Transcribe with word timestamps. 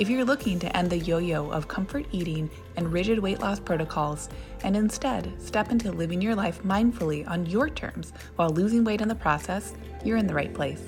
If 0.00 0.08
you're 0.08 0.24
looking 0.24 0.58
to 0.60 0.74
end 0.74 0.88
the 0.88 0.96
yo 0.96 1.18
yo 1.18 1.50
of 1.50 1.68
comfort 1.68 2.06
eating 2.10 2.48
and 2.76 2.90
rigid 2.90 3.18
weight 3.18 3.40
loss 3.40 3.60
protocols, 3.60 4.30
and 4.64 4.74
instead 4.74 5.30
step 5.38 5.70
into 5.70 5.92
living 5.92 6.22
your 6.22 6.34
life 6.34 6.62
mindfully 6.62 7.28
on 7.28 7.44
your 7.44 7.68
terms 7.68 8.14
while 8.36 8.48
losing 8.48 8.82
weight 8.82 9.02
in 9.02 9.08
the 9.08 9.14
process, 9.14 9.74
you're 10.02 10.16
in 10.16 10.26
the 10.26 10.32
right 10.32 10.54
place. 10.54 10.80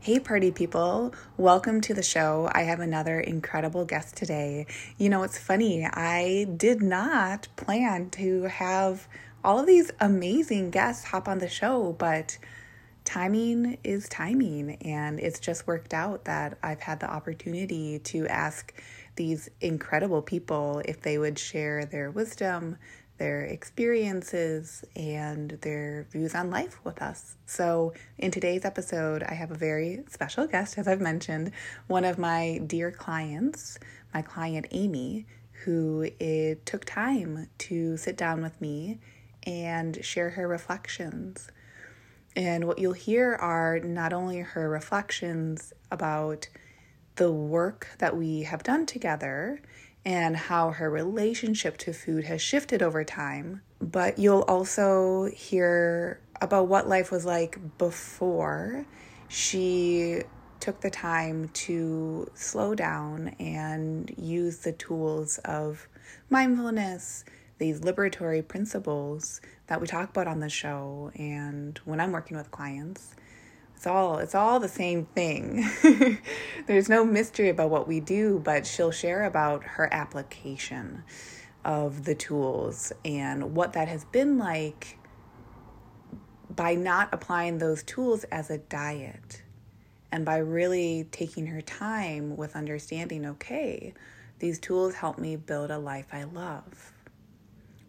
Hey, 0.00 0.20
party 0.20 0.50
people, 0.50 1.14
welcome 1.38 1.80
to 1.80 1.94
the 1.94 2.02
show. 2.02 2.50
I 2.52 2.64
have 2.64 2.80
another 2.80 3.20
incredible 3.20 3.86
guest 3.86 4.14
today. 4.14 4.66
You 4.98 5.08
know, 5.08 5.22
it's 5.22 5.38
funny, 5.38 5.86
I 5.86 6.46
did 6.58 6.82
not 6.82 7.48
plan 7.56 8.10
to 8.10 8.42
have 8.42 9.08
all 9.42 9.60
of 9.60 9.66
these 9.66 9.90
amazing 9.98 10.72
guests 10.72 11.04
hop 11.04 11.26
on 11.26 11.38
the 11.38 11.48
show, 11.48 11.96
but 11.98 12.36
timing 13.04 13.78
is 13.84 14.08
timing, 14.08 14.76
and 14.82 15.20
it's 15.20 15.38
just 15.38 15.66
worked 15.66 15.94
out 15.94 16.24
that 16.24 16.58
I've 16.62 16.80
had 16.80 17.00
the 17.00 17.10
opportunity 17.10 17.98
to 18.00 18.26
ask 18.28 18.72
these 19.16 19.50
incredible 19.60 20.22
people 20.22 20.82
if 20.84 21.02
they 21.02 21.18
would 21.18 21.38
share 21.38 21.84
their 21.84 22.10
wisdom, 22.10 22.76
their 23.18 23.42
experiences, 23.42 24.84
and 24.96 25.50
their 25.62 26.06
views 26.10 26.34
on 26.34 26.50
life 26.50 26.80
with 26.84 27.00
us. 27.00 27.36
So, 27.46 27.92
in 28.18 28.30
today's 28.30 28.64
episode, 28.64 29.22
I 29.22 29.34
have 29.34 29.50
a 29.50 29.56
very 29.56 30.02
special 30.08 30.46
guest, 30.46 30.78
as 30.78 30.88
I've 30.88 31.00
mentioned, 31.00 31.52
one 31.86 32.04
of 32.04 32.18
my 32.18 32.60
dear 32.66 32.90
clients, 32.90 33.78
my 34.12 34.22
client 34.22 34.66
Amy, 34.70 35.26
who 35.64 36.08
it 36.18 36.66
took 36.66 36.84
time 36.84 37.48
to 37.58 37.96
sit 37.96 38.16
down 38.16 38.42
with 38.42 38.60
me 38.60 38.98
and 39.46 40.04
share 40.04 40.30
her 40.30 40.48
reflections 40.48 41.50
and 42.36 42.66
what 42.66 42.78
you'll 42.78 42.92
hear 42.92 43.34
are 43.34 43.78
not 43.80 44.12
only 44.12 44.38
her 44.38 44.68
reflections 44.68 45.72
about 45.90 46.48
the 47.16 47.30
work 47.30 47.88
that 47.98 48.16
we 48.16 48.42
have 48.42 48.62
done 48.62 48.86
together 48.86 49.60
and 50.04 50.36
how 50.36 50.70
her 50.70 50.90
relationship 50.90 51.78
to 51.78 51.92
food 51.92 52.24
has 52.24 52.42
shifted 52.42 52.82
over 52.82 53.04
time, 53.04 53.62
but 53.80 54.18
you'll 54.18 54.42
also 54.42 55.30
hear 55.32 56.20
about 56.40 56.68
what 56.68 56.88
life 56.88 57.10
was 57.10 57.24
like 57.24 57.58
before 57.78 58.84
she 59.28 60.22
took 60.60 60.80
the 60.80 60.90
time 60.90 61.48
to 61.50 62.28
slow 62.34 62.74
down 62.74 63.28
and 63.38 64.12
use 64.16 64.58
the 64.58 64.72
tools 64.72 65.38
of 65.44 65.88
mindfulness, 66.30 67.24
these 67.58 67.80
liberatory 67.80 68.46
principles 68.46 69.40
that 69.66 69.80
we 69.80 69.86
talk 69.86 70.10
about 70.10 70.26
on 70.26 70.40
the 70.40 70.48
show 70.48 71.10
and 71.16 71.78
when 71.84 72.00
I'm 72.00 72.12
working 72.12 72.36
with 72.36 72.50
clients. 72.50 73.14
It's 73.76 73.86
all 73.86 74.18
it's 74.18 74.34
all 74.34 74.60
the 74.60 74.68
same 74.68 75.06
thing. 75.06 75.68
There's 76.66 76.88
no 76.88 77.04
mystery 77.04 77.48
about 77.48 77.70
what 77.70 77.86
we 77.86 78.00
do, 78.00 78.40
but 78.42 78.66
she'll 78.66 78.92
share 78.92 79.24
about 79.24 79.64
her 79.64 79.92
application 79.92 81.02
of 81.64 82.04
the 82.04 82.14
tools 82.14 82.92
and 83.04 83.54
what 83.54 83.72
that 83.72 83.88
has 83.88 84.04
been 84.04 84.38
like 84.38 84.98
by 86.54 86.74
not 86.74 87.08
applying 87.12 87.58
those 87.58 87.82
tools 87.82 88.24
as 88.24 88.50
a 88.50 88.58
diet 88.58 89.42
and 90.12 90.24
by 90.24 90.36
really 90.36 91.08
taking 91.10 91.46
her 91.46 91.60
time 91.60 92.36
with 92.36 92.54
understanding 92.54 93.26
okay, 93.26 93.92
these 94.38 94.58
tools 94.58 94.94
help 94.94 95.18
me 95.18 95.36
build 95.36 95.70
a 95.70 95.78
life 95.78 96.06
I 96.12 96.24
love. 96.24 96.93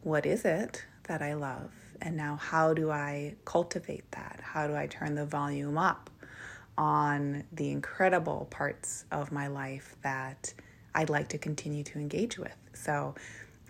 What 0.05 0.27
is 0.27 0.45
it 0.45 0.85
that 1.07 1.23
I 1.23 1.33
love? 1.33 1.71
And 1.99 2.16
now, 2.16 2.35
how 2.35 2.75
do 2.75 2.91
I 2.91 3.38
cultivate 3.43 4.11
that? 4.11 4.39
How 4.43 4.67
do 4.67 4.75
I 4.75 4.85
turn 4.85 5.16
the 5.16 5.25
volume 5.25 5.79
up 5.79 6.11
on 6.77 7.43
the 7.51 7.71
incredible 7.71 8.47
parts 8.51 9.05
of 9.11 9.31
my 9.31 9.47
life 9.47 9.95
that 10.03 10.53
I'd 10.93 11.09
like 11.09 11.29
to 11.29 11.39
continue 11.39 11.83
to 11.85 11.97
engage 11.97 12.38
with? 12.38 12.55
So, 12.73 13.16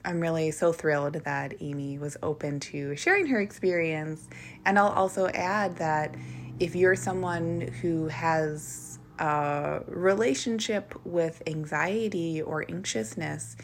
I'm 0.03 0.19
really 0.19 0.51
so 0.51 0.73
thrilled 0.73 1.13
that 1.13 1.53
Amy 1.61 1.99
was 1.99 2.17
open 2.21 2.59
to 2.59 2.97
sharing 2.97 3.27
her 3.27 3.39
experience. 3.39 4.27
And 4.65 4.77
I'll 4.77 4.89
also 4.89 5.27
add 5.27 5.77
that 5.77 6.15
if 6.59 6.75
you're 6.75 6.97
someone 6.97 7.61
who 7.81 8.09
has 8.09 8.99
a 9.19 9.83
relationship 9.87 10.95
with 11.05 11.41
anxiety 11.47 12.41
or 12.41 12.65
anxiousness, 12.67 13.55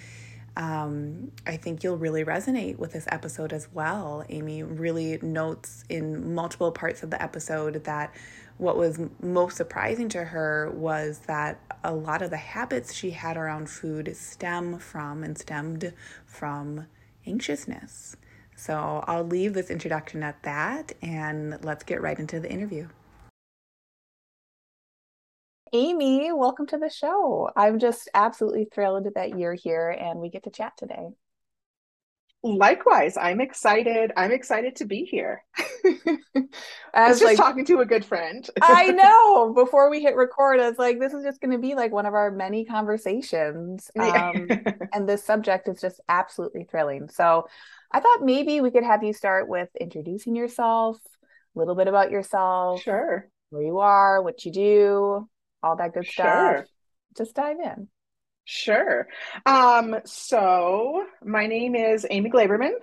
um, 0.58 1.32
I 1.48 1.58
think 1.58 1.84
you'll 1.84 1.98
really 1.98 2.26
resonate 2.26 2.78
with 2.78 2.92
this 2.92 3.08
episode 3.10 3.54
as 3.54 3.70
well. 3.74 4.26
Amy 4.30 4.64
really 4.64 5.18
notes 5.22 5.86
in 5.90 6.34
multiple 6.34 6.72
parts 6.72 7.04
of 7.04 7.10
the 7.10 7.22
episode 7.22 7.84
that 7.86 8.14
what 8.58 8.78
was 8.78 9.00
most 9.22 9.58
surprising 9.58 10.10
to 10.10 10.24
her 10.24 10.70
was 10.72 11.20
that 11.20 11.60
a 11.84 11.94
lot 11.94 12.22
of 12.22 12.30
the 12.30 12.38
habits 12.38 12.94
she 12.94 13.12
had 13.12 13.38
around 13.38 13.70
food 13.70 14.16
stem 14.16 14.78
from 14.78 15.24
and 15.24 15.38
stemmed 15.38 15.94
from 16.26 16.86
anxiousness. 17.26 18.16
So 18.56 19.04
I'll 19.08 19.24
leave 19.24 19.54
this 19.54 19.72
introduction 19.72 20.22
at 20.22 20.44
that 20.44 20.92
and 21.02 21.64
let's 21.64 21.84
get 21.84 22.02
right 22.02 22.20
into 22.20 22.40
the 22.40 22.52
interview. 22.52 22.90
Amy, 25.74 26.34
welcome 26.34 26.68
to 26.68 26.78
the 26.78 26.90
show. 26.90 27.50
I'm 27.56 27.80
just 27.80 28.10
absolutely 28.14 28.66
thrilled 28.66 29.08
that 29.16 29.38
you're 29.40 29.54
here 29.54 29.90
and 29.90 30.20
we 30.20 30.30
get 30.30 30.44
to 30.44 30.50
chat 30.50 30.74
today. 30.78 31.12
Likewise, 32.44 33.16
I'm 33.16 33.40
excited. 33.40 34.12
I'm 34.18 34.34
excited 34.34 34.76
to 34.78 34.86
be 34.86 35.06
here. 35.06 35.46
I 36.94 37.08
was 37.08 37.20
just 37.20 37.24
like, 37.24 37.38
talking 37.38 37.64
to 37.66 37.80
a 37.80 37.86
good 37.86 38.04
friend. 38.04 38.50
I 38.62 38.88
know. 38.92 39.54
Before 39.54 39.90
we 39.90 40.02
hit 40.02 40.18
record, 40.18 40.60
I 40.60 40.68
was 40.68 40.78
like, 40.78 41.00
this 41.00 41.14
is 41.14 41.24
just 41.24 41.40
going 41.40 41.52
to 41.52 41.60
be 41.60 41.74
like 41.74 41.94
one 41.94 42.06
of 42.06 42.16
our 42.16 42.32
many 42.32 42.66
conversations. 42.66 43.90
Um, 43.98 44.50
and 44.94 45.08
this 45.08 45.24
subject 45.24 45.70
is 45.70 45.80
just 45.80 46.02
absolutely 46.10 46.66
thrilling. 46.70 47.08
So 47.08 47.48
I 47.94 48.02
thought 48.02 48.24
maybe 48.24 48.60
we 48.60 48.72
could 48.72 48.84
have 48.84 49.04
you 49.04 49.14
start 49.14 49.48
with 49.48 49.70
introducing 49.80 50.36
yourself, 50.36 50.98
a 51.56 51.60
little 51.60 51.76
bit 51.76 51.88
about 51.88 52.12
yourself. 52.12 52.82
Sure. 52.82 53.30
Where 53.52 53.64
you 53.64 53.80
are, 53.80 54.22
what 54.22 54.44
you 54.44 54.52
do, 54.52 55.30
all 55.64 55.76
that 55.78 55.94
good 55.94 56.06
sure. 56.06 56.26
stuff. 56.26 56.66
Just 57.18 57.36
dive 57.36 57.58
in. 57.60 57.88
Sure. 58.46 59.08
Um, 59.46 59.98
so 60.06 61.06
my 61.24 61.46
name 61.48 61.76
is 61.76 62.06
Amy 62.10 62.30
Glaberman. 62.30 62.74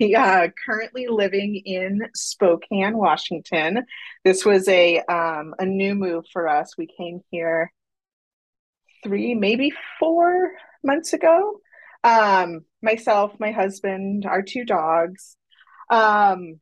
We 0.00 0.14
are 0.14 0.52
currently 0.64 1.06
living 1.08 1.56
in 1.64 2.08
Spokane, 2.14 2.96
Washington. 2.96 3.84
This 4.24 4.44
was 4.44 4.68
a 4.68 5.00
um, 5.00 5.54
a 5.58 5.66
new 5.66 5.94
move 5.94 6.24
for 6.32 6.48
us. 6.48 6.78
We 6.78 6.86
came 6.86 7.20
here 7.30 7.72
three, 9.02 9.34
maybe 9.34 9.72
four 9.98 10.52
months 10.84 11.12
ago. 11.12 11.60
Um, 12.04 12.64
myself, 12.80 13.34
my 13.38 13.50
husband, 13.50 14.24
our 14.24 14.42
two 14.42 14.64
dogs. 14.64 15.36
Um, 15.90 16.60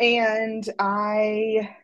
and 0.00 0.68
I 0.78 1.76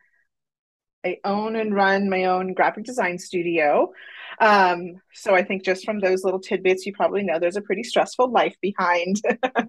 I 1.04 1.18
own 1.24 1.56
and 1.56 1.74
run 1.74 2.10
my 2.10 2.24
own 2.24 2.54
graphic 2.54 2.84
design 2.84 3.18
studio. 3.18 3.92
Um, 4.40 5.00
so 5.14 5.34
I 5.34 5.42
think 5.42 5.64
just 5.64 5.84
from 5.84 6.00
those 6.00 6.24
little 6.24 6.40
tidbits, 6.40 6.86
you 6.86 6.92
probably 6.92 7.22
know 7.22 7.38
there's 7.38 7.56
a 7.56 7.62
pretty 7.62 7.82
stressful 7.82 8.30
life 8.30 8.56
behind 8.60 9.20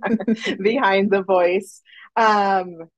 behind 0.61 1.11
the 1.11 1.23
voice. 1.23 1.81
Um, 2.15 2.89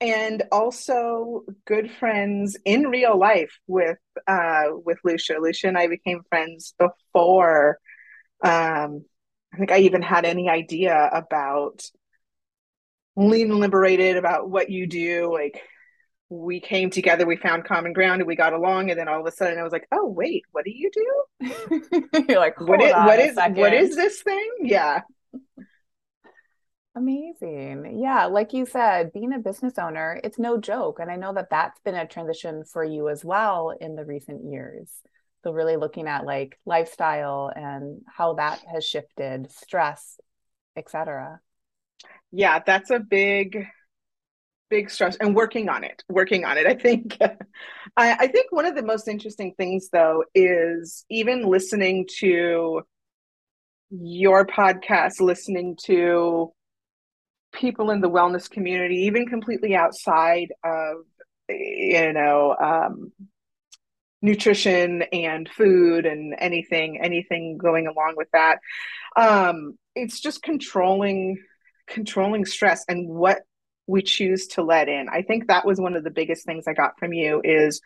and 0.00 0.44
also 0.52 1.44
good 1.66 1.90
friends 1.90 2.56
in 2.64 2.84
real 2.84 3.18
life 3.18 3.52
with 3.66 3.98
uh, 4.26 4.66
with 4.72 4.98
Lucia. 5.04 5.38
Lucia 5.40 5.68
and 5.68 5.78
I 5.78 5.88
became 5.88 6.22
friends 6.28 6.74
before 6.78 7.78
um, 8.42 9.04
I 9.52 9.56
think 9.56 9.72
I 9.72 9.78
even 9.78 10.02
had 10.02 10.24
any 10.24 10.48
idea 10.48 11.08
about 11.12 11.82
lean 13.16 13.58
liberated 13.58 14.16
about 14.16 14.48
what 14.48 14.70
you 14.70 14.86
do 14.86 15.32
like 15.32 15.60
we 16.30 16.60
came 16.60 16.90
together, 16.90 17.26
we 17.26 17.36
found 17.36 17.64
common 17.64 17.92
ground, 17.92 18.20
and 18.20 18.28
we 18.28 18.36
got 18.36 18.52
along. 18.52 18.90
And 18.90 18.98
then 18.98 19.08
all 19.08 19.20
of 19.20 19.26
a 19.26 19.32
sudden, 19.32 19.58
I 19.58 19.62
was 19.62 19.72
like, 19.72 19.86
"Oh, 19.92 20.06
wait, 20.06 20.44
what 20.52 20.64
do 20.64 20.70
you 20.70 20.90
do?" 20.92 21.82
You're 22.28 22.38
like, 22.38 22.60
"What 22.60 22.82
is 22.82 22.92
what 22.92 23.18
is 23.18 23.36
what 23.36 23.72
is 23.72 23.96
this 23.96 24.22
thing?" 24.22 24.50
Yeah. 24.62 25.02
Amazing. 26.94 28.00
Yeah, 28.00 28.26
like 28.26 28.52
you 28.52 28.66
said, 28.66 29.12
being 29.12 29.32
a 29.32 29.38
business 29.38 29.78
owner, 29.78 30.20
it's 30.24 30.38
no 30.38 30.58
joke, 30.58 30.98
and 30.98 31.10
I 31.10 31.16
know 31.16 31.32
that 31.32 31.48
that's 31.50 31.80
been 31.80 31.94
a 31.94 32.06
transition 32.06 32.64
for 32.64 32.82
you 32.82 33.08
as 33.08 33.24
well 33.24 33.70
in 33.80 33.94
the 33.94 34.04
recent 34.04 34.50
years. 34.50 34.90
So 35.44 35.52
really 35.52 35.76
looking 35.76 36.08
at 36.08 36.26
like 36.26 36.58
lifestyle 36.66 37.52
and 37.54 38.02
how 38.06 38.34
that 38.34 38.60
has 38.72 38.84
shifted, 38.84 39.52
stress, 39.52 40.18
etc. 40.76 41.40
Yeah, 42.32 42.58
that's 42.64 42.90
a 42.90 42.98
big 42.98 43.66
big 44.70 44.90
stress 44.90 45.16
and 45.16 45.34
working 45.34 45.68
on 45.68 45.84
it 45.84 46.02
working 46.08 46.44
on 46.44 46.58
it. 46.58 46.66
I 46.66 46.74
think 46.74 47.16
I, 47.96 48.12
I 48.12 48.26
think 48.28 48.52
one 48.52 48.66
of 48.66 48.74
the 48.74 48.82
most 48.82 49.08
interesting 49.08 49.54
things 49.56 49.88
though 49.92 50.24
is 50.34 51.04
even 51.10 51.42
listening 51.42 52.06
to 52.18 52.82
your 53.90 54.46
podcast 54.46 55.20
listening 55.20 55.76
to 55.84 56.52
people 57.52 57.90
in 57.90 58.00
the 58.00 58.10
wellness 58.10 58.50
community 58.50 58.96
even 59.06 59.26
completely 59.26 59.74
outside 59.74 60.48
of 60.62 60.98
you 61.48 62.12
know 62.12 62.54
um, 62.60 63.12
nutrition 64.20 65.02
and 65.12 65.48
food 65.48 66.04
and 66.04 66.34
anything 66.38 67.00
anything 67.00 67.56
going 67.56 67.86
along 67.86 68.14
with 68.16 68.28
that 68.32 68.58
um, 69.16 69.78
it's 69.94 70.20
just 70.20 70.42
controlling 70.42 71.38
controlling 71.86 72.44
stress 72.44 72.84
and 72.88 73.08
what 73.08 73.42
we 73.88 74.02
choose 74.02 74.46
to 74.48 74.62
let 74.62 74.88
in. 74.88 75.08
I 75.08 75.22
think 75.22 75.48
that 75.48 75.66
was 75.66 75.80
one 75.80 75.96
of 75.96 76.04
the 76.04 76.10
biggest 76.10 76.44
things 76.44 76.64
I 76.68 76.74
got 76.74 76.98
from 76.98 77.12
you 77.12 77.40
is 77.42 77.80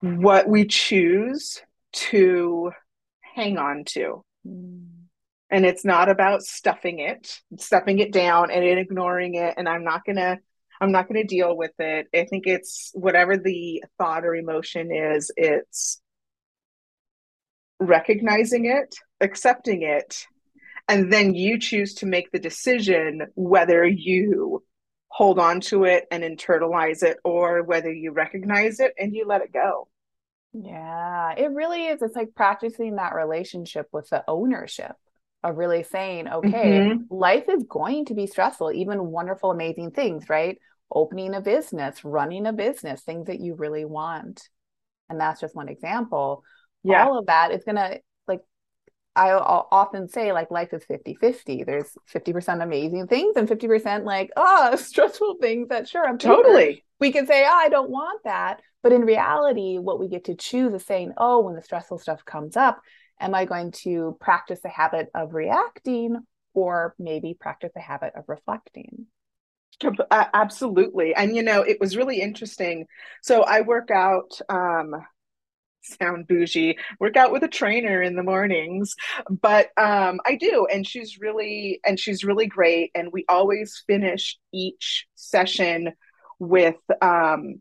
what 0.00 0.48
we 0.48 0.66
choose 0.66 1.62
to 1.92 2.72
hang 3.20 3.56
on 3.56 3.84
to. 3.84 4.24
Mm. 4.46 4.88
And 5.52 5.64
it's 5.64 5.84
not 5.84 6.08
about 6.08 6.42
stuffing 6.42 7.00
it, 7.00 7.40
stuffing 7.58 7.98
it 7.98 8.12
down 8.12 8.50
and 8.50 8.64
ignoring 8.64 9.34
it 9.34 9.54
and 9.56 9.68
I'm 9.68 9.84
not 9.84 10.04
going 10.04 10.16
to 10.16 10.38
I'm 10.80 10.92
not 10.92 11.08
going 11.08 11.20
to 11.20 11.26
deal 11.26 11.54
with 11.56 11.78
it. 11.78 12.08
I 12.14 12.24
think 12.24 12.46
it's 12.46 12.90
whatever 12.94 13.36
the 13.36 13.84
thought 13.98 14.24
or 14.24 14.34
emotion 14.34 14.90
is, 14.90 15.30
it's 15.36 16.00
recognizing 17.78 18.64
it, 18.64 18.94
accepting 19.20 19.82
it, 19.82 20.26
and 20.90 21.12
then 21.12 21.34
you 21.34 21.58
choose 21.58 21.94
to 21.94 22.06
make 22.06 22.32
the 22.32 22.40
decision 22.40 23.28
whether 23.36 23.86
you 23.86 24.64
hold 25.06 25.38
on 25.38 25.60
to 25.60 25.84
it 25.84 26.04
and 26.10 26.24
internalize 26.24 27.04
it 27.04 27.18
or 27.24 27.62
whether 27.62 27.92
you 27.92 28.10
recognize 28.10 28.80
it 28.80 28.92
and 28.98 29.14
you 29.14 29.24
let 29.24 29.40
it 29.40 29.52
go. 29.52 29.86
Yeah, 30.52 31.32
it 31.36 31.52
really 31.52 31.86
is. 31.86 32.02
It's 32.02 32.16
like 32.16 32.34
practicing 32.34 32.96
that 32.96 33.14
relationship 33.14 33.86
with 33.92 34.08
the 34.10 34.24
ownership 34.26 34.92
of 35.44 35.56
really 35.56 35.84
saying, 35.84 36.28
okay, 36.28 36.80
mm-hmm. 36.80 37.02
life 37.08 37.44
is 37.48 37.62
going 37.68 38.06
to 38.06 38.14
be 38.14 38.26
stressful, 38.26 38.72
even 38.72 39.06
wonderful, 39.06 39.52
amazing 39.52 39.92
things, 39.92 40.28
right? 40.28 40.58
Opening 40.92 41.34
a 41.34 41.40
business, 41.40 42.04
running 42.04 42.46
a 42.46 42.52
business, 42.52 43.02
things 43.02 43.28
that 43.28 43.38
you 43.38 43.54
really 43.54 43.84
want. 43.84 44.48
And 45.08 45.20
that's 45.20 45.40
just 45.40 45.54
one 45.54 45.68
example. 45.68 46.42
Yeah. 46.82 47.06
All 47.06 47.18
of 47.18 47.26
that 47.26 47.52
is 47.52 47.62
going 47.62 47.76
to 47.76 48.00
I 49.16 49.32
often 49.32 50.08
say 50.08 50.32
like 50.32 50.50
life 50.50 50.72
is 50.72 50.84
50 50.84 51.14
50. 51.14 51.64
There's 51.64 51.96
50% 52.12 52.62
amazing 52.62 53.08
things 53.08 53.36
and 53.36 53.48
50% 53.48 54.04
like, 54.04 54.30
oh, 54.36 54.76
stressful 54.76 55.36
things 55.40 55.68
that 55.68 55.88
sure, 55.88 56.06
I'm 56.06 56.18
totally. 56.18 56.84
We 57.00 57.12
can 57.12 57.26
say, 57.26 57.44
oh, 57.44 57.52
I 57.52 57.68
don't 57.68 57.90
want 57.90 58.22
that. 58.24 58.60
But 58.82 58.92
in 58.92 59.02
reality, 59.02 59.78
what 59.78 60.00
we 60.00 60.08
get 60.08 60.24
to 60.24 60.34
choose 60.34 60.72
is 60.72 60.84
saying, 60.84 61.12
oh, 61.16 61.40
when 61.40 61.54
the 61.54 61.62
stressful 61.62 61.98
stuff 61.98 62.24
comes 62.24 62.56
up, 62.56 62.80
am 63.18 63.34
I 63.34 63.44
going 63.44 63.72
to 63.72 64.16
practice 64.20 64.60
the 64.62 64.68
habit 64.68 65.08
of 65.14 65.34
reacting 65.34 66.16
or 66.54 66.94
maybe 66.98 67.36
practice 67.38 67.72
the 67.74 67.80
habit 67.80 68.14
of 68.16 68.24
reflecting? 68.28 69.06
Absolutely. 70.10 71.14
And, 71.14 71.34
you 71.34 71.42
know, 71.42 71.62
it 71.62 71.78
was 71.80 71.96
really 71.96 72.20
interesting. 72.20 72.86
So 73.22 73.42
I 73.42 73.62
work 73.62 73.90
out 73.90 74.40
um, 74.48 74.94
sound 75.82 76.26
bougie. 76.26 76.78
Work 76.98 77.16
out 77.16 77.32
with 77.32 77.42
a 77.42 77.48
trainer 77.48 78.02
in 78.02 78.16
the 78.16 78.22
mornings. 78.22 78.94
But 79.28 79.70
um 79.76 80.20
i 80.26 80.36
do 80.36 80.66
and 80.72 80.86
she's 80.86 81.18
really 81.18 81.80
and 81.84 81.98
she's 81.98 82.24
really 82.24 82.46
great 82.46 82.90
and 82.94 83.12
we 83.12 83.24
always 83.28 83.82
finish 83.86 84.38
each 84.52 85.06
session 85.14 85.92
with 86.38 86.76
um 87.02 87.60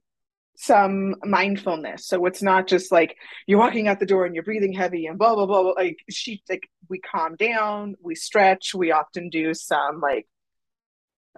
some 0.61 1.15
mindfulness. 1.23 2.05
So 2.05 2.25
it's 2.25 2.43
not 2.43 2.67
just 2.67 2.91
like 2.91 3.15
you're 3.47 3.59
walking 3.59 3.87
out 3.87 4.01
the 4.01 4.05
door 4.05 4.25
and 4.25 4.35
you're 4.35 4.43
breathing 4.43 4.73
heavy 4.73 5.05
and 5.05 5.17
blah 5.17 5.33
blah 5.33 5.45
blah, 5.45 5.61
like 5.61 5.99
she 6.09 6.43
like 6.49 6.63
we 6.89 6.99
calm 6.99 7.35
down 7.37 7.95
we 8.03 8.13
stretch 8.15 8.75
we 8.75 8.91
often 8.91 9.29
do 9.29 9.53
some 9.53 10.01
like 10.01 10.27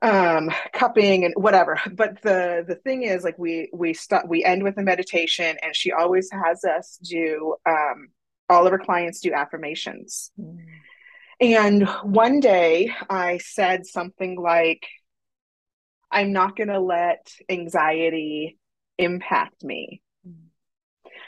um 0.02 0.50
cupping 0.74 1.26
and 1.26 1.34
whatever 1.38 1.80
but 1.94 2.22
the 2.24 2.66
the 2.68 2.76
thing 2.76 3.04
is 3.04 3.24
like 3.24 3.38
we 3.38 3.70
we 3.72 3.94
start 3.94 4.28
we 4.28 4.44
end 4.44 4.64
with 4.64 4.78
a 4.78 4.82
meditation 4.82 5.58
and 5.62 5.76
she 5.76 5.92
always 5.92 6.30
has 6.32 6.64
us 6.64 6.98
do 7.04 7.56
um 7.68 8.08
all 8.50 8.66
of 8.66 8.72
her 8.72 8.80
clients 8.80 9.20
do 9.20 9.32
affirmations 9.32 10.32
mm. 10.40 10.58
and 11.40 11.88
one 12.04 12.40
day 12.40 12.92
i 13.10 13.38
said 13.38 13.86
something 13.86 14.42
like 14.42 14.88
i'm 16.10 16.34
not 16.34 16.56
going 16.56 16.70
to 16.70 16.80
let 16.80 17.32
anxiety 17.48 18.58
impact 18.98 19.64
me 19.64 20.02
mm. 20.28 20.34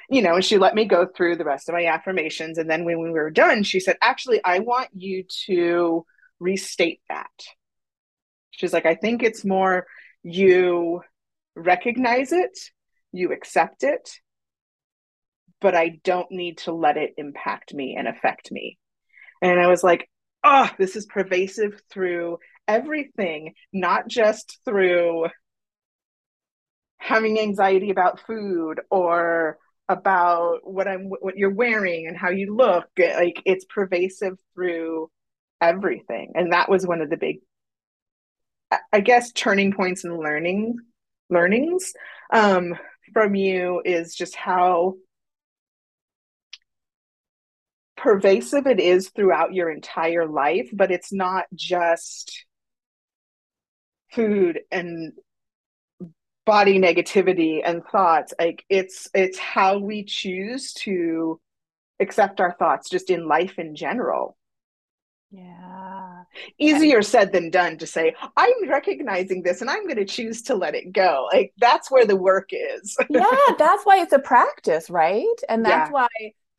you 0.09 0.23
know 0.23 0.33
and 0.33 0.45
she 0.45 0.57
let 0.57 0.73
me 0.73 0.85
go 0.85 1.05
through 1.05 1.35
the 1.35 1.45
rest 1.45 1.69
of 1.69 1.73
my 1.73 1.85
affirmations 1.85 2.57
and 2.57 2.67
then 2.67 2.85
when 2.85 2.99
we 2.99 3.11
were 3.11 3.29
done 3.29 3.61
she 3.61 3.79
said 3.79 3.97
actually 4.01 4.43
i 4.43 4.57
want 4.57 4.89
you 4.95 5.23
to 5.45 6.03
restate 6.39 7.01
that 7.07 7.29
She's 8.53 8.73
like, 8.73 8.85
I 8.85 8.95
think 8.95 9.23
it's 9.23 9.43
more 9.43 9.85
you 10.23 11.01
recognize 11.55 12.31
it, 12.31 12.57
you 13.11 13.31
accept 13.31 13.83
it, 13.83 14.09
but 15.59 15.75
I 15.75 15.99
don't 16.03 16.31
need 16.31 16.59
to 16.59 16.73
let 16.73 16.97
it 16.97 17.13
impact 17.17 17.73
me 17.73 17.95
and 17.97 18.07
affect 18.07 18.51
me. 18.51 18.77
And 19.41 19.59
I 19.59 19.67
was 19.67 19.83
like, 19.83 20.09
oh, 20.43 20.69
this 20.77 20.95
is 20.95 21.05
pervasive 21.05 21.81
through 21.91 22.37
everything, 22.67 23.53
not 23.71 24.07
just 24.07 24.59
through 24.65 25.27
having 26.97 27.39
anxiety 27.39 27.89
about 27.89 28.21
food 28.25 28.79
or 28.89 29.57
about 29.89 30.59
what 30.63 30.87
I'm 30.87 31.09
what 31.09 31.37
you're 31.37 31.53
wearing 31.53 32.07
and 32.07 32.17
how 32.17 32.29
you 32.29 32.55
look 32.55 32.85
like 32.97 33.41
it's 33.45 33.65
pervasive 33.65 34.37
through 34.53 35.09
everything 35.59 36.31
and 36.35 36.53
that 36.53 36.69
was 36.69 36.87
one 36.87 37.01
of 37.01 37.09
the 37.09 37.17
big 37.17 37.39
I 38.91 38.99
guess 38.99 39.31
turning 39.31 39.73
points 39.73 40.03
and 40.03 40.17
learning 40.17 40.77
learnings 41.29 41.93
um, 42.31 42.75
from 43.13 43.35
you 43.35 43.81
is 43.83 44.15
just 44.15 44.35
how 44.35 44.95
pervasive 47.97 48.67
it 48.67 48.79
is 48.79 49.09
throughout 49.09 49.53
your 49.53 49.71
entire 49.71 50.27
life, 50.27 50.69
but 50.73 50.91
it's 50.91 51.13
not 51.13 51.45
just 51.53 52.45
food 54.11 54.59
and 54.71 55.13
body 56.45 56.79
negativity 56.79 57.61
and 57.63 57.83
thoughts. 57.85 58.33
Like 58.37 58.65
it's 58.69 59.09
it's 59.13 59.39
how 59.39 59.77
we 59.79 60.03
choose 60.03 60.73
to 60.73 61.39
accept 61.99 62.41
our 62.41 62.53
thoughts 62.59 62.89
just 62.89 63.09
in 63.09 63.27
life 63.27 63.57
in 63.57 63.75
general 63.75 64.37
yeah. 65.33 66.23
Easier 66.59 67.01
said 67.01 67.33
than 67.33 67.49
done 67.49 67.79
to 67.79 67.87
say, 67.87 68.13
I'm 68.37 68.69
recognizing 68.69 69.41
this 69.41 69.61
and 69.61 69.69
I'm 69.69 69.85
going 69.85 69.97
to 69.97 70.05
choose 70.05 70.43
to 70.43 70.55
let 70.55 70.75
it 70.75 70.91
go. 70.91 71.27
Like 71.33 71.53
that's 71.57 71.89
where 71.89 72.05
the 72.05 72.15
work 72.15 72.51
is. 72.51 72.95
yeah, 73.09 73.25
that's 73.57 73.83
why 73.83 73.99
it's 73.99 74.13
a 74.13 74.19
practice, 74.19 74.91
right? 74.91 75.25
And 75.49 75.65
that's 75.65 75.89
yeah. 75.89 75.93
why, 75.93 76.07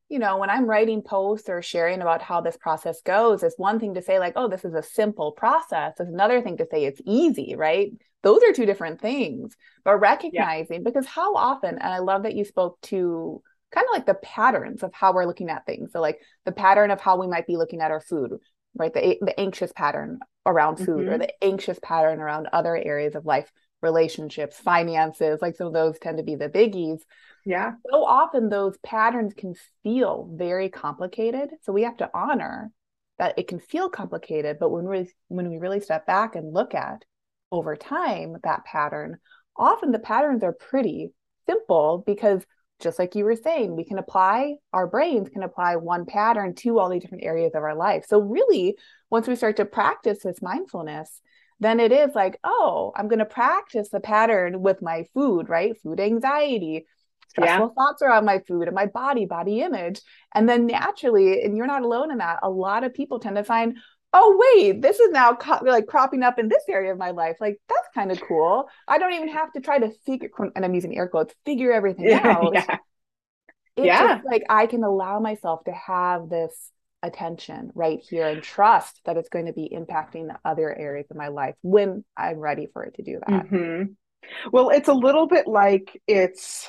you 0.09 0.19
know, 0.19 0.39
when 0.39 0.51
I'm 0.51 0.67
writing 0.67 1.03
posts 1.03 1.49
or 1.49 1.63
sharing 1.63 2.01
about 2.01 2.21
how 2.21 2.41
this 2.41 2.57
process 2.57 3.01
goes, 3.03 3.45
it's 3.45 3.59
one 3.59 3.79
thing 3.79 3.95
to 3.95 4.03
say, 4.03 4.19
like, 4.19 4.33
oh, 4.35 4.49
this 4.49 4.65
is 4.65 4.75
a 4.75 4.83
simple 4.83 5.31
process. 5.31 5.95
It's 6.01 6.11
another 6.11 6.43
thing 6.43 6.57
to 6.57 6.67
say 6.69 6.85
it's 6.85 7.01
easy, 7.07 7.55
right? 7.57 7.93
Those 8.25 8.43
are 8.43 8.53
two 8.53 8.67
different 8.67 9.01
things. 9.01 9.55
But 9.85 9.99
recognizing, 9.99 10.79
yeah. 10.79 10.85
because 10.85 11.07
how 11.07 11.37
often, 11.37 11.79
and 11.79 11.93
I 11.93 12.01
love 12.01 12.25
that 12.25 12.35
you 12.35 12.45
spoke 12.45 12.81
to 12.83 13.41
kind 13.75 13.87
of 13.89 13.93
like 13.93 14.07
the 14.07 14.15
patterns 14.15 14.83
of 14.83 14.95
how 14.95 15.13
we're 15.13 15.27
looking 15.27 15.51
at 15.51 15.67
things. 15.67 15.93
So, 15.93 16.01
like 16.01 16.21
the 16.45 16.53
pattern 16.53 16.91
of 16.91 17.01
how 17.01 17.21
we 17.21 17.27
might 17.27 17.47
be 17.47 17.57
looking 17.57 17.81
at 17.81 17.91
our 17.91 18.01
food, 18.01 18.33
right? 18.77 18.93
The, 18.93 19.19
the 19.21 19.39
anxious 19.39 19.73
pattern 19.73 20.21
around 20.47 20.77
food 20.77 21.07
mm-hmm. 21.07 21.11
or 21.11 21.19
the 21.19 21.45
anxious 21.45 21.79
pattern 21.83 22.21
around 22.21 22.49
other 22.53 22.77
areas 22.77 23.15
of 23.15 23.25
life 23.25 23.51
relationships 23.83 24.59
finances 24.59 25.41
like 25.43 25.57
some 25.57 25.67
of 25.67 25.73
those 25.75 25.99
tend 25.99 26.19
to 26.19 26.25
be 26.25 26.37
the 26.37 26.49
biggies. 26.49 27.01
Yeah. 27.45 27.73
So 27.91 28.05
often 28.05 28.49
those 28.49 28.79
patterns 28.79 29.35
can 29.35 29.55
feel 29.83 30.31
very 30.33 30.71
complicated. 30.71 31.51
So 31.63 31.73
we 31.73 31.83
have 31.83 31.99
to 31.99 32.11
honor 32.15 32.73
that 33.19 33.39
it 33.39 33.49
can 33.49 33.61
feel 33.61 33.89
complicated 33.89 34.59
but 34.59 34.71
when 34.71 34.89
we 34.89 35.09
when 35.29 35.49
we 35.49 35.59
really 35.59 35.81
step 35.81 36.07
back 36.07 36.35
and 36.35 36.53
look 36.53 36.75
at 36.75 37.05
over 37.53 37.77
time 37.77 38.37
that 38.43 38.65
pattern 38.65 39.19
often 39.57 39.93
the 39.93 39.99
patterns 39.99 40.43
are 40.43 40.53
pretty 40.53 41.13
simple 41.47 42.03
because 42.07 42.45
just 42.81 42.99
like 42.99 43.15
you 43.15 43.25
were 43.25 43.37
saying, 43.37 43.75
we 43.75 43.85
can 43.85 43.99
apply, 43.99 44.57
our 44.73 44.87
brains 44.87 45.29
can 45.29 45.43
apply 45.43 45.77
one 45.77 46.05
pattern 46.05 46.55
to 46.57 46.79
all 46.79 46.89
the 46.89 46.99
different 46.99 47.25
areas 47.25 47.53
of 47.55 47.63
our 47.63 47.75
life. 47.75 48.05
So, 48.07 48.19
really, 48.19 48.77
once 49.11 49.27
we 49.27 49.37
start 49.37 49.57
to 49.57 49.65
practice 49.65 50.23
this 50.23 50.43
mindfulness, 50.43 51.21
then 51.61 51.81
it 51.81 51.93
is 51.93 52.15
like, 52.15 52.39
oh, 52.45 52.93
I'm 52.97 53.09
going 53.09 53.21
to 53.21 53.25
practice 53.25 53.89
the 53.89 54.01
pattern 54.01 54.61
with 54.61 54.83
my 54.83 55.05
food, 55.15 55.49
right? 55.49 55.81
Food 55.83 56.01
anxiety, 56.01 56.87
stressful 57.29 57.73
yeah. 57.77 57.83
thoughts 57.83 58.03
around 58.03 58.25
my 58.25 58.41
food 58.41 58.67
and 58.67 58.75
my 58.75 58.87
body, 58.87 59.25
body 59.25 59.61
image. 59.61 60.01
And 60.35 60.49
then 60.49 60.67
naturally, 60.67 61.43
and 61.43 61.57
you're 61.57 61.67
not 61.67 61.83
alone 61.83 62.11
in 62.11 62.19
that, 62.19 62.41
a 62.43 62.51
lot 62.51 62.85
of 62.85 62.95
people 62.95 63.19
tend 63.19 63.37
to 63.37 63.45
find, 63.45 63.79
oh, 64.17 64.55
wait, 64.57 64.81
this 64.81 65.01
is 65.01 65.11
now 65.11 65.35
co- 65.35 65.65
like 65.65 65.87
cropping 65.87 66.23
up 66.23 66.39
in 66.39 66.49
this 66.49 66.63
area 66.69 66.93
of 66.93 66.99
my 66.99 67.11
life. 67.11 67.37
Like, 67.41 67.59
that's 67.69 67.89
kind 67.95 68.13
of 68.13 68.21
cool. 68.23 68.69
I 68.89 68.99
don't 68.99 69.13
even 69.15 69.29
have 69.29 69.53
to 69.55 69.61
try 69.61 69.79
to 69.81 69.91
figure, 70.07 70.31
and 70.57 70.65
I'm 70.65 70.75
using 70.75 70.97
air 70.97 71.09
quotes, 71.09 71.35
figure 71.45 71.73
everything 71.73 72.13
out. 72.25 72.55
yeah. 72.55 72.79
It's 73.77 73.87
Yeah. 73.87 74.15
just 74.17 74.25
like 74.25 74.45
I 74.49 74.67
can 74.67 74.85
allow 74.85 75.19
myself 75.21 75.65
to 75.65 75.73
have 75.73 76.29
this 76.29 76.71
attention 77.03 77.71
right 77.75 77.99
here 78.09 78.27
and 78.27 78.43
trust 78.43 79.01
that 79.05 79.17
it's 79.17 79.29
going 79.29 79.47
to 79.47 79.53
be 79.53 79.69
impacting 79.71 80.29
the 80.29 80.39
other 80.45 80.75
areas 80.75 81.07
of 81.11 81.17
my 81.17 81.29
life 81.29 81.55
when 81.63 82.05
I'm 82.17 82.39
ready 82.39 82.67
for 82.73 82.85
it 82.85 82.95
to 82.95 83.03
do 83.03 83.21
that. 83.27 83.47
Mhm. 83.47 83.97
Well, 84.53 84.71
it's 84.71 84.89
a 84.89 84.95
little 84.95 85.27
bit 85.27 85.47
like 85.47 86.01
it's, 86.07 86.69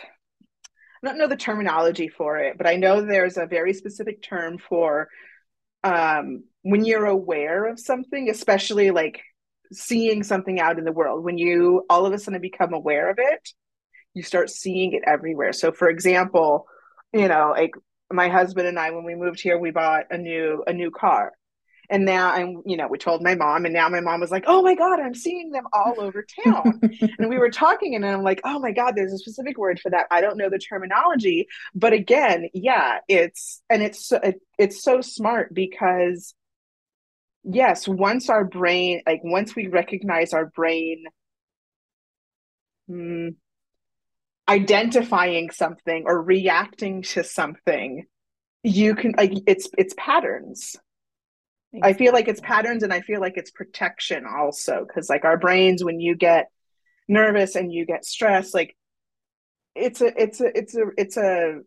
I 1.03 1.07
don't 1.07 1.17
know 1.17 1.27
the 1.27 1.37
terminology 1.37 2.07
for 2.09 2.37
it, 2.37 2.57
but 2.57 2.67
I 2.67 2.75
know 2.75 3.01
there's 3.01 3.37
a 3.37 3.45
very 3.45 3.73
specific 3.73 4.21
term 4.21 4.57
for 4.57 5.07
um, 5.85 6.43
when 6.63 6.83
you're 6.83 7.05
aware 7.05 7.67
of 7.67 7.79
something, 7.79 8.29
especially 8.29 8.89
like 8.89 9.21
seeing 9.71 10.23
something 10.23 10.59
out 10.59 10.79
in 10.79 10.83
the 10.83 10.91
world, 10.91 11.23
when 11.23 11.37
you 11.37 11.85
all 11.89 12.05
of 12.07 12.11
a 12.11 12.17
sudden 12.17 12.41
become 12.41 12.73
aware 12.73 13.09
of 13.11 13.17
it, 13.19 13.49
you 14.15 14.23
start 14.23 14.49
seeing 14.49 14.93
it 14.93 15.03
everywhere. 15.05 15.53
So, 15.53 15.71
for 15.71 15.87
example, 15.87 16.65
you 17.13 17.27
know, 17.27 17.53
like 17.55 17.75
my 18.11 18.29
husband 18.29 18.67
and 18.67 18.79
I, 18.79 18.89
when 18.91 19.03
we 19.03 19.13
moved 19.13 19.39
here, 19.39 19.59
we 19.59 19.69
bought 19.69 20.05
a 20.09 20.17
new 20.17 20.63
a 20.65 20.73
new 20.73 20.89
car. 20.89 21.33
And 21.89 22.05
now 22.05 22.31
I'm, 22.31 22.61
you 22.65 22.77
know, 22.77 22.87
we 22.87 22.97
told 22.97 23.23
my 23.23 23.35
mom, 23.35 23.65
and 23.65 23.73
now 23.73 23.89
my 23.89 23.99
mom 23.99 24.19
was 24.21 24.31
like, 24.31 24.45
"Oh 24.47 24.61
my 24.61 24.75
God, 24.75 24.99
I'm 24.99 25.15
seeing 25.15 25.51
them 25.51 25.65
all 25.73 25.99
over 25.99 26.25
town." 26.45 26.81
and 27.19 27.29
we 27.29 27.37
were 27.37 27.49
talking, 27.49 27.95
and 27.95 28.05
I'm 28.05 28.23
like, 28.23 28.41
"Oh 28.43 28.59
my 28.59 28.71
God, 28.71 28.93
there's 28.95 29.13
a 29.13 29.17
specific 29.17 29.57
word 29.57 29.79
for 29.79 29.89
that. 29.91 30.07
I 30.11 30.21
don't 30.21 30.37
know 30.37 30.49
the 30.49 30.59
terminology." 30.59 31.47
But 31.73 31.93
again, 31.93 32.49
yeah, 32.53 32.99
it's 33.07 33.61
and 33.69 33.81
it's 33.83 34.07
so, 34.07 34.17
it, 34.17 34.41
it's 34.57 34.83
so 34.83 35.01
smart 35.01 35.53
because 35.53 36.33
yes, 37.43 37.87
once 37.87 38.29
our 38.29 38.43
brain, 38.45 39.01
like 39.05 39.21
once 39.23 39.55
we 39.55 39.67
recognize 39.67 40.33
our 40.33 40.47
brain 40.47 41.05
hmm, 42.87 43.29
identifying 44.47 45.49
something 45.51 46.03
or 46.05 46.21
reacting 46.21 47.01
to 47.01 47.23
something, 47.23 48.05
you 48.63 48.95
can 48.95 49.13
like 49.17 49.33
it's 49.47 49.69
it's 49.77 49.93
patterns. 49.97 50.75
I 51.81 51.93
feel 51.93 52.13
like 52.13 52.27
it's 52.27 52.41
patterns 52.41 52.83
and 52.83 52.93
I 52.93 53.01
feel 53.01 53.21
like 53.21 53.37
it's 53.37 53.51
protection 53.51 54.25
also 54.25 54.85
because 54.87 55.09
like 55.09 55.25
our 55.25 55.37
brains 55.37 55.83
when 55.83 55.99
you 55.99 56.15
get 56.15 56.49
nervous 57.07 57.55
and 57.55 57.71
you 57.71 57.85
get 57.85 58.03
stressed 58.03 58.53
like 58.53 58.75
it's 59.75 60.01
a 60.01 60.21
it's 60.21 60.41
a 60.41 60.57
it's 60.57 60.75
a 60.75 60.83
it's 60.97 61.17
a 61.17 61.59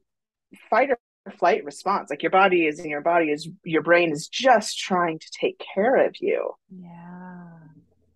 fight 0.71 0.91
or 0.91 0.99
flight 1.33 1.65
response. 1.65 2.11
Like 2.11 2.23
your 2.23 2.31
body 2.31 2.67
is 2.67 2.79
and 2.79 2.89
your 2.89 3.03
body 3.03 3.27
is 3.31 3.49
your 3.65 3.83
brain 3.83 4.11
is 4.11 4.29
just 4.29 4.79
trying 4.79 5.19
to 5.19 5.31
take 5.31 5.63
care 5.75 6.07
of 6.07 6.17
you. 6.21 6.53
Yeah. 6.71 7.49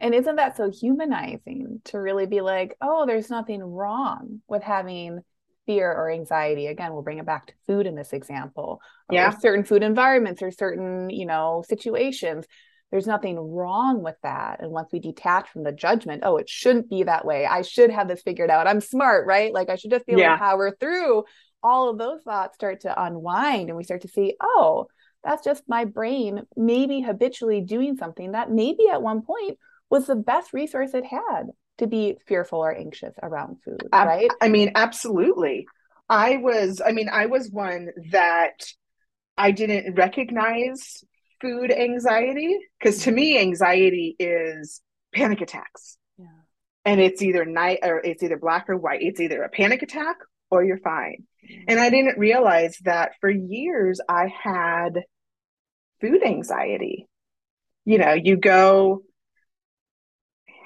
And 0.01 0.15
isn't 0.15 0.37
that 0.37 0.57
so 0.57 0.71
humanizing 0.71 1.81
to 1.85 2.01
really 2.01 2.27
be 2.27 2.41
like, 2.41 2.77
oh, 2.81 3.07
there's 3.07 3.31
nothing 3.31 3.63
wrong 3.63 4.41
with 4.49 4.63
having 4.63 5.21
fear 5.66 5.90
or 5.92 6.11
anxiety? 6.11 6.66
Again, 6.66 6.92
we'll 6.92 7.02
bring 7.02 7.19
it 7.19 7.26
back 7.26 7.47
to 7.47 7.54
food 7.66 7.87
in 7.87 7.95
this 7.95 8.12
example, 8.12 8.81
yeah 9.11 9.31
certain 9.31 9.64
food 9.64 9.83
environments 9.83 10.42
or 10.42 10.50
certain, 10.50 11.11
you 11.11 11.26
know, 11.26 11.64
situations. 11.69 12.47
There's 12.90 13.07
nothing 13.07 13.38
wrong 13.38 14.02
with 14.02 14.16
that. 14.23 14.61
And 14.61 14.71
once 14.71 14.90
we 14.92 15.00
detach 15.00 15.49
from 15.49 15.62
the 15.62 15.73
judgment, 15.73 16.25
oh, 16.26 16.37
it 16.37 16.49
shouldn't 16.49 16.90
be 16.90 17.04
that 17.04 17.25
way. 17.25 17.47
I 17.47 17.62
should 17.62 17.90
have 17.90 18.07
this 18.07 18.21
figured 18.23 18.50
out. 18.50 18.66
I'm 18.66 18.83
smart, 18.83 19.26
right? 19.26 19.52
Like 19.52 19.71
I 19.71 19.76
should 19.76 19.90
just 19.90 20.04
be 20.07 20.12
able 20.12 20.21
to 20.21 20.25
yeah 20.25 20.37
power 20.37 20.76
through. 20.78 21.25
All 21.62 21.88
of 21.88 21.97
those 21.99 22.23
thoughts 22.23 22.54
start 22.54 22.81
to 22.81 23.02
unwind 23.02 23.69
and 23.69 23.78
we 23.78 23.85
start 23.85 24.02
to 24.02 24.09
see, 24.09 24.37
oh, 24.40 24.88
that's 25.25 25.45
just 25.45 25.62
my 25.69 25.85
brain 25.85 26.42
maybe 26.57 27.00
habitually 27.00 27.61
doing 27.61 27.97
something 27.97 28.33
that 28.33 28.50
maybe 28.50 28.88
at 28.92 29.02
one 29.02 29.23
point 29.23 29.59
was 29.88 30.07
the 30.07 30.16
best 30.16 30.52
resource 30.52 30.95
it 30.95 31.04
had 31.04 31.45
to 31.79 31.87
be 31.87 32.17
fearful 32.26 32.61
or 32.61 32.75
anxious 32.75 33.14
around 33.23 33.57
food, 33.64 33.81
right? 33.93 34.31
I 34.41 34.49
mean 34.49 34.73
absolutely 34.75 35.67
I 36.09 36.37
was 36.37 36.81
I 36.85 36.93
mean 36.93 37.09
I 37.09 37.26
was 37.26 37.50
one 37.50 37.88
that 38.11 38.64
I 39.37 39.50
didn't 39.50 39.95
recognize 39.95 41.02
food 41.41 41.73
anxiety 41.73 42.57
because 42.79 43.02
to 43.05 43.11
me 43.11 43.38
anxiety 43.38 44.14
is 44.19 44.81
panic 45.14 45.41
attacks 45.41 45.97
Yeah. 46.19 46.26
and 46.85 47.00
it's 47.00 47.23
either 47.23 47.45
night 47.45 47.81
or 47.83 47.99
it's 47.99 48.23
either 48.23 48.37
black 48.38 48.69
or 48.69 48.76
white. 48.76 49.02
It's 49.02 49.21
either 49.21 49.43
a 49.43 49.49
panic 49.49 49.83
attack 49.83 50.17
or 50.50 50.62
you're 50.64 50.79
fine. 50.79 51.25
And 51.67 51.81
I 51.81 51.91
didn't 51.91 52.19
realize 52.19 52.76
that 52.85 53.12
for 53.21 53.29
years 53.31 54.00
I 54.09 54.33
had 54.43 55.00
food 56.00 56.23
anxiety. 56.25 57.09
You 57.85 57.99
know, 57.99 58.12
you 58.12 58.37
go, 58.37 59.02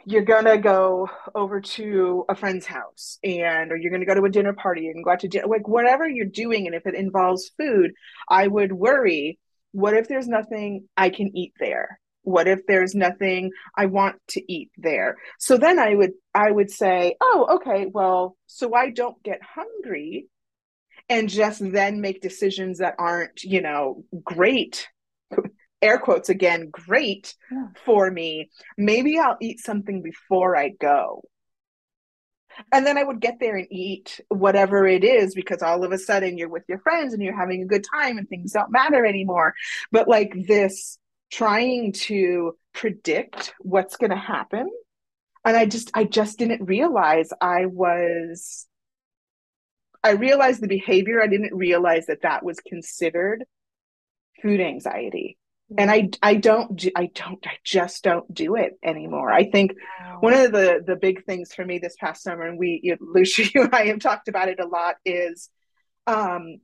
you're 0.06 0.22
gonna 0.22 0.56
go 0.56 1.10
over 1.34 1.60
to 1.60 2.24
a 2.28 2.36
friend's 2.36 2.64
house 2.64 3.18
and 3.24 3.72
or 3.72 3.76
you're 3.76 3.90
gonna 3.90 4.06
go 4.06 4.14
to 4.14 4.24
a 4.24 4.30
dinner 4.30 4.52
party 4.52 4.86
and 4.88 5.04
go 5.04 5.10
out 5.10 5.20
to 5.20 5.28
dinner, 5.28 5.48
like 5.48 5.66
whatever 5.66 6.08
you're 6.08 6.26
doing, 6.26 6.66
and 6.66 6.76
if 6.76 6.86
it 6.86 6.94
involves 6.94 7.50
food, 7.58 7.92
I 8.28 8.46
would 8.46 8.72
worry, 8.72 9.40
what 9.72 9.94
if 9.94 10.08
there's 10.08 10.28
nothing 10.28 10.88
I 10.96 11.10
can 11.10 11.36
eat 11.36 11.54
there? 11.58 11.98
What 12.22 12.46
if 12.46 12.66
there's 12.66 12.94
nothing 12.94 13.50
I 13.76 13.86
want 13.86 14.16
to 14.28 14.52
eat 14.52 14.70
there? 14.76 15.16
So 15.40 15.58
then 15.58 15.80
I 15.80 15.96
would 15.96 16.12
I 16.32 16.52
would 16.52 16.70
say, 16.70 17.16
oh, 17.20 17.56
okay, 17.56 17.86
well, 17.92 18.36
so 18.46 18.74
I 18.74 18.90
don't 18.90 19.20
get 19.24 19.40
hungry 19.42 20.28
and 21.08 21.28
just 21.28 21.60
then 21.60 22.00
make 22.00 22.20
decisions 22.20 22.78
that 22.78 22.94
aren't, 22.98 23.42
you 23.42 23.60
know, 23.60 24.04
great, 24.22 24.88
air 25.82 25.98
quotes 25.98 26.28
again, 26.28 26.70
great 26.70 27.34
Yeah. 27.50 27.68
for 27.84 28.10
me. 28.10 28.50
Maybe 28.76 29.18
I'll 29.18 29.36
eat 29.40 29.60
something 29.60 30.02
before 30.02 30.56
I 30.56 30.70
go. 30.70 31.22
And 32.72 32.86
then 32.86 32.96
I 32.96 33.04
would 33.04 33.20
get 33.20 33.38
there 33.38 33.56
and 33.56 33.66
eat 33.70 34.20
whatever 34.28 34.86
it 34.86 35.04
is 35.04 35.34
because 35.34 35.60
all 35.62 35.84
of 35.84 35.92
a 35.92 35.98
sudden 35.98 36.38
you're 36.38 36.48
with 36.48 36.64
your 36.68 36.78
friends 36.78 37.12
and 37.12 37.22
you're 37.22 37.36
having 37.36 37.62
a 37.62 37.66
good 37.66 37.84
time 37.84 38.16
and 38.16 38.26
things 38.28 38.52
don't 38.52 38.70
matter 38.72 39.04
anymore. 39.04 39.54
But 39.92 40.08
like 40.08 40.32
this 40.46 40.98
trying 41.30 41.92
to 41.92 42.56
predict 42.72 43.52
what's 43.60 43.96
going 43.96 44.10
to 44.10 44.16
happen. 44.16 44.70
And 45.44 45.56
I 45.56 45.66
just, 45.66 45.90
I 45.92 46.04
just 46.04 46.38
didn't 46.38 46.64
realize 46.64 47.28
I 47.40 47.66
was 47.66 48.66
I 50.02 50.10
realized 50.12 50.60
the 50.62 50.68
behavior. 50.68 51.20
I 51.20 51.26
didn't 51.26 51.54
realize 51.54 52.06
that 52.06 52.22
that 52.22 52.44
was 52.44 52.60
considered 52.60 53.44
food 54.40 54.60
anxiety. 54.60 55.36
And 55.76 55.90
I, 55.90 56.10
I 56.22 56.34
don't, 56.34 56.84
I 56.94 57.10
don't, 57.12 57.44
I 57.44 57.56
just 57.64 58.04
don't 58.04 58.32
do 58.32 58.54
it 58.54 58.78
anymore. 58.84 59.32
I 59.32 59.50
think 59.50 59.72
one 60.20 60.32
of 60.32 60.52
the 60.52 60.82
the 60.86 60.94
big 60.96 61.24
things 61.24 61.52
for 61.52 61.64
me 61.64 61.78
this 61.78 61.96
past 61.98 62.22
summer, 62.22 62.44
and 62.44 62.58
we, 62.58 62.80
you, 62.82 62.96
Lucia, 63.00 63.50
you 63.54 63.62
and 63.62 63.74
I 63.74 63.86
have 63.86 63.98
talked 63.98 64.28
about 64.28 64.48
it 64.48 64.60
a 64.60 64.66
lot, 64.66 64.96
is, 65.04 65.50
um, 66.06 66.58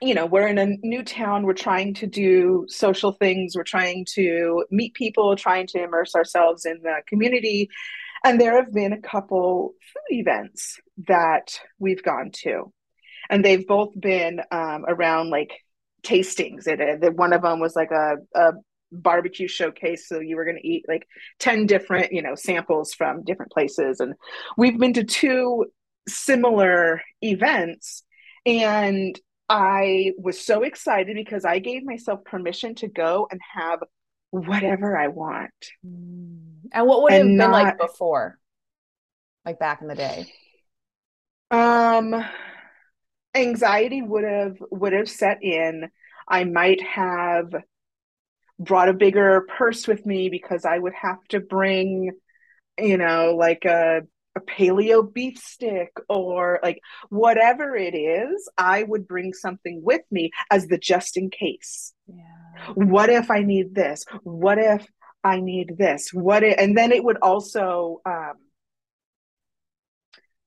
you 0.00 0.14
know, 0.14 0.26
we're 0.26 0.46
in 0.46 0.58
a 0.58 0.66
new 0.82 1.02
town. 1.02 1.44
We're 1.44 1.54
trying 1.54 1.94
to 1.94 2.06
do 2.06 2.66
social 2.68 3.12
things. 3.12 3.56
We're 3.56 3.64
trying 3.64 4.06
to 4.14 4.66
meet 4.70 4.94
people, 4.94 5.34
trying 5.34 5.66
to 5.68 5.82
immerse 5.82 6.14
ourselves 6.14 6.64
in 6.64 6.80
the 6.82 7.02
community. 7.08 7.68
And 8.24 8.40
there 8.40 8.54
have 8.54 8.72
been 8.72 8.92
a 8.92 9.00
couple 9.00 9.74
food 9.92 10.18
events 10.18 10.80
that 11.08 11.58
we've 11.80 12.04
gone 12.04 12.30
to 12.44 12.72
and 13.30 13.44
they've 13.44 13.66
both 13.66 13.98
been 13.98 14.40
um, 14.50 14.84
around 14.86 15.30
like 15.30 15.52
tastings. 16.04 16.66
It, 16.66 16.80
it 16.80 17.14
one 17.14 17.32
of 17.32 17.42
them 17.42 17.60
was 17.60 17.76
like 17.76 17.90
a, 17.90 18.16
a 18.34 18.52
barbecue 18.90 19.48
showcase, 19.48 20.08
so 20.08 20.20
you 20.20 20.36
were 20.36 20.44
going 20.44 20.58
to 20.58 20.66
eat 20.66 20.84
like 20.88 21.06
ten 21.38 21.66
different 21.66 22.12
you 22.12 22.22
know 22.22 22.34
samples 22.34 22.94
from 22.94 23.24
different 23.24 23.52
places, 23.52 24.00
and 24.00 24.14
we've 24.56 24.78
been 24.78 24.94
to 24.94 25.04
two 25.04 25.66
similar 26.08 27.02
events, 27.22 28.02
and 28.46 29.18
I 29.48 30.12
was 30.18 30.40
so 30.40 30.62
excited 30.62 31.14
because 31.14 31.44
I 31.44 31.58
gave 31.58 31.84
myself 31.84 32.24
permission 32.24 32.74
to 32.76 32.88
go 32.88 33.28
and 33.30 33.40
have 33.54 33.80
whatever 34.30 34.96
I 34.96 35.08
want 35.08 35.50
Mm. 35.86 36.52
And 36.72 36.86
what 36.86 37.02
would 37.02 37.12
it 37.12 37.18
have 37.18 37.26
been 37.26 37.50
like 37.50 37.78
before, 37.78 38.38
like 39.44 39.58
back 39.58 39.82
in 39.82 39.88
the 39.88 39.94
day? 39.94 40.32
um 41.50 42.24
anxiety 43.34 44.02
would 44.02 44.24
have 44.24 44.56
would 44.70 44.92
have 44.92 45.08
set 45.08 45.42
in. 45.42 45.88
I 46.28 46.44
might 46.44 46.82
have 46.82 47.52
brought 48.58 48.88
a 48.88 48.94
bigger 48.94 49.46
purse 49.58 49.86
with 49.88 50.06
me 50.06 50.28
because 50.28 50.64
I 50.64 50.78
would 50.78 50.94
have 50.94 51.22
to 51.30 51.40
bring, 51.40 52.12
you 52.78 52.96
know, 52.96 53.34
like 53.36 53.64
a 53.64 54.02
a 54.34 54.40
paleo 54.40 55.12
beef 55.12 55.38
stick 55.38 55.92
or 56.08 56.58
like 56.62 56.80
whatever 57.10 57.76
it 57.76 57.94
is, 57.94 58.48
I 58.56 58.82
would 58.82 59.06
bring 59.06 59.34
something 59.34 59.82
with 59.84 60.02
me 60.10 60.30
as 60.50 60.66
the 60.68 60.78
just 60.78 61.16
in 61.16 61.28
case. 61.30 61.92
Yeah. 62.06 62.72
What 62.74 63.10
if 63.10 63.30
I 63.30 63.42
need 63.42 63.74
this? 63.74 64.04
What 64.22 64.58
if 64.58 64.86
I 65.24 65.40
need 65.40 65.76
this? 65.76 66.10
What 66.12 66.42
if, 66.42 66.58
and 66.58 66.76
then 66.76 66.92
it 66.92 67.04
would 67.04 67.18
also 67.20 68.00
um, 68.06 68.34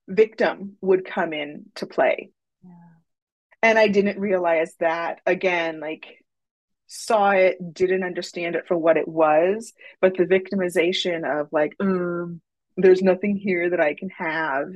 victim 0.07 0.77
would 0.81 1.05
come 1.05 1.33
in 1.33 1.65
to 1.75 1.85
play. 1.85 2.31
And 3.65 3.79
I 3.79 3.87
didn't 3.87 4.19
realize 4.19 4.75
that 4.79 5.21
again, 5.25 5.79
like 5.79 6.23
saw 6.85 7.31
it, 7.31 7.57
didn't 7.73 8.03
understand 8.03 8.55
it 8.55 8.67
for 8.67 8.77
what 8.77 8.95
it 8.95 9.07
was, 9.07 9.73
but 10.01 10.15
the 10.15 10.25
victimization 10.25 11.25
of 11.25 11.47
like, 11.51 11.75
um, 11.79 12.41
there's 12.77 13.01
nothing 13.01 13.35
here 13.35 13.71
that 13.71 13.79
I 13.79 13.95
can 13.95 14.09
have. 14.09 14.67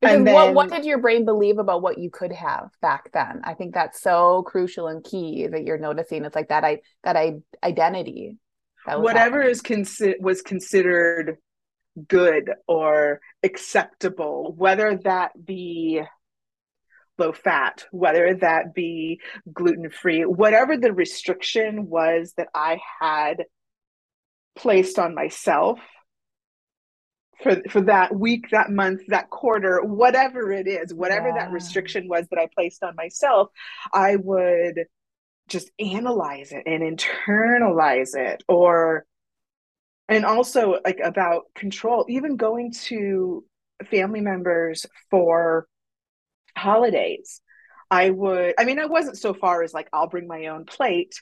Because 0.00 0.24
then, 0.24 0.34
what 0.34 0.54
what 0.54 0.70
did 0.70 0.86
your 0.86 0.98
brain 0.98 1.26
believe 1.26 1.58
about 1.58 1.82
what 1.82 1.98
you 1.98 2.10
could 2.10 2.32
have 2.32 2.70
back 2.80 3.12
then? 3.12 3.42
I 3.44 3.52
think 3.52 3.74
that's 3.74 4.00
so 4.00 4.42
crucial 4.44 4.88
and 4.88 5.04
key 5.04 5.46
that 5.46 5.64
you're 5.64 5.76
noticing. 5.76 6.24
It's 6.24 6.34
like 6.34 6.48
that 6.48 6.64
I 6.64 6.80
that 7.04 7.16
I 7.16 7.40
identity. 7.62 8.38
That 8.86 9.02
whatever 9.02 9.42
happening. 9.42 9.50
is 9.50 9.62
consi- 9.62 10.18
was 10.20 10.40
considered 10.40 11.36
good 12.08 12.50
or 12.66 13.20
acceptable, 13.42 14.54
whether 14.56 14.96
that 15.04 15.32
be 15.44 16.00
low 17.22 17.32
fat, 17.32 17.84
whether 17.92 18.34
that 18.34 18.74
be 18.74 19.20
gluten 19.52 19.90
free, 19.90 20.22
whatever 20.22 20.76
the 20.76 20.92
restriction 20.92 21.88
was 21.88 22.32
that 22.36 22.48
I 22.54 22.80
had 23.00 23.44
placed 24.56 24.98
on 24.98 25.14
myself 25.14 25.78
for 27.42 27.62
for 27.70 27.82
that 27.82 28.14
week, 28.14 28.50
that 28.50 28.70
month, 28.70 29.02
that 29.08 29.30
quarter, 29.30 29.82
whatever 29.82 30.52
it 30.52 30.66
is, 30.66 30.92
whatever 30.92 31.28
yeah. 31.28 31.38
that 31.38 31.52
restriction 31.52 32.08
was 32.08 32.26
that 32.30 32.38
I 32.38 32.48
placed 32.54 32.82
on 32.82 32.94
myself, 32.96 33.48
I 33.92 34.16
would 34.16 34.86
just 35.48 35.70
analyze 35.78 36.52
it 36.52 36.64
and 36.66 36.82
internalize 36.82 38.16
it 38.16 38.42
or 38.48 39.04
and 40.08 40.24
also 40.24 40.78
like 40.84 41.00
about 41.02 41.42
control 41.54 42.06
even 42.08 42.36
going 42.36 42.72
to 42.72 43.44
family 43.90 44.20
members 44.20 44.86
for 45.10 45.66
holidays 46.56 47.40
i 47.90 48.10
would 48.10 48.54
i 48.58 48.64
mean 48.64 48.78
i 48.78 48.86
wasn't 48.86 49.18
so 49.18 49.34
far 49.34 49.62
as 49.62 49.72
like 49.74 49.88
i'll 49.92 50.08
bring 50.08 50.26
my 50.26 50.46
own 50.46 50.64
plate 50.64 51.14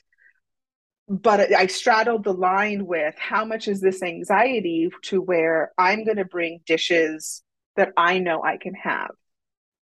but 1.11 1.53
I 1.53 1.67
straddled 1.67 2.23
the 2.23 2.33
line 2.33 2.85
with 2.85 3.15
how 3.17 3.43
much 3.43 3.67
is 3.67 3.81
this 3.81 4.01
anxiety 4.01 4.89
to 5.03 5.21
where 5.21 5.73
I'm 5.77 6.05
going 6.05 6.17
to 6.17 6.25
bring 6.25 6.61
dishes 6.65 7.43
that 7.75 7.91
I 7.97 8.19
know 8.19 8.41
I 8.41 8.55
can 8.55 8.73
have. 8.75 9.11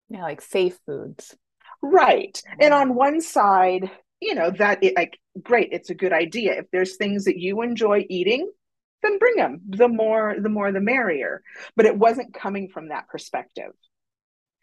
Yeah, 0.08 0.22
like 0.22 0.40
safe 0.40 0.78
foods. 0.86 1.36
Right. 1.82 2.40
And 2.58 2.72
on 2.72 2.94
one 2.94 3.20
side, 3.20 3.90
you 4.20 4.34
know, 4.34 4.50
that 4.50 4.82
it, 4.82 4.96
like 4.96 5.18
great, 5.42 5.68
it's 5.72 5.90
a 5.90 5.94
good 5.94 6.14
idea. 6.14 6.58
If 6.58 6.70
there's 6.72 6.96
things 6.96 7.26
that 7.26 7.38
you 7.38 7.60
enjoy 7.60 8.06
eating, 8.08 8.50
then 9.02 9.18
bring 9.18 9.36
them. 9.36 9.60
The 9.68 9.88
more 9.88 10.36
the 10.40 10.48
more 10.48 10.72
the 10.72 10.80
merrier. 10.80 11.42
But 11.76 11.86
it 11.86 11.96
wasn't 11.98 12.32
coming 12.32 12.68
from 12.68 12.88
that 12.88 13.08
perspective. 13.08 13.72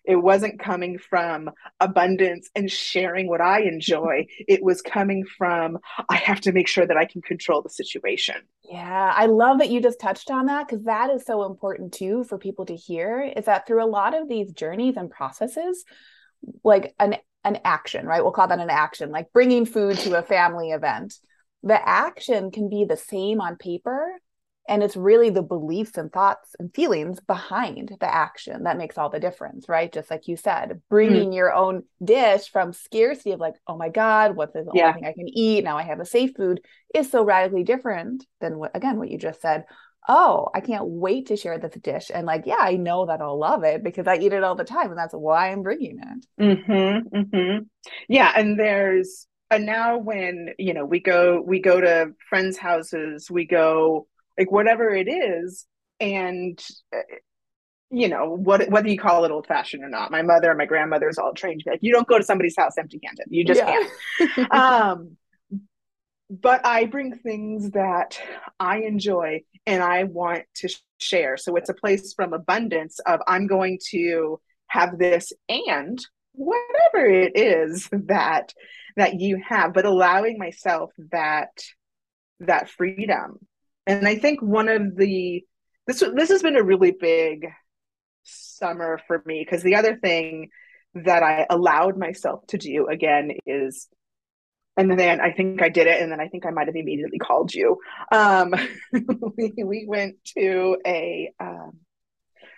It 0.07 0.15
wasn't 0.15 0.59
coming 0.59 0.97
from 0.97 1.51
abundance 1.79 2.49
and 2.55 2.71
sharing 2.71 3.27
what 3.27 3.41
I 3.41 3.61
enjoy. 3.61 4.25
it 4.47 4.63
was 4.63 4.81
coming 4.81 5.25
from, 5.37 5.77
I 6.09 6.15
have 6.15 6.41
to 6.41 6.51
make 6.51 6.67
sure 6.67 6.87
that 6.87 6.97
I 6.97 7.05
can 7.05 7.21
control 7.21 7.61
the 7.61 7.69
situation. 7.69 8.35
Yeah, 8.63 9.13
I 9.15 9.25
love 9.25 9.59
that 9.59 9.69
you 9.69 9.81
just 9.81 9.99
touched 9.99 10.31
on 10.31 10.45
that 10.47 10.67
because 10.67 10.85
that 10.85 11.09
is 11.09 11.25
so 11.25 11.45
important 11.45 11.93
too 11.93 12.23
for 12.23 12.37
people 12.37 12.65
to 12.67 12.75
hear 12.75 13.21
is 13.21 13.45
that 13.45 13.67
through 13.67 13.83
a 13.83 13.85
lot 13.85 14.19
of 14.19 14.29
these 14.29 14.51
journeys 14.51 14.95
and 14.97 15.11
processes, 15.11 15.83
like 16.63 16.95
an 16.99 17.17
an 17.43 17.59
action, 17.63 18.05
right? 18.05 18.21
We'll 18.21 18.33
call 18.33 18.47
that 18.49 18.59
an 18.59 18.69
action, 18.69 19.09
like 19.09 19.31
bringing 19.31 19.65
food 19.65 19.97
to 19.99 20.17
a 20.17 20.23
family 20.23 20.71
event. 20.71 21.13
The 21.63 21.87
action 21.87 22.51
can 22.51 22.69
be 22.69 22.83
the 22.83 22.97
same 22.97 23.39
on 23.39 23.55
paper, 23.55 24.05
and 24.67 24.83
it's 24.83 24.95
really 24.95 25.29
the 25.29 25.41
beliefs 25.41 25.97
and 25.97 26.12
thoughts 26.12 26.55
and 26.59 26.74
feelings 26.74 27.19
behind 27.19 27.95
the 28.00 28.13
action 28.13 28.63
that 28.63 28.77
makes 28.77 28.97
all 28.97 29.09
the 29.09 29.19
difference 29.19 29.69
right? 29.69 29.91
Just 29.91 30.12
like 30.12 30.27
you 30.27 30.38
said 30.38 30.81
bringing 30.89 31.31
mm. 31.31 31.36
your 31.36 31.53
own 31.53 31.83
dish 32.03 32.50
from 32.50 32.74
scarcity 32.74 33.31
of 33.31 33.39
like 33.39 33.55
oh 33.67 33.77
my 33.77 33.89
god 33.89 34.36
what's 34.36 34.53
the 34.53 34.59
only 34.59 34.93
thing 34.93 35.05
i 35.05 35.13
can 35.13 35.27
eat? 35.27 35.63
Now 35.63 35.77
i 35.77 35.83
have 35.83 36.00
a 36.00 36.05
safe 36.05 36.31
food 36.36 36.62
is 36.93 37.09
so 37.09 37.24
radically 37.24 37.63
different 37.63 38.25
than 38.41 38.57
what 38.57 38.75
again 38.75 38.97
what 38.97 39.09
you 39.09 39.17
just 39.17 39.41
said. 39.41 39.65
Oh 40.09 40.50
i 40.53 40.62
can't 40.62 40.86
wait 40.86 41.27
to 41.27 41.38
share 41.38 41.57
this 41.59 41.74
dish. 41.81 42.12
And 42.13 42.25
like 42.25 42.43
yeah 42.45 42.59
i 42.59 42.75
know 42.75 43.05
that 43.07 43.21
i'll 43.21 43.39
love 43.39 43.63
it 43.63 43.83
because 43.83 44.07
i 44.07 44.17
eat 44.17 44.33
it 44.33 44.43
all 44.43 44.55
the 44.55 44.63
time 44.63 44.89
and 44.89 44.97
that's 44.97 45.13
why 45.13 45.51
i'm 45.51 45.63
bringing 45.63 45.99
it. 45.99 46.25
Mm-hmm, 46.41 47.17
mm-hmm. 47.17 47.63
yeah 48.08 48.34
and 48.36 48.60
there's 48.60 49.27
and 49.49 49.65
now 49.65 49.97
when 49.97 50.49
you 50.58 50.73
know 50.73 50.86
we 50.86 50.99
go 50.99 51.41
we 51.41 51.62
go 51.62 51.80
to 51.80 52.12
friends 52.30 52.58
houses 52.58 53.32
we 53.32 53.45
go 53.45 54.08
like 54.38 54.52
whatever 54.52 54.89
it 54.89 55.08
is 55.08 55.65
and 56.00 56.63
uh, 56.95 57.00
you 57.89 58.08
know 58.08 58.36
what 58.36 58.69
whether 58.69 58.89
you 58.89 58.97
call 58.97 59.26
it 59.26 59.32
old 59.32 59.47
fashioned 59.47 59.84
or 59.84 59.89
not 59.89 60.12
my 60.12 60.21
mother 60.21 60.50
and 60.50 60.58
my 60.58 60.65
grandmother's 60.65 61.17
all 61.17 61.34
trained 61.34 61.63
like 61.65 61.80
you 61.82 61.93
don't 61.93 62.08
go 62.08 62.17
to 62.17 62.23
somebody's 62.23 62.56
house 62.58 62.78
empty 62.78 63.00
handed 63.04 63.26
you 63.30 63.43
just 63.45 63.62
yeah. 63.62 63.84
can't. 64.19 64.52
Um 64.54 65.17
but 66.30 66.65
i 66.65 66.86
bring 66.86 67.15
things 67.15 67.71
that 67.71 68.19
i 68.60 68.80
enjoy 68.80 69.41
and 69.65 69.82
i 69.82 70.04
want 70.04 70.43
to 70.56 70.69
share. 71.00 71.38
So 71.38 71.56
it's 71.56 71.69
a 71.69 71.73
place 71.73 72.13
from 72.13 72.34
abundance 72.34 73.00
of 73.06 73.21
i'm 73.28 73.47
going 73.47 73.80
to 73.91 74.39
have 74.67 74.97
this 74.97 75.32
and 75.47 75.97
whatever 76.34 77.06
it 77.06 77.38
is 77.38 77.88
that 77.91 78.54
that 78.97 79.19
you 79.19 79.41
have 79.47 79.73
but 79.73 79.86
allowing 79.86 80.38
myself 80.38 80.91
that 81.12 81.50
that 82.41 82.69
freedom 82.69 83.39
and 83.88 84.08
I 84.08 84.17
think 84.17 84.41
one 84.41 84.69
of 84.69 84.95
the 84.95 85.43
this 85.88 86.04
this 86.13 86.30
has 86.30 86.43
been 86.43 86.58
a 86.58 86.63
really 86.63 86.91
big 86.91 87.47
summer 88.23 89.00
for 89.08 89.23
me 89.26 89.43
because 89.43 89.63
the 89.63 89.76
other 89.76 89.95
thing 89.95 90.50
that 90.93 91.23
I 91.23 91.45
allowed 91.50 91.97
myself 91.97 92.45
to 92.47 92.58
do 92.58 92.88
again 92.88 93.32
is 93.45 93.88
and 94.78 94.97
then 94.97 95.19
I 95.19 95.32
think 95.32 95.62
I 95.63 95.69
did 95.69 95.88
it, 95.88 96.02
and 96.02 96.12
then 96.12 96.21
I 96.21 96.28
think 96.28 96.45
I 96.45 96.52
might 96.52 96.67
have 96.67 96.76
immediately 96.76 97.17
called 97.17 97.52
you. 97.54 97.80
Um, 98.12 98.54
we 99.38 99.54
we 99.58 99.86
went 99.88 100.23
to 100.38 100.78
a 100.86 101.32
um, 101.39 101.80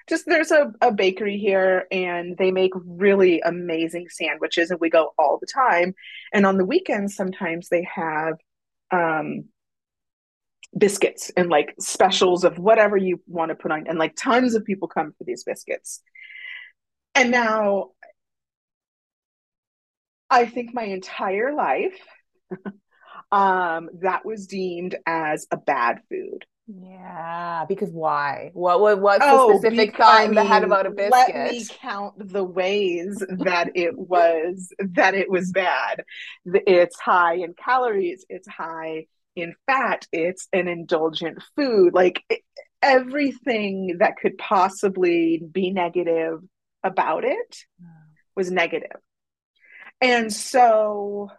just 0.10 0.26
there's 0.26 0.52
a, 0.52 0.74
a 0.82 0.92
bakery 0.92 1.38
here, 1.38 1.88
and 1.92 2.38
they 2.38 2.52
make 2.52 2.74
really 2.76 3.40
amazing 3.40 4.08
sandwiches, 4.10 4.70
and 4.70 4.82
we 4.82 4.90
go 4.90 5.14
all 5.18 5.38
the 5.40 5.48
time. 5.48 5.96
And 6.34 6.46
on 6.46 6.58
the 6.58 6.66
weekends, 6.66 7.16
sometimes 7.16 7.70
they 7.70 7.88
have 7.96 8.34
um, 8.92 9.46
biscuits 10.78 11.32
and 11.36 11.50
like 11.50 11.74
specials 11.80 12.44
of 12.44 12.58
whatever 12.60 12.96
you 12.96 13.22
want 13.28 13.50
to 13.50 13.56
put 13.56 13.72
on 13.72 13.88
and 13.88 13.98
like 14.00 14.16
tons 14.16 14.56
of 14.56 14.66
people 14.66 14.88
come 14.88 15.14
for 15.18 15.24
these 15.24 15.44
biscuits. 15.44 16.02
And 17.16 17.32
now 17.32 17.90
i 20.30 20.46
think 20.46 20.74
my 20.74 20.84
entire 20.84 21.54
life 21.54 22.00
um 23.32 23.90
that 24.02 24.26
was 24.26 24.48
deemed 24.48 24.96
as 25.06 25.48
a 25.52 25.58
bad 25.58 26.00
food 26.10 26.46
yeah, 26.72 27.66
because 27.68 27.90
why? 27.90 28.52
What, 28.54 28.80
what 28.80 29.02
what's 29.02 29.26
oh, 29.28 29.54
the 29.54 29.60
specific 29.60 29.98
thought 29.98 30.26
in 30.26 30.36
the 30.36 30.44
head 30.44 30.64
about 30.64 30.86
a 30.86 30.92
biscuit? 30.92 31.12
Let 31.12 31.52
me 31.52 31.66
count 31.68 32.14
the 32.32 32.44
ways 32.44 33.24
that 33.28 33.72
it 33.76 33.98
was 33.98 34.72
that 34.80 35.16
it 35.16 35.30
was 35.30 35.52
bad. 35.52 36.04
It's 36.46 37.00
high 37.00 37.36
in 37.36 37.54
calories. 37.54 38.26
It's 38.30 38.48
high 38.48 39.06
in 39.36 39.56
fat, 39.66 40.06
it's 40.12 40.48
an 40.54 40.68
indulgent 40.68 41.42
food. 41.56 41.94
Like 41.94 42.24
everything 42.82 43.98
that 44.00 44.18
could 44.18 44.38
possibly 44.38 45.42
be 45.52 45.72
negative 45.72 46.40
about 46.84 47.26
it 47.26 47.66
hmm. 47.82 47.88
was 48.36 48.52
negative. 48.52 48.98
And 50.02 50.32
so 50.32 51.30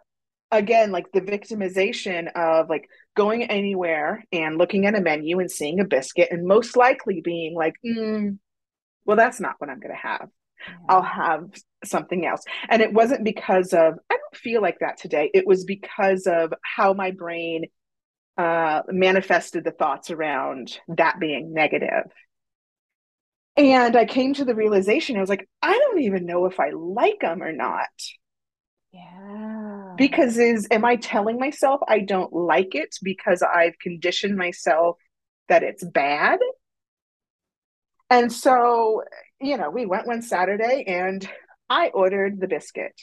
again, 0.51 0.91
like 0.91 1.11
the 1.11 1.21
victimization 1.21 2.31
of 2.35 2.69
like 2.69 2.89
going 3.15 3.43
anywhere 3.43 4.23
and 4.31 4.57
looking 4.57 4.85
at 4.85 4.95
a 4.95 5.01
menu 5.01 5.39
and 5.39 5.51
seeing 5.51 5.79
a 5.79 5.85
biscuit 5.85 6.29
and 6.31 6.45
most 6.45 6.77
likely 6.77 7.21
being 7.21 7.55
like, 7.55 7.75
mm, 7.85 8.37
well, 9.05 9.17
that's 9.17 9.39
not 9.39 9.55
what 9.57 9.69
I'm 9.69 9.79
going 9.79 9.95
to 9.95 10.07
have. 10.07 10.29
Yeah. 10.67 10.75
I'll 10.89 11.01
have 11.01 11.49
something 11.83 12.25
else. 12.25 12.43
And 12.69 12.81
it 12.81 12.93
wasn't 12.93 13.23
because 13.23 13.73
of, 13.73 13.95
I 14.09 14.15
don't 14.15 14.35
feel 14.35 14.61
like 14.61 14.79
that 14.79 14.97
today. 14.97 15.29
It 15.33 15.45
was 15.47 15.65
because 15.65 16.27
of 16.27 16.53
how 16.63 16.93
my 16.93 17.11
brain 17.11 17.65
uh, 18.37 18.83
manifested 18.87 19.63
the 19.63 19.71
thoughts 19.71 20.11
around 20.11 20.77
that 20.87 21.19
being 21.19 21.53
negative. 21.53 22.05
And 23.57 23.95
I 23.95 24.05
came 24.05 24.33
to 24.35 24.45
the 24.45 24.55
realization 24.55 25.17
I 25.17 25.21
was 25.21 25.29
like, 25.29 25.49
I 25.61 25.73
don't 25.77 25.99
even 25.99 26.25
know 26.25 26.45
if 26.45 26.59
I 26.59 26.69
like 26.69 27.19
them 27.21 27.43
or 27.43 27.51
not. 27.51 27.89
Yeah. 28.91 29.95
Because 29.97 30.37
is 30.37 30.67
am 30.71 30.85
I 30.85 30.95
telling 30.95 31.39
myself 31.39 31.81
I 31.87 31.99
don't 31.99 32.33
like 32.33 32.75
it 32.75 32.95
because 33.01 33.41
I've 33.41 33.77
conditioned 33.79 34.37
myself 34.37 34.97
that 35.49 35.63
it's 35.63 35.83
bad? 35.83 36.39
And 38.09 38.31
so, 38.31 39.03
you 39.39 39.57
know, 39.57 39.69
we 39.69 39.85
went 39.85 40.07
one 40.07 40.21
Saturday 40.21 40.83
and 40.85 41.27
I 41.69 41.87
ordered 41.89 42.39
the 42.39 42.47
biscuit. 42.47 42.99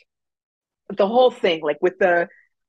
The 0.90 1.07
whole 1.07 1.31
thing, 1.31 1.62
like 1.62 1.79
with 1.81 1.98
the 1.98 2.29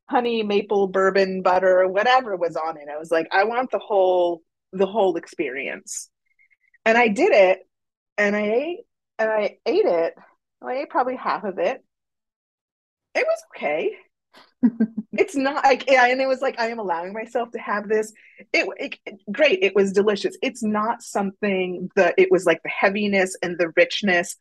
honey 0.10 0.42
maple 0.42 0.88
bourbon 0.88 1.42
butter 1.44 1.88
whatever 1.88 2.36
was 2.36 2.56
on 2.56 2.78
it 2.78 2.88
i 2.92 2.98
was 2.98 3.12
like 3.12 3.28
i 3.32 3.44
want 3.44 3.70
the 3.70 3.80
whole 3.80 4.42
the 4.74 4.88
whole 4.88 5.16
experience 5.18 6.10
and 6.84 6.98
i 6.98 7.08
did 7.08 7.32
it 7.32 7.60
and 8.18 8.36
i 8.36 8.42
ate 8.42 8.80
and 9.20 9.30
i 9.30 9.58
ate 9.68 9.86
it 9.86 10.16
i 10.64 10.74
ate 10.78 10.90
probably 10.90 11.16
half 11.16 11.44
of 11.44 11.60
it 11.60 11.84
it 13.20 13.28
was 13.28 13.44
okay 13.56 13.92
it's 15.14 15.36
not 15.36 15.64
like 15.64 15.90
yeah, 15.90 16.08
and 16.08 16.22
it 16.22 16.28
was 16.28 16.42
like 16.42 16.60
I 16.60 16.68
am 16.68 16.80
allowing 16.80 17.14
myself 17.14 17.52
to 17.52 17.60
have 17.60 17.88
this. 17.88 18.12
It, 18.54 18.68
it, 19.06 19.20
great. 19.32 19.60
It 19.62 19.76
was 19.76 19.94
delicious. 19.94 20.38
It's 20.42 20.64
not 20.64 21.02
something 21.02 21.90
that 21.96 22.16
it 22.18 22.30
was 22.32 22.46
like 22.46 22.62
the 22.64 22.70
heaviness 22.70 23.38
and 23.42 23.58
the 23.58 23.72
richness. 23.76 24.36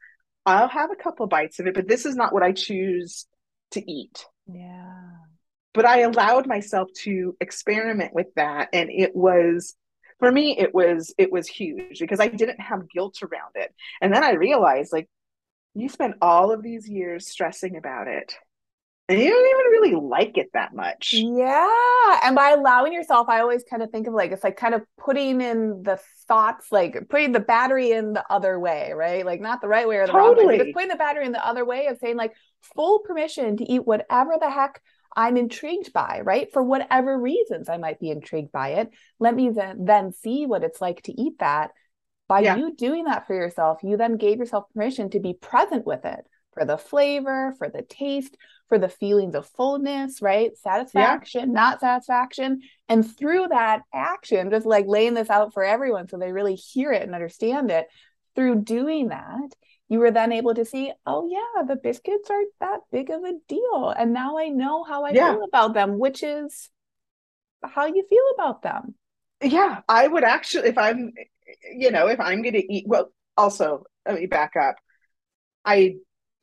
I'll 0.44 0.68
have 0.68 0.90
a 0.90 0.96
couple 0.96 1.26
bites 1.26 1.58
of 1.58 1.66
it, 1.66 1.74
but 1.74 1.88
this 1.88 2.06
is 2.06 2.16
not 2.16 2.32
what 2.32 2.42
I 2.42 2.52
choose 2.52 3.26
to 3.72 3.90
eat. 3.90 4.24
Yeah. 4.46 5.02
But 5.74 5.84
I 5.84 6.00
allowed 6.00 6.46
myself 6.46 6.88
to 7.04 7.36
experiment 7.40 8.14
with 8.14 8.28
that, 8.36 8.68
and 8.72 8.90
it 8.90 9.14
was 9.14 9.76
for 10.18 10.32
me 10.32 10.58
it 10.58 10.74
was 10.74 11.14
it 11.16 11.30
was 11.30 11.46
huge 11.46 12.00
because 12.00 12.20
I 12.20 12.28
didn't 12.28 12.60
have 12.60 12.90
guilt 12.90 13.18
around 13.22 13.52
it. 13.54 13.72
And 14.00 14.12
then 14.12 14.24
I 14.24 14.32
realized 14.32 14.92
like 14.92 15.08
you 15.74 15.88
spent 15.88 16.16
all 16.20 16.50
of 16.50 16.62
these 16.62 16.88
years 16.88 17.28
stressing 17.28 17.76
about 17.76 18.08
it 18.08 18.34
and 19.08 19.18
you 19.18 19.30
don't 19.30 19.46
even 19.46 19.72
really 19.72 20.06
like 20.06 20.36
it 20.36 20.50
that 20.52 20.74
much. 20.74 21.14
Yeah. 21.14 22.20
And 22.22 22.36
by 22.36 22.50
allowing 22.50 22.92
yourself, 22.92 23.28
I 23.30 23.40
always 23.40 23.64
kind 23.64 23.82
of 23.82 23.90
think 23.90 24.06
of 24.06 24.12
like 24.12 24.32
it's 24.32 24.44
like 24.44 24.56
kind 24.56 24.74
of 24.74 24.82
putting 24.98 25.40
in 25.40 25.82
the 25.82 25.98
thoughts, 26.26 26.66
like 26.70 27.08
putting 27.08 27.32
the 27.32 27.40
battery 27.40 27.92
in 27.92 28.12
the 28.12 28.24
other 28.28 28.58
way, 28.60 28.92
right? 28.94 29.24
Like 29.24 29.40
not 29.40 29.62
the 29.62 29.68
right 29.68 29.88
way 29.88 29.96
or 29.96 30.06
the 30.06 30.12
totally. 30.12 30.36
wrong 30.36 30.46
way. 30.46 30.58
Just 30.58 30.74
putting 30.74 30.90
the 30.90 30.96
battery 30.96 31.24
in 31.24 31.32
the 31.32 31.46
other 31.46 31.64
way 31.64 31.86
of 31.86 31.96
saying 31.98 32.16
like 32.16 32.34
full 32.74 32.98
permission 32.98 33.56
to 33.56 33.64
eat 33.64 33.86
whatever 33.86 34.32
the 34.38 34.50
heck 34.50 34.82
I'm 35.16 35.38
intrigued 35.38 35.94
by, 35.94 36.20
right? 36.22 36.52
For 36.52 36.62
whatever 36.62 37.18
reasons 37.18 37.70
I 37.70 37.78
might 37.78 37.98
be 37.98 38.10
intrigued 38.10 38.52
by 38.52 38.72
it. 38.72 38.90
Let 39.18 39.34
me 39.34 39.48
then 39.48 39.86
then 39.86 40.12
see 40.12 40.44
what 40.44 40.64
it's 40.64 40.82
like 40.82 41.00
to 41.04 41.18
eat 41.18 41.38
that. 41.38 41.70
By 42.28 42.40
yeah. 42.40 42.56
you 42.56 42.74
doing 42.76 43.04
that 43.04 43.26
for 43.26 43.34
yourself, 43.34 43.78
you 43.82 43.96
then 43.96 44.18
gave 44.18 44.36
yourself 44.36 44.64
permission 44.74 45.08
to 45.10 45.18
be 45.18 45.32
present 45.32 45.86
with 45.86 46.04
it 46.04 46.26
for 46.58 46.64
the 46.64 46.78
flavor, 46.78 47.54
for 47.58 47.68
the 47.68 47.82
taste, 47.82 48.36
for 48.68 48.78
the 48.78 48.88
feelings 48.88 49.34
of 49.34 49.46
fullness, 49.46 50.20
right? 50.20 50.56
Satisfaction, 50.56 51.40
yeah. 51.40 51.52
not 51.52 51.80
satisfaction. 51.80 52.60
And 52.88 53.08
through 53.16 53.48
that 53.48 53.82
action, 53.94 54.50
just 54.50 54.66
like 54.66 54.86
laying 54.86 55.14
this 55.14 55.30
out 55.30 55.54
for 55.54 55.62
everyone 55.62 56.08
so 56.08 56.18
they 56.18 56.32
really 56.32 56.56
hear 56.56 56.92
it 56.92 57.02
and 57.02 57.14
understand 57.14 57.70
it, 57.70 57.86
through 58.34 58.62
doing 58.62 59.08
that, 59.08 59.54
you 59.88 60.00
were 60.00 60.10
then 60.10 60.32
able 60.32 60.54
to 60.54 60.64
see, 60.64 60.92
oh, 61.06 61.28
yeah, 61.30 61.62
the 61.62 61.76
biscuits 61.76 62.28
aren't 62.28 62.52
that 62.60 62.80
big 62.92 63.10
of 63.10 63.22
a 63.22 63.32
deal. 63.48 63.94
And 63.96 64.12
now 64.12 64.38
I 64.38 64.48
know 64.48 64.84
how 64.84 65.04
I 65.04 65.10
yeah. 65.10 65.32
feel 65.32 65.44
about 65.44 65.74
them, 65.74 65.98
which 65.98 66.22
is 66.22 66.70
how 67.64 67.86
you 67.86 68.04
feel 68.08 68.24
about 68.34 68.62
them. 68.62 68.94
Yeah, 69.42 69.80
I 69.88 70.06
would 70.06 70.24
actually, 70.24 70.68
if 70.68 70.78
I'm, 70.78 71.12
you 71.72 71.90
know, 71.90 72.08
if 72.08 72.20
I'm 72.20 72.42
going 72.42 72.54
to 72.54 72.72
eat, 72.72 72.84
well, 72.86 73.12
also, 73.36 73.84
let 74.04 74.16
me 74.16 74.26
back 74.26 74.56
up. 74.56 74.76
I 75.64 75.96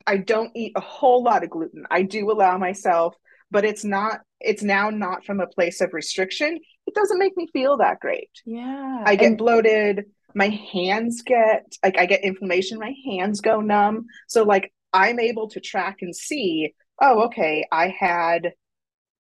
I 0.06 0.18
don't 0.18 0.52
eat 0.54 0.72
a 0.76 0.80
whole 0.80 1.22
lot 1.22 1.44
of 1.44 1.50
gluten. 1.50 1.84
I 1.90 2.02
do 2.02 2.30
allow 2.30 2.58
myself, 2.58 3.14
but 3.50 3.64
it's 3.64 3.84
not 3.84 4.20
it's 4.40 4.62
now 4.62 4.90
not 4.90 5.24
from 5.24 5.40
a 5.40 5.46
place 5.46 5.80
of 5.80 5.92
restriction. 5.92 6.58
It 6.86 6.94
doesn't 6.94 7.18
make 7.18 7.36
me 7.36 7.48
feel 7.52 7.78
that 7.78 8.00
great. 8.00 8.30
Yeah. 8.44 9.02
I 9.04 9.16
get 9.16 9.28
and- 9.28 9.38
bloated, 9.38 10.06
my 10.34 10.48
hands 10.72 11.22
get 11.22 11.64
like 11.82 11.98
I 11.98 12.06
get 12.06 12.22
inflammation, 12.24 12.78
my 12.78 12.94
hands 13.06 13.40
go 13.40 13.60
numb. 13.60 14.06
So 14.28 14.42
like 14.42 14.72
I'm 14.92 15.18
able 15.18 15.48
to 15.50 15.60
track 15.60 15.98
and 16.02 16.14
see, 16.14 16.74
oh, 17.00 17.24
okay, 17.24 17.64
I 17.72 17.88
had 17.88 18.52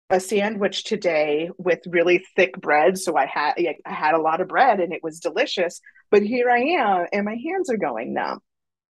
a 0.09 0.19
sandwich 0.19 0.83
today 0.83 1.49
with 1.57 1.79
really 1.87 2.23
thick 2.35 2.55
bread 2.61 2.97
so 2.97 3.17
i 3.17 3.25
had 3.25 3.53
i 3.57 3.91
had 3.91 4.13
a 4.13 4.21
lot 4.21 4.39
of 4.39 4.47
bread 4.47 4.79
and 4.79 4.93
it 4.93 5.01
was 5.01 5.19
delicious 5.19 5.81
but 6.11 6.21
here 6.21 6.49
i 6.49 6.59
am 6.59 7.07
and 7.11 7.25
my 7.25 7.35
hands 7.35 7.71
are 7.71 7.77
going 7.77 8.13
numb 8.13 8.39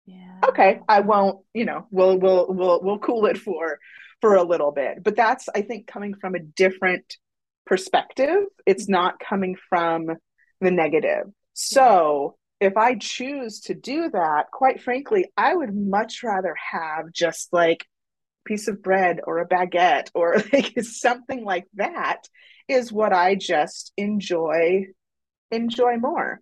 yeah. 0.06 0.40
okay 0.48 0.80
i 0.88 1.00
won't 1.00 1.44
you 1.54 1.66
know 1.66 1.88
we'll 1.92 2.18
we'll 2.18 2.48
we'll 2.50 2.82
we'll 2.82 3.00
cool 3.00 3.26
it 3.26 3.38
for 3.38 3.80
for 4.22 4.36
a 4.36 4.44
little 4.44 4.72
bit. 4.72 5.04
But 5.04 5.16
that's 5.16 5.48
i 5.54 5.62
think 5.62 5.88
coming 5.88 6.16
from 6.16 6.36
a 6.36 6.40
different 6.40 7.18
perspective. 7.66 8.46
It's 8.66 8.86
mm-hmm. 8.86 8.94
not 8.94 9.20
coming 9.20 9.56
from 9.70 10.08
the 10.62 10.72
negative. 10.72 11.28
So 11.54 12.38
if 12.62 12.78
i 12.78 12.96
choose 12.96 13.60
to 13.60 13.74
do 13.74 14.10
that 14.10 14.46
quite 14.50 14.82
frankly 14.82 15.26
i 15.36 15.54
would 15.54 15.76
much 15.76 16.24
rather 16.24 16.56
have 16.72 17.12
just 17.12 17.52
like 17.52 17.82
a 17.84 18.50
piece 18.50 18.70
of 18.70 18.82
bread 18.82 19.20
or 19.28 19.40
a 19.40 19.48
baguette 19.48 20.08
or 20.16 20.38
like 20.54 20.74
something 20.82 21.44
like 21.44 21.66
that 21.74 22.22
is 22.70 22.94
what 22.94 23.12
i 23.12 23.36
just 23.36 23.92
enjoy 23.98 24.86
enjoy 25.52 25.98
more. 25.98 26.40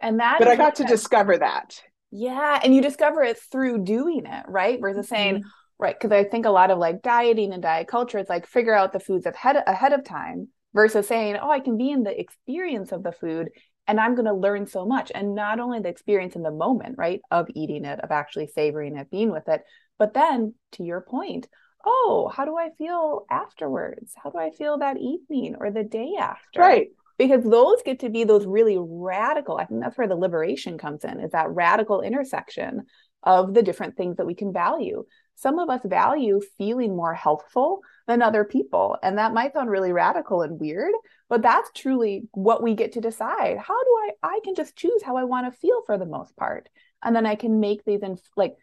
And 0.00 0.20
that 0.20 0.38
but 0.38 0.48
i 0.48 0.54
got 0.54 0.76
to 0.76 0.84
discover 0.84 1.38
that 1.38 1.82
yeah. 2.10 2.60
And 2.62 2.74
you 2.74 2.82
discover 2.82 3.22
it 3.22 3.38
through 3.38 3.84
doing 3.84 4.26
it, 4.26 4.44
right? 4.48 4.80
Versus 4.80 5.06
mm-hmm. 5.06 5.14
saying, 5.14 5.42
right, 5.78 5.98
because 5.98 6.12
I 6.12 6.24
think 6.24 6.46
a 6.46 6.50
lot 6.50 6.70
of 6.70 6.78
like 6.78 7.02
dieting 7.02 7.52
and 7.52 7.62
diet 7.62 7.88
culture 7.88 8.18
is 8.18 8.28
like 8.28 8.46
figure 8.46 8.74
out 8.74 8.92
the 8.92 9.00
foods 9.00 9.26
ahead 9.26 9.62
ahead 9.66 9.92
of 9.92 10.04
time 10.04 10.48
versus 10.74 11.06
saying, 11.06 11.36
oh, 11.36 11.50
I 11.50 11.60
can 11.60 11.76
be 11.76 11.90
in 11.90 12.02
the 12.02 12.18
experience 12.18 12.92
of 12.92 13.02
the 13.02 13.12
food 13.12 13.48
and 13.86 13.98
I'm 13.98 14.14
going 14.14 14.26
to 14.26 14.34
learn 14.34 14.66
so 14.66 14.84
much. 14.84 15.10
And 15.14 15.34
not 15.34 15.60
only 15.60 15.80
the 15.80 15.88
experience 15.88 16.36
in 16.36 16.42
the 16.42 16.50
moment, 16.50 16.96
right, 16.98 17.20
of 17.30 17.46
eating 17.54 17.84
it, 17.84 18.00
of 18.00 18.10
actually 18.10 18.48
savoring 18.48 18.96
it, 18.96 19.10
being 19.10 19.30
with 19.30 19.48
it, 19.48 19.62
but 19.98 20.12
then 20.12 20.54
to 20.72 20.84
your 20.84 21.00
point, 21.00 21.48
oh, 21.86 22.30
how 22.34 22.44
do 22.44 22.56
I 22.56 22.68
feel 22.76 23.24
afterwards? 23.30 24.12
How 24.22 24.30
do 24.30 24.38
I 24.38 24.50
feel 24.50 24.78
that 24.78 24.98
evening 24.98 25.56
or 25.58 25.70
the 25.70 25.84
day 25.84 26.12
after? 26.18 26.60
Right 26.60 26.88
because 27.18 27.44
those 27.44 27.82
get 27.84 28.00
to 28.00 28.08
be 28.08 28.24
those 28.24 28.46
really 28.46 28.78
radical 28.78 29.58
i 29.58 29.64
think 29.64 29.80
that's 29.80 29.98
where 29.98 30.08
the 30.08 30.14
liberation 30.16 30.78
comes 30.78 31.04
in 31.04 31.20
is 31.20 31.32
that 31.32 31.50
radical 31.50 32.00
intersection 32.00 32.86
of 33.22 33.54
the 33.54 33.62
different 33.62 33.96
things 33.96 34.16
that 34.16 34.26
we 34.26 34.34
can 34.34 34.52
value. 34.52 35.04
Some 35.34 35.58
of 35.58 35.70
us 35.70 35.80
value 35.84 36.40
feeling 36.56 36.96
more 36.96 37.14
healthful 37.14 37.80
than 38.06 38.22
other 38.22 38.44
people 38.44 38.96
and 39.02 39.18
that 39.18 39.34
might 39.34 39.52
sound 39.52 39.70
really 39.70 39.92
radical 39.92 40.42
and 40.42 40.58
weird 40.58 40.92
but 41.28 41.42
that's 41.42 41.70
truly 41.74 42.26
what 42.32 42.62
we 42.62 42.74
get 42.74 42.92
to 42.92 43.00
decide. 43.00 43.58
How 43.58 43.82
do 43.82 43.90
i 44.02 44.10
i 44.22 44.40
can 44.44 44.54
just 44.54 44.76
choose 44.76 45.02
how 45.02 45.16
i 45.16 45.24
want 45.24 45.52
to 45.52 45.60
feel 45.60 45.82
for 45.86 45.98
the 45.98 46.06
most 46.06 46.36
part 46.36 46.68
and 47.02 47.14
then 47.14 47.26
i 47.26 47.34
can 47.34 47.60
make 47.60 47.84
these 47.84 48.02
in 48.02 48.16
like 48.36 48.56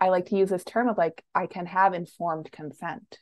i 0.00 0.08
like 0.08 0.26
to 0.26 0.36
use 0.36 0.50
this 0.50 0.64
term 0.64 0.88
of 0.88 0.96
like 0.96 1.22
i 1.34 1.46
can 1.46 1.66
have 1.66 1.94
informed 1.94 2.50
consent 2.52 3.18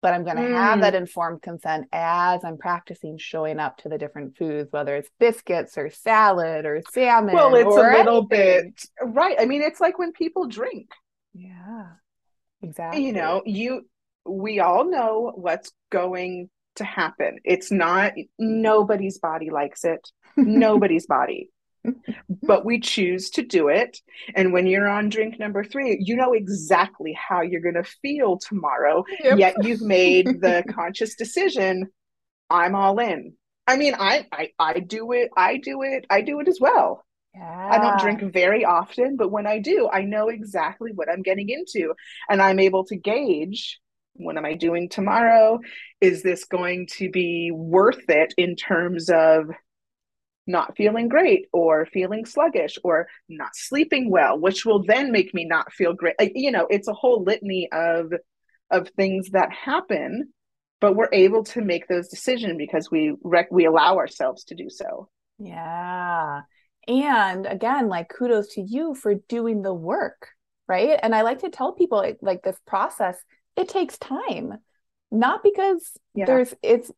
but 0.00 0.14
I'm 0.14 0.24
going 0.24 0.36
to 0.36 0.42
mm. 0.42 0.54
have 0.54 0.80
that 0.82 0.94
informed 0.94 1.42
consent 1.42 1.86
as 1.92 2.44
I'm 2.44 2.56
practicing 2.56 3.18
showing 3.18 3.58
up 3.58 3.78
to 3.78 3.88
the 3.88 3.98
different 3.98 4.36
foods, 4.36 4.72
whether 4.72 4.94
it's 4.96 5.10
biscuits 5.18 5.76
or 5.76 5.90
salad 5.90 6.66
or 6.66 6.82
salmon. 6.92 7.34
Well, 7.34 7.54
it's 7.54 7.64
a 7.64 7.98
little 7.98 8.26
anything. 8.30 8.74
bit 8.74 8.82
right. 9.14 9.36
I 9.38 9.46
mean, 9.46 9.62
it's 9.62 9.80
like 9.80 9.98
when 9.98 10.12
people 10.12 10.46
drink. 10.46 10.90
Yeah, 11.34 11.86
exactly. 12.62 13.04
You 13.04 13.12
know, 13.12 13.42
you 13.44 13.88
we 14.24 14.60
all 14.60 14.88
know 14.88 15.32
what's 15.34 15.72
going 15.90 16.50
to 16.76 16.84
happen. 16.84 17.38
It's 17.44 17.72
not 17.72 18.12
nobody's 18.38 19.18
body 19.18 19.50
likes 19.50 19.84
it. 19.84 20.08
nobody's 20.36 21.06
body 21.06 21.50
but 22.42 22.64
we 22.64 22.80
choose 22.80 23.30
to 23.30 23.42
do 23.42 23.68
it. 23.68 23.98
And 24.34 24.52
when 24.52 24.66
you're 24.66 24.88
on 24.88 25.08
drink 25.08 25.38
number 25.38 25.64
three, 25.64 25.98
you 26.00 26.16
know 26.16 26.32
exactly 26.32 27.12
how 27.12 27.42
you're 27.42 27.60
going 27.60 27.74
to 27.74 27.90
feel 28.02 28.38
tomorrow. 28.38 29.04
Yep. 29.22 29.38
Yet 29.38 29.54
you've 29.62 29.82
made 29.82 30.26
the 30.40 30.64
conscious 30.74 31.14
decision 31.14 31.86
I'm 32.50 32.74
all 32.74 32.98
in. 32.98 33.34
I 33.66 33.76
mean, 33.76 33.94
I, 33.98 34.26
I 34.32 34.50
I 34.58 34.80
do 34.80 35.12
it. 35.12 35.30
I 35.36 35.58
do 35.58 35.82
it. 35.82 36.06
I 36.08 36.22
do 36.22 36.40
it 36.40 36.48
as 36.48 36.58
well. 36.60 37.04
Yeah. 37.34 37.68
I 37.70 37.78
don't 37.78 38.00
drink 38.00 38.32
very 38.32 38.64
often, 38.64 39.16
but 39.16 39.30
when 39.30 39.46
I 39.46 39.58
do, 39.58 39.88
I 39.92 40.02
know 40.02 40.28
exactly 40.28 40.92
what 40.94 41.10
I'm 41.10 41.22
getting 41.22 41.50
into, 41.50 41.94
and 42.30 42.40
I'm 42.40 42.58
able 42.58 42.84
to 42.86 42.96
gauge 42.96 43.78
what 44.18 44.36
am 44.36 44.44
I 44.44 44.54
doing 44.54 44.88
tomorrow? 44.88 45.60
Is 46.00 46.22
this 46.22 46.44
going 46.44 46.88
to 46.98 47.10
be 47.10 47.50
worth 47.52 48.08
it 48.08 48.34
in 48.36 48.56
terms 48.56 49.08
of 49.08 49.50
not 50.48 50.76
feeling 50.76 51.08
great 51.08 51.46
or 51.52 51.86
feeling 51.86 52.24
sluggish 52.24 52.78
or 52.82 53.06
not 53.28 53.54
sleeping 53.54 54.10
well 54.10 54.38
which 54.38 54.64
will 54.64 54.82
then 54.84 55.12
make 55.12 55.32
me 55.34 55.44
not 55.44 55.72
feel 55.72 55.92
great. 55.92 56.14
Like, 56.18 56.32
you 56.34 56.50
know 56.50 56.66
it's 56.70 56.88
a 56.88 56.94
whole 56.94 57.22
litany 57.22 57.68
of 57.72 58.12
of 58.70 58.88
things 58.90 59.30
that 59.30 59.52
happen 59.52 60.32
but 60.80 60.94
we're 60.94 61.08
able 61.12 61.42
to 61.42 61.60
make 61.60 61.88
those 61.88 62.08
decisions 62.08 62.56
because 62.56 62.90
we 62.90 63.14
rec- 63.24 63.50
we 63.50 63.66
allow 63.66 63.96
ourselves 63.96 64.44
to 64.44 64.54
do 64.54 64.70
so. 64.70 65.08
Yeah. 65.38 66.42
And 66.86 67.46
again 67.46 67.88
like 67.88 68.08
kudos 68.08 68.54
to 68.54 68.62
you 68.62 68.94
for 68.94 69.14
doing 69.14 69.62
the 69.62 69.74
work 69.74 70.28
right? 70.66 70.98
And 71.02 71.14
i 71.14 71.22
like 71.22 71.40
to 71.40 71.50
tell 71.50 71.72
people 71.72 72.04
like 72.20 72.42
this 72.42 72.58
process 72.66 73.16
it 73.58 73.68
takes 73.68 73.98
time. 73.98 74.54
Not 75.10 75.42
because 75.42 75.96
yeah. 76.14 76.26
there's 76.26 76.54
it's 76.62 76.90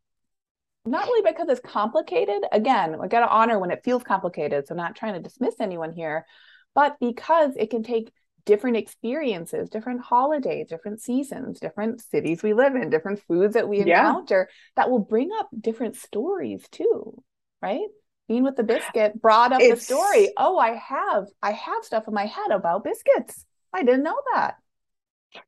not 0.84 1.04
really 1.04 1.30
because 1.30 1.48
it's 1.48 1.60
complicated. 1.60 2.42
Again, 2.52 2.98
we 3.00 3.08
got 3.08 3.20
to 3.20 3.28
honor 3.28 3.58
when 3.58 3.70
it 3.70 3.84
feels 3.84 4.02
complicated. 4.02 4.66
So, 4.66 4.72
I'm 4.72 4.78
not 4.78 4.96
trying 4.96 5.14
to 5.14 5.20
dismiss 5.20 5.54
anyone 5.60 5.92
here, 5.92 6.26
but 6.74 6.96
because 7.00 7.52
it 7.56 7.70
can 7.70 7.82
take 7.82 8.12
different 8.46 8.76
experiences, 8.76 9.68
different 9.68 10.00
holidays, 10.00 10.68
different 10.68 11.00
seasons, 11.00 11.60
different 11.60 12.00
cities 12.00 12.42
we 12.42 12.54
live 12.54 12.74
in, 12.74 12.90
different 12.90 13.20
foods 13.28 13.54
that 13.54 13.68
we 13.68 13.78
yeah. 13.78 14.00
encounter 14.00 14.48
that 14.76 14.90
will 14.90 14.98
bring 14.98 15.30
up 15.38 15.48
different 15.60 15.96
stories 15.96 16.66
too, 16.70 17.22
right? 17.60 17.86
Being 18.28 18.44
with 18.44 18.56
the 18.56 18.62
biscuit 18.62 19.20
brought 19.20 19.52
up 19.52 19.60
it's... 19.60 19.86
the 19.86 19.94
story. 19.94 20.32
Oh, 20.36 20.58
I 20.58 20.74
have 20.76 21.26
I 21.42 21.52
have 21.52 21.84
stuff 21.84 22.08
in 22.08 22.14
my 22.14 22.26
head 22.26 22.50
about 22.50 22.84
biscuits. 22.84 23.44
I 23.72 23.82
didn't 23.82 24.04
know 24.04 24.18
that. 24.34 24.54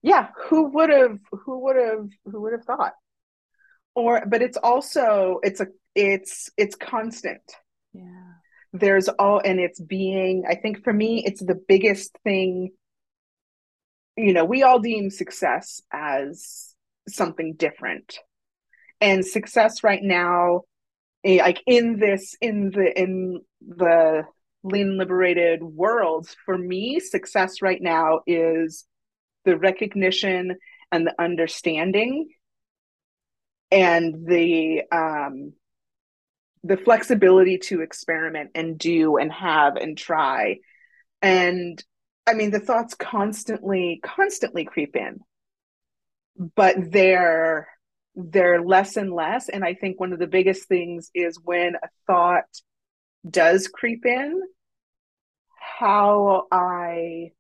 yeah 0.02 0.28
who 0.46 0.68
would 0.70 0.90
have 0.90 1.18
who 1.30 1.58
would 1.60 1.76
have 1.76 2.08
who 2.24 2.42
would 2.42 2.52
have 2.52 2.64
thought 2.64 2.92
or 3.94 4.24
but 4.26 4.42
it's 4.42 4.56
also 4.56 5.40
it's 5.42 5.60
a 5.60 5.66
it's 5.94 6.50
it's 6.56 6.74
constant. 6.74 7.42
Yeah. 7.92 8.02
There's 8.72 9.08
all 9.08 9.40
and 9.44 9.60
it's 9.60 9.80
being 9.80 10.44
i 10.48 10.54
think 10.54 10.82
for 10.82 10.92
me 10.92 11.22
it's 11.24 11.42
the 11.42 11.60
biggest 11.68 12.16
thing. 12.24 12.70
You 14.16 14.32
know 14.32 14.44
we 14.44 14.62
all 14.62 14.78
deem 14.78 15.10
success 15.10 15.82
as 15.92 16.74
something 17.08 17.54
different. 17.54 18.18
And 19.00 19.26
success 19.26 19.82
right 19.82 20.02
now 20.02 20.62
eh, 21.24 21.38
like 21.42 21.62
in 21.66 21.98
this 21.98 22.34
in 22.40 22.70
the 22.70 22.98
in 22.98 23.40
the 23.60 24.22
lean 24.64 24.96
liberated 24.96 25.62
world 25.62 26.28
for 26.44 26.56
me 26.56 27.00
success 27.00 27.62
right 27.62 27.82
now 27.82 28.20
is 28.26 28.86
the 29.44 29.56
recognition 29.56 30.56
and 30.92 31.06
the 31.06 31.14
understanding 31.20 32.28
and 33.72 34.26
the 34.26 34.82
um 34.92 35.54
the 36.62 36.76
flexibility 36.76 37.58
to 37.58 37.80
experiment 37.80 38.50
and 38.54 38.78
do 38.78 39.16
and 39.16 39.32
have 39.32 39.74
and 39.76 39.98
try. 39.98 40.58
And 41.20 41.82
i 42.26 42.34
mean 42.34 42.50
the 42.52 42.60
thoughts 42.60 42.94
constantly 42.94 44.00
constantly 44.04 44.64
creep 44.64 44.94
in. 44.94 45.20
But 46.54 46.76
they're 46.92 47.66
they're 48.14 48.60
less 48.62 48.96
and 48.96 49.12
less. 49.12 49.48
And 49.48 49.64
i 49.64 49.74
think 49.74 49.98
one 49.98 50.12
of 50.12 50.18
the 50.18 50.26
biggest 50.26 50.68
things 50.68 51.10
is 51.14 51.40
when 51.42 51.74
a 51.76 51.88
thought 52.06 52.44
does 53.28 53.68
creep 53.68 54.04
in 54.04 54.42
how 55.78 56.46
i 56.50 57.30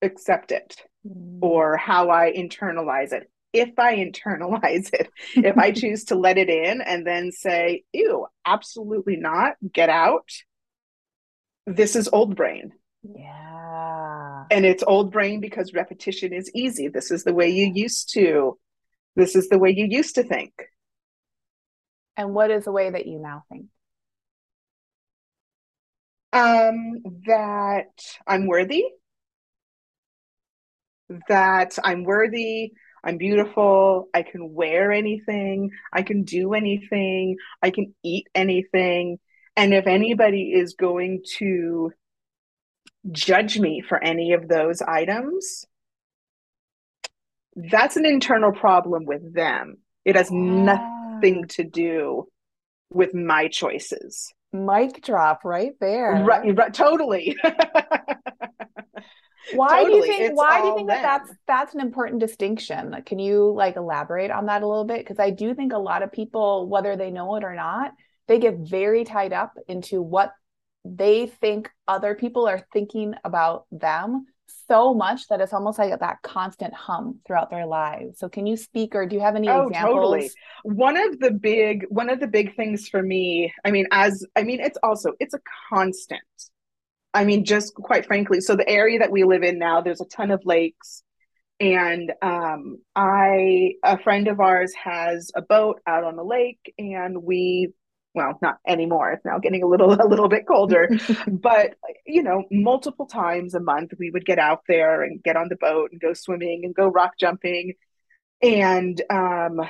accept 0.00 0.52
it 0.52 0.76
mm. 1.06 1.38
or 1.42 1.76
how 1.76 2.08
i 2.08 2.32
internalize 2.32 3.12
it 3.12 3.30
if 3.52 3.78
I 3.78 3.96
internalize 3.96 4.90
it, 4.92 5.10
if 5.34 5.58
I 5.58 5.70
choose 5.72 6.04
to 6.06 6.14
let 6.14 6.38
it 6.38 6.48
in 6.48 6.80
and 6.80 7.06
then 7.06 7.32
say, 7.32 7.84
ew, 7.92 8.26
absolutely 8.46 9.16
not, 9.16 9.54
get 9.72 9.88
out, 9.88 10.30
this 11.66 11.96
is 11.96 12.08
old 12.12 12.36
brain. 12.36 12.72
Yeah. 13.02 14.44
And 14.50 14.64
it's 14.64 14.84
old 14.86 15.12
brain 15.12 15.40
because 15.40 15.72
repetition 15.72 16.32
is 16.32 16.50
easy. 16.54 16.88
This 16.88 17.10
is 17.10 17.24
the 17.24 17.34
way 17.34 17.48
you 17.48 17.70
used 17.74 18.12
to. 18.14 18.58
This 19.16 19.34
is 19.34 19.48
the 19.48 19.58
way 19.58 19.70
you 19.70 19.86
used 19.88 20.16
to 20.16 20.22
think. 20.22 20.52
And 22.16 22.34
what 22.34 22.50
is 22.50 22.64
the 22.64 22.72
way 22.72 22.90
that 22.90 23.06
you 23.06 23.18
now 23.18 23.44
think? 23.50 23.66
Um, 26.32 27.00
that 27.26 27.88
I'm 28.26 28.46
worthy, 28.46 28.84
that 31.28 31.76
I'm 31.82 32.04
worthy, 32.04 32.72
I'm 33.04 33.16
beautiful. 33.16 34.08
I 34.14 34.22
can 34.22 34.52
wear 34.54 34.92
anything. 34.92 35.70
I 35.92 36.02
can 36.02 36.24
do 36.24 36.54
anything. 36.54 37.36
I 37.62 37.70
can 37.70 37.94
eat 38.02 38.26
anything. 38.34 39.18
And 39.56 39.74
if 39.74 39.86
anybody 39.86 40.52
is 40.52 40.74
going 40.74 41.22
to 41.38 41.92
judge 43.10 43.58
me 43.58 43.82
for 43.86 44.02
any 44.02 44.32
of 44.32 44.48
those 44.48 44.82
items, 44.82 45.64
that's 47.56 47.96
an 47.96 48.06
internal 48.06 48.52
problem 48.52 49.04
with 49.04 49.34
them. 49.34 49.78
It 50.04 50.16
has 50.16 50.30
nothing 50.30 51.44
ah. 51.44 51.46
to 51.50 51.64
do 51.64 52.28
with 52.92 53.14
my 53.14 53.48
choices. 53.48 54.32
Mic 54.52 55.02
drop 55.02 55.44
right 55.44 55.72
there. 55.80 56.24
Right, 56.24 56.56
right 56.56 56.74
totally. 56.74 57.36
why 59.54 59.82
totally. 59.82 59.90
do 59.90 59.96
you 59.96 60.12
think 60.12 60.22
it's 60.22 60.36
why 60.36 60.60
do 60.60 60.68
you 60.68 60.74
think 60.74 60.88
that 60.88 61.02
that's 61.02 61.38
that's 61.46 61.74
an 61.74 61.80
important 61.80 62.20
distinction 62.20 63.02
can 63.06 63.18
you 63.18 63.52
like 63.52 63.76
elaborate 63.76 64.30
on 64.30 64.46
that 64.46 64.62
a 64.62 64.66
little 64.66 64.84
bit 64.84 64.98
because 64.98 65.18
i 65.18 65.30
do 65.30 65.54
think 65.54 65.72
a 65.72 65.78
lot 65.78 66.02
of 66.02 66.12
people 66.12 66.68
whether 66.68 66.96
they 66.96 67.10
know 67.10 67.34
it 67.36 67.44
or 67.44 67.54
not 67.54 67.92
they 68.28 68.38
get 68.38 68.58
very 68.58 69.04
tied 69.04 69.32
up 69.32 69.54
into 69.66 70.00
what 70.00 70.32
they 70.84 71.26
think 71.26 71.70
other 71.88 72.14
people 72.14 72.46
are 72.46 72.66
thinking 72.72 73.14
about 73.24 73.66
them 73.70 74.26
so 74.68 74.94
much 74.94 75.26
that 75.28 75.40
it's 75.40 75.52
almost 75.52 75.78
like 75.78 75.98
that 75.98 76.22
constant 76.22 76.72
hum 76.74 77.18
throughout 77.26 77.50
their 77.50 77.66
lives. 77.66 78.18
So 78.18 78.28
can 78.28 78.46
you 78.46 78.56
speak 78.56 78.94
or 78.94 79.06
do 79.06 79.16
you 79.16 79.22
have 79.22 79.36
any 79.36 79.48
oh, 79.48 79.66
examples? 79.66 79.96
Totally. 79.96 80.30
One 80.62 80.96
of 80.96 81.18
the 81.18 81.32
big 81.32 81.86
one 81.88 82.08
of 82.08 82.20
the 82.20 82.26
big 82.26 82.54
things 82.56 82.88
for 82.88 83.02
me, 83.02 83.52
I 83.64 83.70
mean 83.70 83.86
as 83.90 84.24
I 84.36 84.44
mean 84.44 84.60
it's 84.60 84.78
also 84.82 85.12
it's 85.18 85.34
a 85.34 85.40
constant 85.68 86.22
I 87.12 87.24
mean, 87.24 87.44
just 87.44 87.74
quite 87.74 88.06
frankly, 88.06 88.40
so 88.40 88.56
the 88.56 88.68
area 88.68 89.00
that 89.00 89.10
we 89.10 89.24
live 89.24 89.42
in 89.42 89.58
now, 89.58 89.80
there's 89.80 90.00
a 90.00 90.06
ton 90.06 90.30
of 90.30 90.42
lakes. 90.44 91.02
And 91.58 92.12
um, 92.22 92.78
I, 92.96 93.72
a 93.84 93.98
friend 93.98 94.28
of 94.28 94.40
ours 94.40 94.72
has 94.82 95.30
a 95.34 95.42
boat 95.42 95.80
out 95.86 96.04
on 96.04 96.16
the 96.16 96.24
lake, 96.24 96.72
and 96.78 97.22
we, 97.22 97.72
well, 98.14 98.38
not 98.40 98.58
anymore. 98.66 99.12
It's 99.12 99.24
now 99.26 99.38
getting 99.38 99.62
a 99.62 99.66
little, 99.66 99.92
a 100.00 100.08
little 100.08 100.28
bit 100.28 100.46
colder, 100.46 100.88
but 101.28 101.74
you 102.06 102.22
know, 102.22 102.44
multiple 102.50 103.06
times 103.06 103.54
a 103.54 103.60
month 103.60 103.92
we 103.98 104.10
would 104.10 104.24
get 104.24 104.38
out 104.38 104.62
there 104.68 105.02
and 105.02 105.22
get 105.22 105.36
on 105.36 105.48
the 105.50 105.56
boat 105.56 105.90
and 105.92 106.00
go 106.00 106.14
swimming 106.14 106.62
and 106.64 106.74
go 106.74 106.86
rock 106.88 107.12
jumping, 107.18 107.74
and 108.40 109.02
um, 109.10 109.60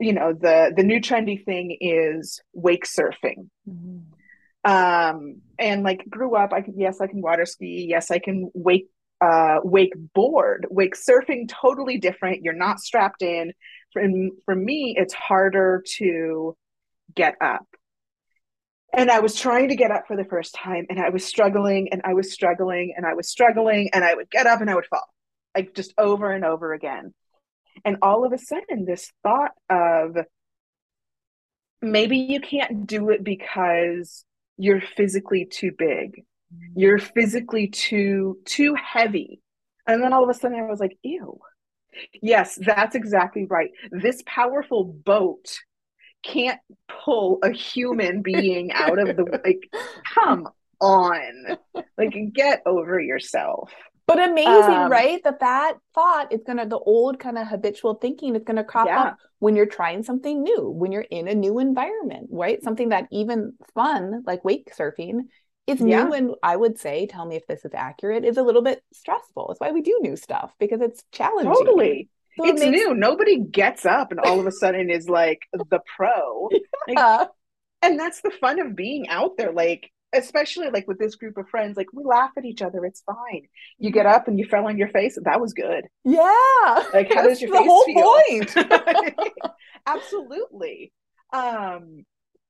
you 0.00 0.14
know, 0.14 0.32
the 0.32 0.72
the 0.76 0.82
new 0.82 1.00
trendy 1.00 1.44
thing 1.44 1.76
is 1.80 2.40
wake 2.54 2.86
surfing. 2.86 3.50
Mm-hmm 3.68 4.14
um 4.66 5.40
and 5.58 5.82
like 5.84 6.04
grew 6.10 6.34
up 6.34 6.52
i 6.52 6.60
can 6.60 6.78
yes 6.78 7.00
i 7.00 7.06
can 7.06 7.22
water 7.22 7.46
ski. 7.46 7.86
Yes 7.88 8.10
i 8.10 8.18
can 8.18 8.50
wake 8.54 8.88
uh 9.20 9.60
wake 9.62 9.94
board 10.14 10.66
wake 10.70 10.94
surfing 10.94 11.48
totally 11.48 11.98
different. 11.98 12.42
You're 12.42 12.52
not 12.52 12.80
strapped 12.80 13.22
in. 13.22 13.52
For, 13.92 14.02
for 14.44 14.54
me 14.54 14.94
it's 14.98 15.14
harder 15.14 15.82
to 15.98 16.56
get 17.14 17.34
up. 17.40 17.66
And 18.92 19.10
i 19.10 19.20
was 19.20 19.34
trying 19.36 19.68
to 19.68 19.76
get 19.76 19.90
up 19.90 20.04
for 20.08 20.16
the 20.16 20.24
first 20.24 20.54
time 20.54 20.86
and 20.90 20.98
i 20.98 21.10
was 21.10 21.24
struggling 21.24 21.88
and 21.92 22.02
i 22.04 22.12
was 22.14 22.32
struggling 22.32 22.92
and 22.96 23.06
i 23.06 23.14
was 23.14 23.28
struggling 23.28 23.90
and 23.92 24.04
i 24.04 24.14
would 24.14 24.30
get 24.30 24.46
up 24.46 24.60
and 24.60 24.68
i 24.68 24.74
would 24.74 24.86
fall 24.86 25.08
like 25.56 25.74
just 25.74 25.94
over 25.96 26.30
and 26.30 26.44
over 26.44 26.74
again. 26.74 27.14
And 27.84 27.98
all 28.02 28.24
of 28.24 28.32
a 28.32 28.38
sudden 28.38 28.84
this 28.84 29.10
thought 29.22 29.52
of 29.70 30.16
maybe 31.80 32.18
you 32.18 32.40
can't 32.40 32.86
do 32.86 33.10
it 33.10 33.24
because 33.24 34.24
you're 34.56 34.80
physically 34.80 35.46
too 35.46 35.72
big. 35.76 36.24
You're 36.74 36.98
physically 36.98 37.68
too 37.68 38.38
too 38.44 38.74
heavy. 38.74 39.40
And 39.86 40.02
then 40.02 40.12
all 40.12 40.24
of 40.24 40.30
a 40.30 40.34
sudden 40.34 40.58
i 40.58 40.62
was 40.62 40.80
like 40.80 40.98
ew. 41.02 41.38
Yes 42.22 42.58
that's 42.60 42.94
exactly 42.94 43.46
right. 43.46 43.70
This 43.90 44.22
powerful 44.26 44.84
boat 44.84 45.58
can't 46.22 46.60
pull 46.88 47.38
a 47.42 47.50
human 47.52 48.22
being 48.22 48.72
out 48.72 48.98
of 48.98 49.16
the 49.16 49.40
like 49.44 49.68
come 50.14 50.48
on. 50.80 51.58
Like 51.96 52.16
get 52.32 52.62
over 52.66 53.00
yourself 53.00 53.72
but 54.06 54.22
amazing, 54.22 54.52
um, 54.52 54.90
right? 54.90 55.22
That 55.24 55.40
that 55.40 55.74
thought 55.94 56.32
is 56.32 56.42
gonna 56.46 56.66
the 56.66 56.78
old 56.78 57.18
kind 57.18 57.38
of 57.38 57.48
habitual 57.48 57.94
thinking 57.94 58.36
is 58.36 58.44
gonna 58.44 58.64
crop 58.64 58.86
yeah. 58.86 59.02
up 59.02 59.18
when 59.38 59.56
you're 59.56 59.66
trying 59.66 60.02
something 60.02 60.42
new, 60.42 60.70
when 60.70 60.92
you're 60.92 61.06
in 61.10 61.28
a 61.28 61.34
new 61.34 61.58
environment, 61.58 62.28
right? 62.30 62.62
Something 62.62 62.90
that 62.90 63.08
even 63.10 63.54
fun, 63.74 64.22
like 64.26 64.44
wake 64.44 64.70
surfing, 64.76 65.22
is 65.66 65.80
yeah. 65.80 66.04
new 66.04 66.12
and 66.12 66.34
I 66.42 66.56
would 66.56 66.78
say, 66.78 67.06
tell 67.06 67.26
me 67.26 67.36
if 67.36 67.46
this 67.46 67.64
is 67.64 67.72
accurate, 67.74 68.24
is 68.24 68.36
a 68.36 68.42
little 68.42 68.62
bit 68.62 68.82
stressful. 68.92 69.50
It's 69.50 69.60
why 69.60 69.72
we 69.72 69.82
do 69.82 69.98
new 70.00 70.16
stuff 70.16 70.52
because 70.60 70.80
it's 70.80 71.02
challenging. 71.10 71.52
Totally. 71.52 72.08
So 72.38 72.46
it's 72.46 72.62
it 72.62 72.70
makes... 72.70 72.84
new. 72.84 72.94
Nobody 72.94 73.40
gets 73.40 73.84
up 73.84 74.12
and 74.12 74.20
all 74.20 74.38
of 74.38 74.46
a 74.46 74.52
sudden 74.52 74.90
is 74.90 75.08
like 75.08 75.40
the 75.52 75.80
pro. 75.96 76.48
Yeah. 76.88 77.16
Like, 77.16 77.28
and 77.82 77.98
that's 77.98 78.20
the 78.20 78.30
fun 78.30 78.60
of 78.60 78.76
being 78.76 79.08
out 79.08 79.36
there. 79.36 79.52
Like 79.52 79.90
especially 80.12 80.70
like 80.70 80.86
with 80.88 80.98
this 80.98 81.16
group 81.16 81.36
of 81.36 81.48
friends, 81.48 81.76
like 81.76 81.92
we 81.92 82.04
laugh 82.04 82.30
at 82.36 82.44
each 82.44 82.62
other. 82.62 82.84
It's 82.84 83.02
fine. 83.02 83.48
You 83.78 83.90
get 83.90 84.06
up 84.06 84.28
and 84.28 84.38
you 84.38 84.46
fell 84.46 84.66
on 84.66 84.78
your 84.78 84.88
face. 84.88 85.18
That 85.22 85.40
was 85.40 85.52
good. 85.52 85.84
Yeah. 86.04 86.84
Like 86.92 87.12
how 87.12 87.22
does 87.22 87.40
your 87.40 87.50
the 87.50 87.58
face 87.58 87.66
whole 87.66 87.84
feel? 87.84 88.20
point. 88.28 89.14
Absolutely. 89.86 90.92
Um, 91.32 92.04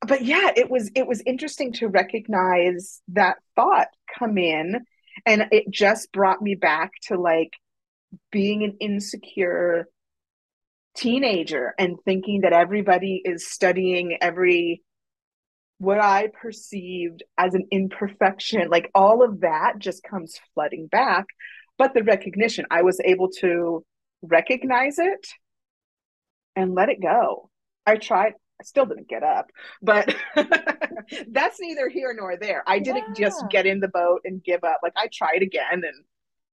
but 0.06 0.22
yeah, 0.22 0.50
it 0.56 0.70
was 0.70 0.90
it 0.94 1.06
was 1.06 1.22
interesting 1.26 1.72
to 1.74 1.88
recognize 1.88 3.00
that 3.08 3.38
thought 3.54 3.88
come 4.18 4.38
in, 4.38 4.84
and 5.24 5.46
it 5.50 5.70
just 5.70 6.12
brought 6.12 6.42
me 6.42 6.54
back 6.54 6.92
to 7.04 7.18
like 7.18 7.52
being 8.30 8.62
an 8.62 8.76
insecure 8.80 9.88
teenager 10.96 11.74
and 11.78 11.96
thinking 12.04 12.40
that 12.42 12.52
everybody 12.52 13.20
is 13.24 13.50
studying 13.50 14.16
every 14.20 14.82
what 15.78 16.00
I 16.00 16.28
perceived 16.28 17.22
as 17.36 17.54
an 17.54 17.66
imperfection, 17.70 18.68
like 18.70 18.90
all 18.94 19.22
of 19.22 19.40
that 19.40 19.78
just 19.78 20.02
comes 20.02 20.40
flooding 20.54 20.86
back. 20.86 21.26
But 21.78 21.92
the 21.92 22.02
recognition, 22.02 22.64
I 22.70 22.82
was 22.82 23.00
able 23.04 23.30
to 23.40 23.84
recognize 24.22 24.98
it 24.98 25.26
and 26.54 26.74
let 26.74 26.88
it 26.88 27.02
go. 27.02 27.50
I 27.84 27.96
tried, 27.96 28.32
I 28.60 28.64
still 28.64 28.86
didn't 28.86 29.08
get 29.08 29.22
up, 29.22 29.50
but 29.82 30.16
that's 31.28 31.60
neither 31.60 31.90
here 31.90 32.14
nor 32.16 32.36
there. 32.38 32.64
I 32.66 32.78
didn't 32.78 33.18
yeah. 33.18 33.28
just 33.28 33.44
get 33.50 33.66
in 33.66 33.80
the 33.80 33.88
boat 33.88 34.22
and 34.24 34.42
give 34.42 34.64
up. 34.64 34.80
Like 34.82 34.94
I 34.96 35.08
tried 35.12 35.42
again 35.42 35.84
and 35.84 36.04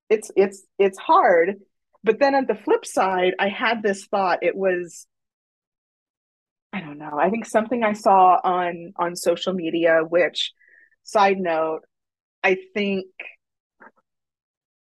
it's 0.10 0.30
it's 0.36 0.64
it's 0.78 1.00
hard. 1.00 1.56
but 2.04 2.20
then 2.20 2.36
on 2.36 2.46
the 2.46 2.56
flip 2.56 2.86
side, 2.86 3.34
I 3.40 3.48
had 3.48 3.82
this 3.82 4.06
thought. 4.06 4.40
It 4.42 4.56
was, 4.56 5.08
I 6.74 6.82
don't 6.82 6.98
know. 6.98 7.20
I 7.20 7.30
think 7.30 7.46
something 7.46 7.84
I 7.84 7.94
saw 7.94 8.40
on 8.44 8.94
on 8.98 9.16
social 9.16 9.54
media. 9.54 10.02
Which, 10.08 10.52
side 11.04 11.38
note, 11.40 11.82
I 12.44 12.58
think 12.74 13.06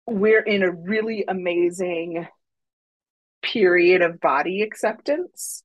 we're 0.07 0.41
in 0.41 0.63
a 0.63 0.71
really 0.71 1.25
amazing 1.27 2.27
period 3.41 4.01
of 4.01 4.21
body 4.21 4.61
acceptance 4.61 5.63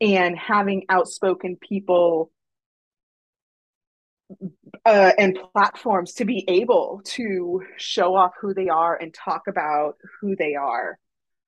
and 0.00 0.38
having 0.38 0.84
outspoken 0.88 1.56
people 1.56 2.30
uh, 4.86 5.12
and 5.18 5.38
platforms 5.52 6.14
to 6.14 6.24
be 6.24 6.44
able 6.48 7.00
to 7.04 7.62
show 7.76 8.14
off 8.14 8.32
who 8.40 8.54
they 8.54 8.68
are 8.68 8.96
and 8.96 9.12
talk 9.12 9.42
about 9.48 9.96
who 10.20 10.36
they 10.36 10.54
are. 10.54 10.98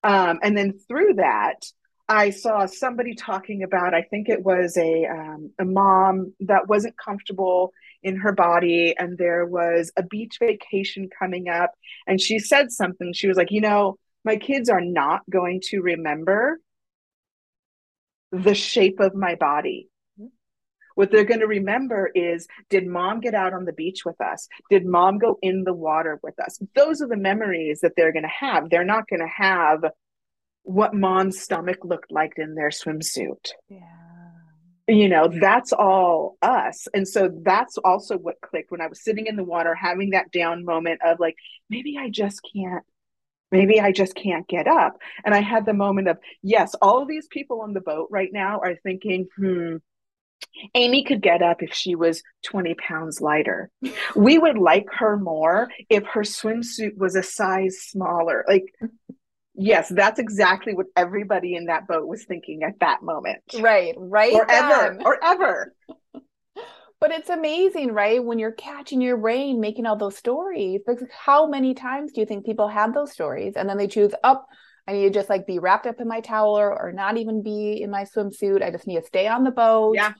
Um, 0.02 0.40
and 0.42 0.56
then 0.56 0.78
through 0.88 1.14
that, 1.14 1.64
I 2.12 2.28
saw 2.28 2.66
somebody 2.66 3.14
talking 3.14 3.62
about, 3.62 3.94
I 3.94 4.02
think 4.02 4.28
it 4.28 4.44
was 4.44 4.76
a, 4.76 5.06
um, 5.06 5.50
a 5.58 5.64
mom 5.64 6.34
that 6.40 6.68
wasn't 6.68 6.98
comfortable 6.98 7.72
in 8.02 8.16
her 8.16 8.32
body, 8.32 8.94
and 8.98 9.16
there 9.16 9.46
was 9.46 9.90
a 9.96 10.02
beach 10.02 10.36
vacation 10.38 11.08
coming 11.18 11.48
up. 11.48 11.70
And 12.06 12.20
she 12.20 12.38
said 12.38 12.70
something. 12.70 13.14
She 13.14 13.28
was 13.28 13.38
like, 13.38 13.50
You 13.50 13.62
know, 13.62 13.96
my 14.26 14.36
kids 14.36 14.68
are 14.68 14.82
not 14.82 15.22
going 15.30 15.62
to 15.70 15.80
remember 15.80 16.60
the 18.30 18.54
shape 18.54 19.00
of 19.00 19.14
my 19.14 19.34
body. 19.34 19.88
What 20.94 21.10
they're 21.10 21.24
going 21.24 21.40
to 21.40 21.46
remember 21.46 22.10
is 22.14 22.46
did 22.68 22.86
mom 22.86 23.20
get 23.20 23.34
out 23.34 23.54
on 23.54 23.64
the 23.64 23.72
beach 23.72 24.04
with 24.04 24.20
us? 24.20 24.48
Did 24.68 24.84
mom 24.84 25.16
go 25.16 25.38
in 25.40 25.64
the 25.64 25.72
water 25.72 26.20
with 26.22 26.38
us? 26.38 26.60
Those 26.76 27.00
are 27.00 27.08
the 27.08 27.16
memories 27.16 27.80
that 27.80 27.92
they're 27.96 28.12
going 28.12 28.24
to 28.24 28.46
have. 28.46 28.68
They're 28.68 28.84
not 28.84 29.08
going 29.08 29.20
to 29.20 29.26
have 29.26 29.84
what 30.62 30.94
mom's 30.94 31.40
stomach 31.40 31.78
looked 31.84 32.10
like 32.10 32.34
in 32.36 32.54
their 32.54 32.70
swimsuit. 32.70 33.50
Yeah. 33.68 33.78
You 34.88 35.08
know, 35.08 35.28
that's 35.28 35.72
all 35.72 36.36
us. 36.42 36.88
And 36.92 37.06
so 37.06 37.30
that's 37.42 37.78
also 37.78 38.18
what 38.18 38.40
clicked 38.40 38.70
when 38.70 38.80
I 38.80 38.88
was 38.88 39.02
sitting 39.02 39.26
in 39.26 39.36
the 39.36 39.44
water, 39.44 39.74
having 39.74 40.10
that 40.10 40.32
down 40.32 40.64
moment 40.64 41.00
of 41.04 41.20
like, 41.20 41.36
maybe 41.70 41.96
I 41.98 42.10
just 42.10 42.40
can't 42.54 42.84
maybe 43.52 43.78
I 43.78 43.92
just 43.92 44.16
can't 44.16 44.48
get 44.48 44.66
up. 44.66 44.98
And 45.24 45.34
I 45.34 45.40
had 45.40 45.66
the 45.66 45.74
moment 45.74 46.08
of, 46.08 46.18
yes, 46.42 46.74
all 46.80 47.02
of 47.02 47.08
these 47.08 47.28
people 47.28 47.60
on 47.60 47.74
the 47.74 47.80
boat 47.80 48.08
right 48.10 48.30
now 48.32 48.58
are 48.60 48.74
thinking, 48.82 49.28
hmm, 49.36 49.76
Amy 50.74 51.04
could 51.04 51.22
get 51.22 51.42
up 51.42 51.62
if 51.62 51.72
she 51.72 51.94
was 51.94 52.22
20 52.44 52.74
pounds 52.74 53.20
lighter. 53.20 53.70
We 54.16 54.38
would 54.38 54.58
like 54.58 54.86
her 54.98 55.16
more 55.16 55.68
if 55.88 56.04
her 56.06 56.22
swimsuit 56.22 56.96
was 56.96 57.14
a 57.14 57.22
size 57.22 57.78
smaller. 57.78 58.44
Like, 58.48 58.64
yes, 59.54 59.88
that's 59.88 60.18
exactly 60.18 60.74
what 60.74 60.86
everybody 60.96 61.56
in 61.56 61.66
that 61.66 61.86
boat 61.86 62.06
was 62.06 62.24
thinking 62.24 62.62
at 62.62 62.78
that 62.80 63.02
moment. 63.02 63.42
Right, 63.60 63.94
right. 63.96 64.32
Or 64.32 64.46
then. 64.46 64.64
ever, 64.64 64.98
or 65.04 65.24
ever. 65.24 65.74
But 67.00 67.10
it's 67.10 67.30
amazing, 67.30 67.94
right? 67.94 68.24
When 68.24 68.38
you're 68.38 68.52
catching 68.52 69.00
your 69.00 69.16
brain 69.16 69.58
making 69.58 69.86
all 69.86 69.96
those 69.96 70.16
stories. 70.16 70.82
Because 70.86 71.04
how 71.10 71.48
many 71.48 71.74
times 71.74 72.12
do 72.12 72.20
you 72.20 72.26
think 72.28 72.46
people 72.46 72.68
have 72.68 72.94
those 72.94 73.10
stories 73.10 73.54
and 73.56 73.68
then 73.68 73.76
they 73.76 73.88
choose, 73.88 74.12
up? 74.22 74.46
Oh, 74.48 74.54
I 74.86 74.92
need 74.92 75.02
to 75.02 75.10
just 75.10 75.28
like 75.28 75.44
be 75.44 75.58
wrapped 75.58 75.88
up 75.88 76.00
in 76.00 76.06
my 76.06 76.20
towel 76.20 76.56
or, 76.56 76.70
or 76.70 76.92
not 76.92 77.16
even 77.16 77.42
be 77.42 77.82
in 77.82 77.90
my 77.90 78.04
swimsuit. 78.04 78.62
I 78.62 78.70
just 78.70 78.86
need 78.86 79.00
to 79.00 79.06
stay 79.06 79.26
on 79.26 79.42
the 79.42 79.50
boat. 79.50 79.96
Yeah. 79.96 80.12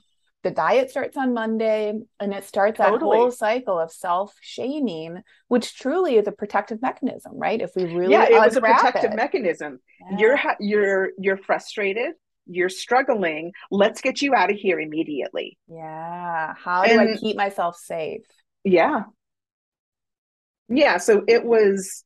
The 0.43 0.51
diet 0.51 0.89
starts 0.89 1.15
on 1.15 1.33
Monday 1.33 1.93
and 2.19 2.33
it 2.33 2.43
starts 2.43 2.77
totally. 2.77 2.99
that 2.99 3.05
whole 3.05 3.31
cycle 3.31 3.79
of 3.79 3.91
self 3.91 4.35
shaming, 4.41 5.21
which 5.47 5.75
truly 5.75 6.17
is 6.17 6.27
a 6.27 6.33
protective 6.33 6.81
mechanism, 6.81 7.33
right? 7.35 7.61
If 7.61 7.71
we 7.75 7.85
really 7.85 8.11
yeah, 8.11 8.25
it 8.25 8.33
was 8.33 8.57
a 8.57 8.61
protective 8.61 9.11
it. 9.11 9.15
mechanism. 9.15 9.79
Yeah. 10.11 10.17
You're 10.17 10.39
you're 10.59 11.09
you're 11.17 11.37
frustrated 11.37 12.13
you're 12.45 12.69
struggling. 12.69 13.53
Let's 13.71 14.01
get 14.01 14.21
you 14.21 14.35
out 14.35 14.51
of 14.51 14.57
here 14.57 14.79
immediately. 14.79 15.57
Yeah. 15.67 16.53
How 16.57 16.83
do 16.83 16.99
I 16.99 17.15
keep 17.15 17.37
myself 17.37 17.77
safe? 17.77 18.21
Yeah. 18.63 19.03
Yeah. 20.69 20.97
So 20.97 21.23
it 21.27 21.45
was, 21.45 22.03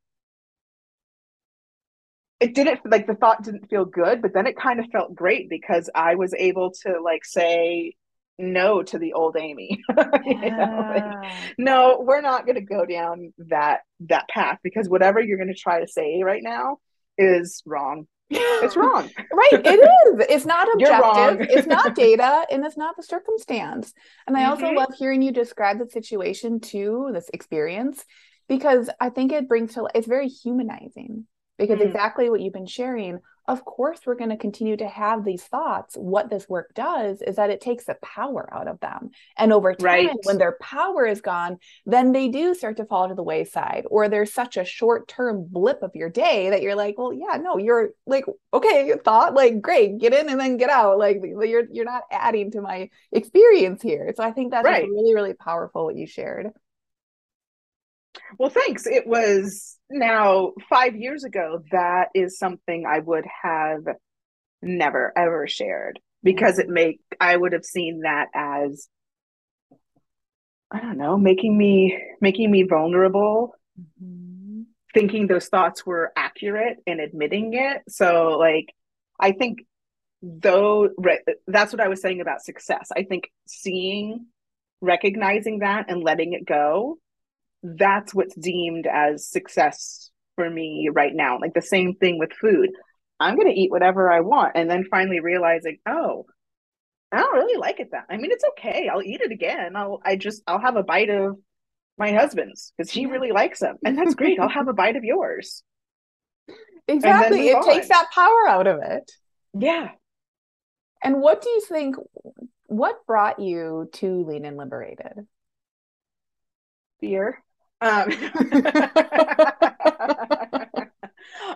it 2.40 2.54
didn't 2.54 2.82
like 2.86 3.08
the 3.08 3.16
thought 3.16 3.44
didn't 3.44 3.70
feel 3.70 3.86
good, 3.86 4.22
but 4.22 4.34
then 4.34 4.46
it 4.46 4.58
kind 4.58 4.80
of 4.80 4.86
felt 4.92 5.16
great 5.16 5.50
because 5.50 5.90
I 5.96 6.16
was 6.16 6.34
able 6.38 6.72
to 6.84 7.02
like 7.02 7.26
say 7.26 7.96
no 8.38 8.84
to 8.84 9.00
the 9.00 9.14
old 9.14 9.38
Amy. 9.38 9.84
You 10.26 10.52
know, 10.52 10.92
like, 10.94 11.32
no, 11.58 12.02
we're 12.02 12.22
not 12.22 12.46
going 12.46 12.56
to 12.56 12.62
go 12.62 12.86
down 12.86 13.34
that 13.50 13.82
that 14.02 14.28
path 14.30 14.60
because 14.64 14.90
whatever 14.90 15.22
you're 15.22 15.38
going 15.38 15.54
to 15.54 15.60
try 15.60 15.80
to 15.80 15.88
say 15.88 16.22
right 16.24 16.44
now 16.44 16.78
is 17.18 17.64
wrong 17.66 18.08
it's 18.30 18.76
wrong. 18.76 19.10
right. 19.34 19.66
It 19.66 19.80
is. 20.20 20.26
It's 20.30 20.46
not 20.46 20.68
objective. 20.74 21.48
it's 21.50 21.68
not 21.68 21.96
data 21.96 22.46
and 22.52 22.66
it's 22.66 22.78
not 22.78 22.96
the 22.96 23.04
circumstance. 23.04 23.94
And 24.26 24.38
I 24.38 24.46
also 24.46 24.66
mm-hmm. 24.66 24.78
love 24.78 24.94
hearing 24.98 25.22
you 25.22 25.32
describe 25.32 25.80
the 25.80 25.90
situation 25.90 26.60
too, 26.60 27.10
this 27.14 27.30
experience, 27.34 28.04
because 28.48 28.90
I 29.00 29.10
think 29.10 29.32
it 29.32 29.48
brings 29.48 29.74
to 29.74 29.90
it's 29.94 30.08
very 30.08 30.28
humanizing 30.28 31.26
because 31.58 31.80
mm. 31.80 31.86
exactly 31.86 32.30
what 32.30 32.40
you've 32.40 32.54
been 32.54 32.68
sharing 32.68 33.20
of 33.48 33.64
course 33.64 34.02
we're 34.06 34.16
going 34.16 34.30
to 34.30 34.38
continue 34.38 34.76
to 34.76 34.88
have 34.88 35.24
these 35.24 35.44
thoughts 35.44 35.96
what 35.96 36.30
this 36.30 36.50
work 36.50 36.74
does 36.74 37.22
is 37.22 37.38
that 37.38 37.50
it 37.50 37.62
takes 37.62 37.86
the 37.86 37.96
power 38.02 38.50
out 38.54 38.68
of 38.68 38.80
them 38.80 39.10
and 39.38 39.54
over 39.54 39.74
time 39.74 40.08
right. 40.08 40.16
when 40.24 40.38
their 40.38 40.58
power 40.62 41.06
is 41.06 41.22
gone 41.22 41.58
then 41.86 42.12
they 42.12 42.28
do 42.28 42.54
start 42.54 42.78
to 42.78 42.86
fall 42.86 43.08
to 43.08 43.16
the 43.16 43.24
wayside 43.24 43.86
or 43.90 44.10
there's 44.10 44.34
such 44.34 44.58
a 44.58 44.66
short 44.66 45.08
term 45.08 45.46
blip 45.50 45.82
of 45.82 45.96
your 45.96 46.10
day 46.10 46.50
that 46.50 46.62
you're 46.62 46.76
like 46.76 46.98
well 46.98 47.14
yeah 47.14 47.38
no 47.38 47.58
you're 47.58 47.90
like 48.06 48.26
okay 48.54 48.94
thought 49.04 49.34
like 49.34 49.62
great 49.62 49.98
get 49.98 50.14
in 50.14 50.30
and 50.30 50.40
then 50.40 50.58
get 50.58 50.70
out 50.70 50.98
like 50.98 51.22
you're 51.24 51.66
you're 51.72 51.86
not 51.86 52.04
adding 52.12 52.52
to 52.52 52.62
my 52.62 52.90
experience 53.12 53.82
here 53.82 54.14
so 54.16 54.24
i 54.24 54.32
think 54.32 54.52
that's 54.52 54.66
right. 54.66 54.88
really 54.88 55.14
really 55.14 55.34
powerful 55.34 55.86
what 55.86 55.96
you 55.96 56.06
shared 56.06 56.52
well, 58.38 58.50
thanks. 58.50 58.86
It 58.86 59.08
was 59.08 59.78
now 59.90 60.54
five 60.70 60.96
years 60.96 61.24
ago. 61.24 61.64
That 61.72 62.10
is 62.14 62.38
something 62.38 62.86
I 62.86 63.00
would 63.00 63.26
have 63.44 63.84
never 64.62 65.14
ever 65.16 65.48
shared 65.48 66.00
because 66.24 66.60
it 66.60 66.68
make 66.68 67.00
I 67.20 67.36
would 67.36 67.54
have 67.54 67.66
seen 67.66 68.02
that 68.02 68.28
as 68.34 68.88
I 70.72 70.82
don't 70.82 70.98
know, 70.98 71.18
making 71.18 71.58
me 71.58 71.98
making 72.20 72.52
me 72.52 72.64
vulnerable, 72.64 73.56
mm-hmm. 73.80 74.64
thinking 74.94 75.28
those 75.28 75.48
thoughts 75.48 75.86
were 75.86 76.12
accurate 76.16 76.78
and 76.86 77.00
admitting 77.00 77.54
it. 77.54 77.84
So 77.88 78.38
like 78.38 78.74
I 79.20 79.32
think 79.32 79.60
though 80.22 80.90
re- 80.98 81.24
that's 81.48 81.72
what 81.72 81.82
I 81.82 81.88
was 81.88 82.02
saying 82.02 82.22
about 82.22 82.42
success. 82.42 82.90
I 82.96 83.04
think 83.04 83.32
seeing 83.48 84.26
recognizing 84.82 85.60
that 85.60 85.90
and 85.90 86.04
letting 86.04 86.34
it 86.34 86.46
go 86.46 86.98
that's 87.64 88.14
what's 88.14 88.36
deemed 88.36 88.88
as 88.88 89.28
success 89.28 90.12
for 90.36 90.50
me 90.50 90.90
right 90.92 91.14
now. 91.14 91.40
Like 91.40 91.54
the 91.54 91.62
same 91.62 91.96
thing 91.96 92.20
with 92.20 92.32
food. 92.34 92.70
I'm 93.20 93.36
going 93.36 93.48
to 93.48 93.60
eat 93.60 93.72
whatever 93.72 94.12
I 94.12 94.20
want. 94.22 94.54
And 94.56 94.70
then 94.70 94.86
finally 94.90 95.20
realizing, 95.20 95.78
oh, 95.88 96.26
I 97.12 97.18
don't 97.18 97.34
really 97.34 97.58
like 97.58 97.80
it 97.80 97.90
that. 97.92 98.06
I 98.10 98.18
mean, 98.18 98.32
it's 98.32 98.44
okay. 98.52 98.90
I'll 98.90 99.02
eat 99.02 99.22
it 99.22 99.32
again. 99.32 99.76
I'll, 99.76 100.00
I 100.06 100.18
just, 100.18 100.44
I'll 100.46 100.60
have 100.60 100.76
a 100.76 100.84
bite 100.84 101.10
of 101.10 101.38
my 101.98 102.12
husband's 102.12 102.74
because 102.78 102.92
he 102.92 103.08
really 103.08 103.32
likes 103.32 103.60
them. 103.60 103.78
And 103.84 103.98
that's 103.98 104.14
great. 104.14 104.40
I'll 104.40 104.50
have 104.50 104.68
a 104.68 104.74
bite 104.74 104.96
of 104.96 105.04
yours. 105.04 105.64
Exactly. 106.90 107.50
It 107.50 107.56
on. 107.58 107.66
takes 107.66 107.90
that 107.90 108.08
power 108.16 108.48
out 108.48 108.66
of 108.66 108.80
it. 108.82 109.12
Yeah. 109.54 109.90
And 111.04 111.22
what 111.22 111.42
do 111.42 111.50
you 111.50 111.60
think, 111.60 111.98
what 112.68 113.06
brought 113.06 113.40
you 113.40 113.90
to 113.96 114.24
Lean 114.24 114.46
and 114.46 114.56
Liberated? 114.56 115.28
Fear. 117.02 117.44
Um, 117.80 118.10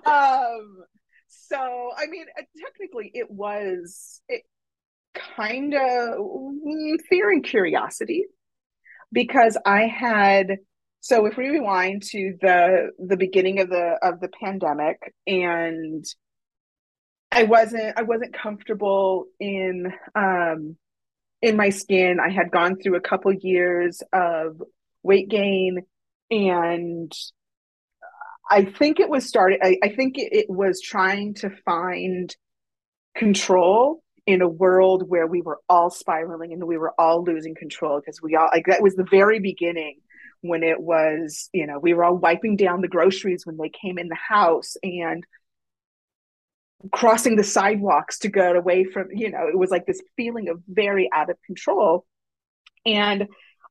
um, 0.05 0.83
so, 1.27 1.89
I 1.97 2.07
mean, 2.07 2.25
uh, 2.37 2.43
technically, 2.59 3.11
it 3.13 3.29
was 3.29 4.21
it 4.27 4.43
kind 5.35 5.73
of 5.73 5.79
mm, 6.19 6.95
fear 7.09 7.31
and 7.31 7.43
curiosity 7.43 8.25
because 9.11 9.57
I 9.65 9.87
had. 9.87 10.57
So, 11.03 11.25
if 11.25 11.35
we 11.35 11.49
rewind 11.49 12.03
to 12.11 12.37
the 12.41 12.91
the 12.99 13.17
beginning 13.17 13.59
of 13.59 13.69
the 13.69 13.97
of 14.03 14.19
the 14.19 14.29
pandemic, 14.39 14.97
and 15.25 16.05
I 17.31 17.43
wasn't 17.43 17.97
I 17.97 18.03
wasn't 18.03 18.33
comfortable 18.33 19.25
in 19.39 19.91
um 20.15 20.75
in 21.41 21.55
my 21.57 21.69
skin. 21.69 22.19
I 22.19 22.29
had 22.29 22.51
gone 22.51 22.77
through 22.77 22.97
a 22.97 23.01
couple 23.01 23.33
years 23.33 24.03
of 24.13 24.61
weight 25.03 25.29
gain 25.29 25.79
and 26.31 27.11
I 28.49 28.65
think 28.65 28.99
it 28.99 29.09
was 29.09 29.27
started. 29.27 29.59
I, 29.61 29.77
I 29.83 29.89
think 29.89 30.17
it, 30.17 30.33
it 30.33 30.49
was 30.49 30.81
trying 30.81 31.35
to 31.35 31.51
find 31.63 32.35
control 33.15 34.03
in 34.25 34.41
a 34.41 34.49
world 34.49 35.09
where 35.09 35.27
we 35.27 35.41
were 35.41 35.59
all 35.69 35.89
spiraling 35.89 36.53
and 36.53 36.63
we 36.63 36.77
were 36.77 36.93
all 36.99 37.23
losing 37.23 37.55
control 37.55 37.99
because 37.99 38.21
we 38.21 38.35
all 38.35 38.49
like 38.53 38.65
that 38.67 38.81
was 38.81 38.95
the 38.95 39.07
very 39.09 39.39
beginning 39.39 39.97
when 40.41 40.63
it 40.63 40.79
was 40.79 41.49
you 41.53 41.67
know 41.67 41.79
we 41.79 41.93
were 41.93 42.03
all 42.03 42.15
wiping 42.15 42.55
down 42.55 42.81
the 42.81 42.87
groceries 42.87 43.45
when 43.45 43.57
they 43.57 43.69
came 43.69 43.97
in 43.97 44.07
the 44.07 44.15
house 44.15 44.77
and 44.83 45.25
crossing 46.91 47.35
the 47.35 47.43
sidewalks 47.43 48.19
to 48.19 48.29
get 48.29 48.55
away 48.55 48.83
from, 48.85 49.07
you 49.11 49.29
know, 49.29 49.47
it 49.47 49.57
was 49.57 49.69
like 49.69 49.85
this 49.85 50.01
feeling 50.15 50.49
of 50.49 50.61
very 50.67 51.09
out 51.13 51.29
of 51.29 51.37
control. 51.45 52.05
And 52.85 53.27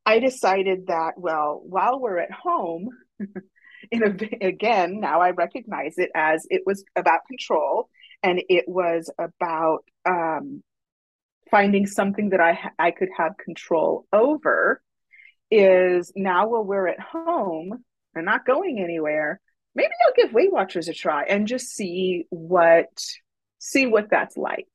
I 0.06 0.18
decided 0.18 0.86
that, 0.88 1.12
well, 1.16 1.62
while 1.64 2.00
we're 2.00 2.18
at 2.18 2.32
home, 2.32 2.90
in 3.90 4.02
a, 4.02 4.46
again, 4.46 5.00
now 5.00 5.20
I 5.20 5.30
recognize 5.30 5.94
it 5.96 6.10
as 6.14 6.46
it 6.50 6.62
was 6.66 6.84
about 6.96 7.20
control 7.28 7.88
and 8.22 8.42
it 8.48 8.64
was 8.66 9.10
about 9.18 9.84
um, 10.04 10.62
finding 11.50 11.86
something 11.86 12.30
that 12.30 12.40
I 12.40 12.70
I 12.78 12.90
could 12.90 13.08
have 13.16 13.36
control 13.36 14.06
over. 14.12 14.82
Is 15.50 16.12
now 16.14 16.48
while 16.48 16.64
we're 16.64 16.86
at 16.86 17.00
home 17.00 17.84
and 18.14 18.24
not 18.24 18.46
going 18.46 18.78
anywhere, 18.80 19.40
maybe 19.74 19.90
I'll 20.06 20.14
give 20.14 20.32
Weight 20.32 20.52
Watchers 20.52 20.88
a 20.88 20.94
try 20.94 21.24
and 21.24 21.48
just 21.48 21.70
see 21.70 22.26
what 22.30 22.88
see 23.58 23.86
what 23.86 24.10
that's 24.10 24.36
like. 24.36 24.68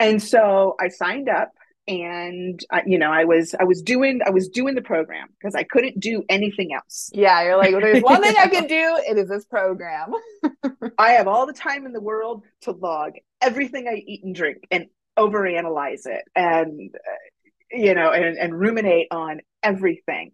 And 0.00 0.22
so 0.22 0.74
I 0.80 0.88
signed 0.88 1.28
up 1.28 1.50
and 1.88 2.64
uh, 2.70 2.80
you 2.84 2.98
know 2.98 3.10
i 3.10 3.24
was 3.24 3.54
i 3.58 3.64
was 3.64 3.80
doing 3.82 4.20
i 4.26 4.30
was 4.30 4.48
doing 4.48 4.74
the 4.74 4.82
program 4.82 5.28
because 5.38 5.54
i 5.54 5.62
couldn't 5.62 5.98
do 6.00 6.24
anything 6.28 6.74
else. 6.74 7.10
Yeah 7.12 7.42
you're 7.42 7.56
like 7.56 7.72
there's 7.72 8.02
one 8.02 8.22
thing 8.22 8.34
i 8.36 8.48
can 8.52 8.66
do 8.66 9.00
it 9.06 9.18
is 9.18 9.28
this 9.28 9.44
program. 9.44 10.12
I 10.98 11.10
have 11.12 11.28
all 11.28 11.46
the 11.46 11.52
time 11.52 11.86
in 11.86 11.92
the 11.92 12.00
world 12.00 12.44
to 12.62 12.72
log 12.72 13.12
everything 13.40 13.86
i 13.88 13.94
eat 13.94 14.24
and 14.24 14.34
drink 14.34 14.66
and 14.70 14.86
overanalyze 15.18 16.06
it 16.06 16.24
and 16.34 16.94
uh, 16.94 17.76
you 17.76 17.94
know 17.94 18.10
and, 18.10 18.36
and 18.36 18.58
ruminate 18.58 19.08
on 19.10 19.40
everything. 19.62 20.32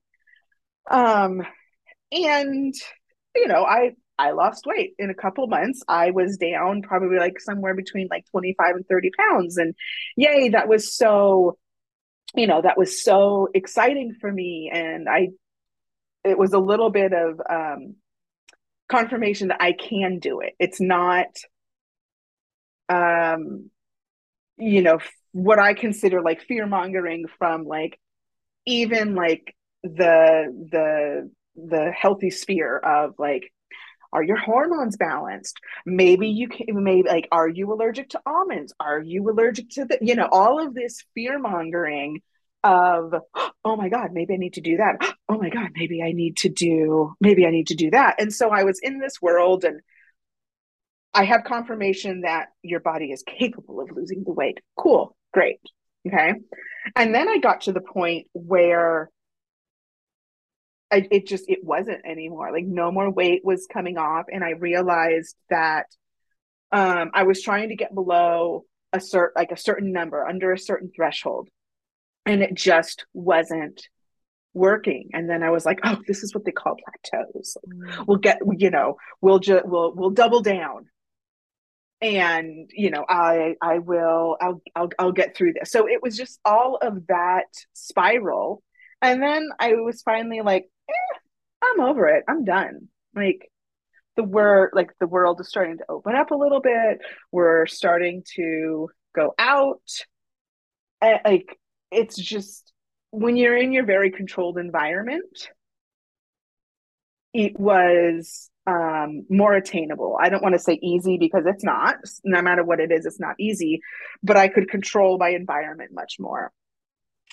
Um 0.91 1.43
and 2.11 2.75
you 3.35 3.49
know 3.49 3.65
i 3.65 3.93
I 4.19 4.33
lost 4.33 4.67
weight 4.67 4.95
in 4.99 5.11
a 5.11 5.15
couple 5.15 5.47
months. 5.47 5.83
I 5.89 6.11
was 6.11 6.37
down 6.37 6.83
probably 6.83 7.19
like 7.19 7.41
somewhere 7.41 7.75
between 7.75 8.09
like 8.11 8.25
25 8.31 8.77
and 8.77 8.87
30 8.87 9.11
pounds. 9.19 9.57
And 9.57 9.75
yay, 10.17 10.51
that 10.51 10.69
was 10.69 10.95
so, 10.95 11.59
you 12.35 12.47
know, 12.47 12.63
that 12.63 12.79
was 12.79 13.03
so 13.03 13.49
exciting 13.55 14.15
for 14.21 14.31
me. 14.31 14.71
And 14.73 15.09
I, 15.09 15.29
it 16.25 16.39
was 16.39 16.53
a 16.53 16.59
little 16.59 16.91
bit 16.91 17.13
of 17.13 17.41
um, 17.49 17.97
confirmation 18.89 19.49
that 19.49 19.63
I 19.63 19.73
can 19.73 20.19
do 20.19 20.41
it. 20.41 20.55
It's 20.59 20.81
not, 20.81 21.29
um, 22.89 23.71
you 24.59 24.83
know, 24.83 24.99
what 25.33 25.59
I 25.59 25.75
consider 25.75 26.21
like 26.21 26.43
fear 26.43 26.67
mongering 26.67 27.25
from 27.39 27.65
like 27.65 27.99
even 28.67 29.15
like 29.15 29.57
the, 29.83 30.69
the, 30.71 31.31
the 31.57 31.91
healthy 31.91 32.31
sphere 32.31 32.79
of 32.79 33.15
like 33.19 33.51
are 34.13 34.23
your 34.23 34.37
hormones 34.37 34.97
balanced? 34.97 35.59
Maybe 35.87 36.29
mm-hmm. 36.29 36.37
you 36.37 36.49
can 36.49 36.85
maybe 36.85 37.09
like 37.09 37.29
are 37.33 37.49
you 37.49 37.73
allergic 37.73 38.11
to 38.11 38.21
almonds? 38.27 38.75
Are 38.79 39.01
you 39.01 39.29
allergic 39.31 39.71
to 39.71 39.85
the 39.85 39.99
you 40.01 40.15
know 40.15 40.29
all 40.31 40.65
of 40.65 40.75
this 40.75 41.05
fear 41.15 41.39
mongering 41.39 42.21
of 42.65 43.15
oh 43.65 43.77
my 43.77 43.89
god 43.89 44.13
maybe 44.13 44.35
i 44.35 44.37
need 44.37 44.55
to 44.55 44.61
do 44.61 44.77
that. 44.77 44.97
Oh 45.29 45.39
my 45.39 45.49
god 45.49 45.71
maybe 45.75 46.03
i 46.03 46.13
need 46.13 46.37
to 46.39 46.49
do 46.49 47.15
maybe 47.21 47.47
i 47.47 47.51
need 47.51 47.69
to 47.69 47.75
do 47.75 47.91
that. 47.91 48.21
And 48.21 48.33
so 48.33 48.51
i 48.51 48.65
was 48.65 48.79
in 48.83 48.99
this 48.99 49.21
world 49.21 49.65
and 49.65 49.81
i 51.15 51.25
have 51.25 51.45
confirmation 51.45 52.23
that 52.23 52.49
your 52.63 52.81
body 52.81 53.13
is 53.13 53.25
capable 53.27 53.81
of 53.81 53.91
losing 53.91 54.25
the 54.25 54.33
weight. 54.33 54.59
Cool. 54.77 55.17
Great. 55.33 55.61
Okay. 56.07 56.35
And 56.95 57.15
then 57.15 57.29
i 57.29 57.39
got 57.39 57.63
to 57.63 57.73
the 57.73 57.81
point 57.81 58.27
where 58.33 59.11
I, 60.93 61.09
it 61.11 61.27
just 61.27 61.49
it 61.49 61.65
wasn't 61.65 62.05
anymore. 62.05 62.53
Like 62.53 62.67
no 62.67 62.93
more 62.93 63.11
weight 63.11 63.41
was 63.45 63.67
coming 63.73 63.97
off 63.97 64.27
and 64.31 64.45
i 64.45 64.51
realized 64.51 65.35
that 65.49 65.87
um 66.71 67.11
i 67.15 67.23
was 67.23 67.43
trying 67.43 67.71
to 67.71 67.77
get 67.77 67.95
below 67.95 68.65
a 68.93 69.01
certain 69.01 69.33
like 69.35 69.53
a 69.53 69.57
certain 69.57 69.93
number 69.93 70.27
under 70.27 70.53
a 70.53 70.59
certain 70.59 70.91
threshold 70.95 71.49
and 72.27 72.43
it 72.43 72.55
just 72.55 73.07
wasn't 73.15 73.89
working. 74.55 75.09
And 75.15 75.31
then 75.31 75.43
i 75.43 75.49
was 75.49 75.65
like 75.65 75.81
oh 75.83 75.97
this 76.07 76.23
is 76.23 76.35
what 76.35 76.45
they 76.45 76.53
call 76.53 76.77
plateaus. 76.77 77.57
Mm. 77.67 78.07
we'll 78.07 78.19
get 78.19 78.39
you 78.59 78.71
know 78.71 78.97
we'll 79.23 79.39
just 79.39 79.65
we'll 79.67 79.95
we'll 79.95 80.11
double 80.11 80.43
down. 80.43 80.87
And 82.03 82.71
you 82.75 82.91
know 82.91 83.07
i 83.09 83.55
i 83.63 83.79
will 83.79 84.37
I'll, 84.43 84.61
I'll 84.77 84.91
i'll 84.99 85.13
get 85.13 85.35
through 85.35 85.55
this. 85.55 85.71
So 85.71 85.89
it 85.89 86.03
was 86.03 86.19
just 86.19 86.39
all 86.45 86.77
of 86.83 87.07
that 87.07 87.47
spiral. 87.73 88.63
And 89.01 89.23
then 89.23 89.49
i 89.59 89.73
was 89.73 90.03
finally 90.03 90.43
like 90.43 90.69
I'm 91.63 91.81
over 91.81 92.07
it. 92.09 92.25
I'm 92.29 92.45
done. 92.45 92.89
Like 93.15 93.51
the 94.17 94.25
world, 94.25 94.71
like 94.75 94.91
the 95.01 95.07
world 95.07 95.41
is 95.41 95.49
starting 95.49 95.79
to 95.79 95.85
open 95.89 96.15
up 96.15 96.31
a 96.31 96.37
little 96.37 96.61
bit. 96.61 97.01
We're 97.31 97.67
starting 97.67 98.25
to 98.37 98.89
go 99.15 99.35
out. 99.39 99.83
Like 101.03 101.59
it's 101.91 102.17
just 102.17 102.73
when 103.11 103.37
you're 103.37 103.57
in 103.57 103.73
your 103.73 103.85
very 103.85 104.11
controlled 104.11 104.59
environment, 104.59 105.49
it 107.33 107.59
was 107.59 108.51
um, 108.67 109.25
more 109.29 109.55
attainable. 109.55 110.17
I 110.21 110.29
don't 110.29 110.43
want 110.43 110.55
to 110.55 110.59
say 110.59 110.79
easy 110.83 111.19
because 111.19 111.45
it's 111.47 111.65
not. 111.65 111.97
No 112.25 112.43
matter 112.43 112.65
what 112.65 112.81
it 112.81 112.93
is, 112.93 113.07
it's 113.07 113.21
not 113.21 113.37
easy. 113.39 113.81
But 114.23 114.37
I 114.37 114.49
could 114.49 114.69
control 114.69 115.19
my 115.19 115.31
environment 115.31 115.91
much 115.93 116.17
more. 116.19 116.53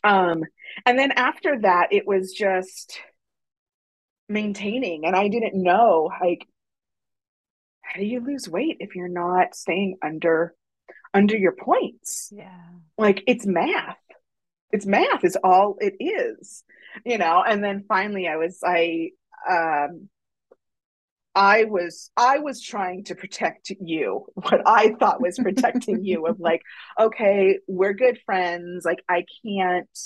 Um, 0.04 0.44
and 0.86 0.98
then 0.98 1.12
after 1.12 1.60
that, 1.62 1.88
it 1.92 2.08
was 2.08 2.32
just 2.32 3.00
maintaining 4.30 5.06
and 5.06 5.16
i 5.16 5.28
didn't 5.28 5.62
know 5.62 6.10
like 6.22 6.46
how 7.82 8.00
do 8.00 8.06
you 8.06 8.24
lose 8.24 8.48
weight 8.48 8.78
if 8.80 8.96
you're 8.96 9.08
not 9.08 9.56
staying 9.56 9.98
under 10.04 10.54
under 11.14 11.36
your 11.36 11.54
points? 11.54 12.30
Yeah. 12.32 12.62
Like 12.98 13.24
it's 13.26 13.46
math. 13.46 13.98
It's 14.72 14.86
math 14.86 15.24
is 15.24 15.38
all 15.44 15.78
it 15.80 15.96
is 16.00 16.64
you 17.06 17.18
know? 17.18 17.44
And 17.46 17.64
then 17.64 17.86
finally 17.88 18.28
i 18.28 18.36
was 18.36 18.60
i 18.64 19.10
um 19.50 20.10
I 21.36 21.66
was 21.66 22.10
I 22.18 22.40
was 22.40 22.62
trying 22.62 23.06
to 23.06 23.16
protect 23.16 23.70
you 23.80 24.26
what 24.34 24.62
I 24.66 24.96
thought 25.00 25.22
was 25.22 25.38
protecting 25.38 26.04
you 26.04 26.26
of 26.26 26.40
like 26.50 26.62
okay 27.00 27.60
we're 27.68 27.94
good 27.94 28.20
friends 28.26 28.84
like 28.84 29.04
I 29.08 29.26
can't 29.46 30.00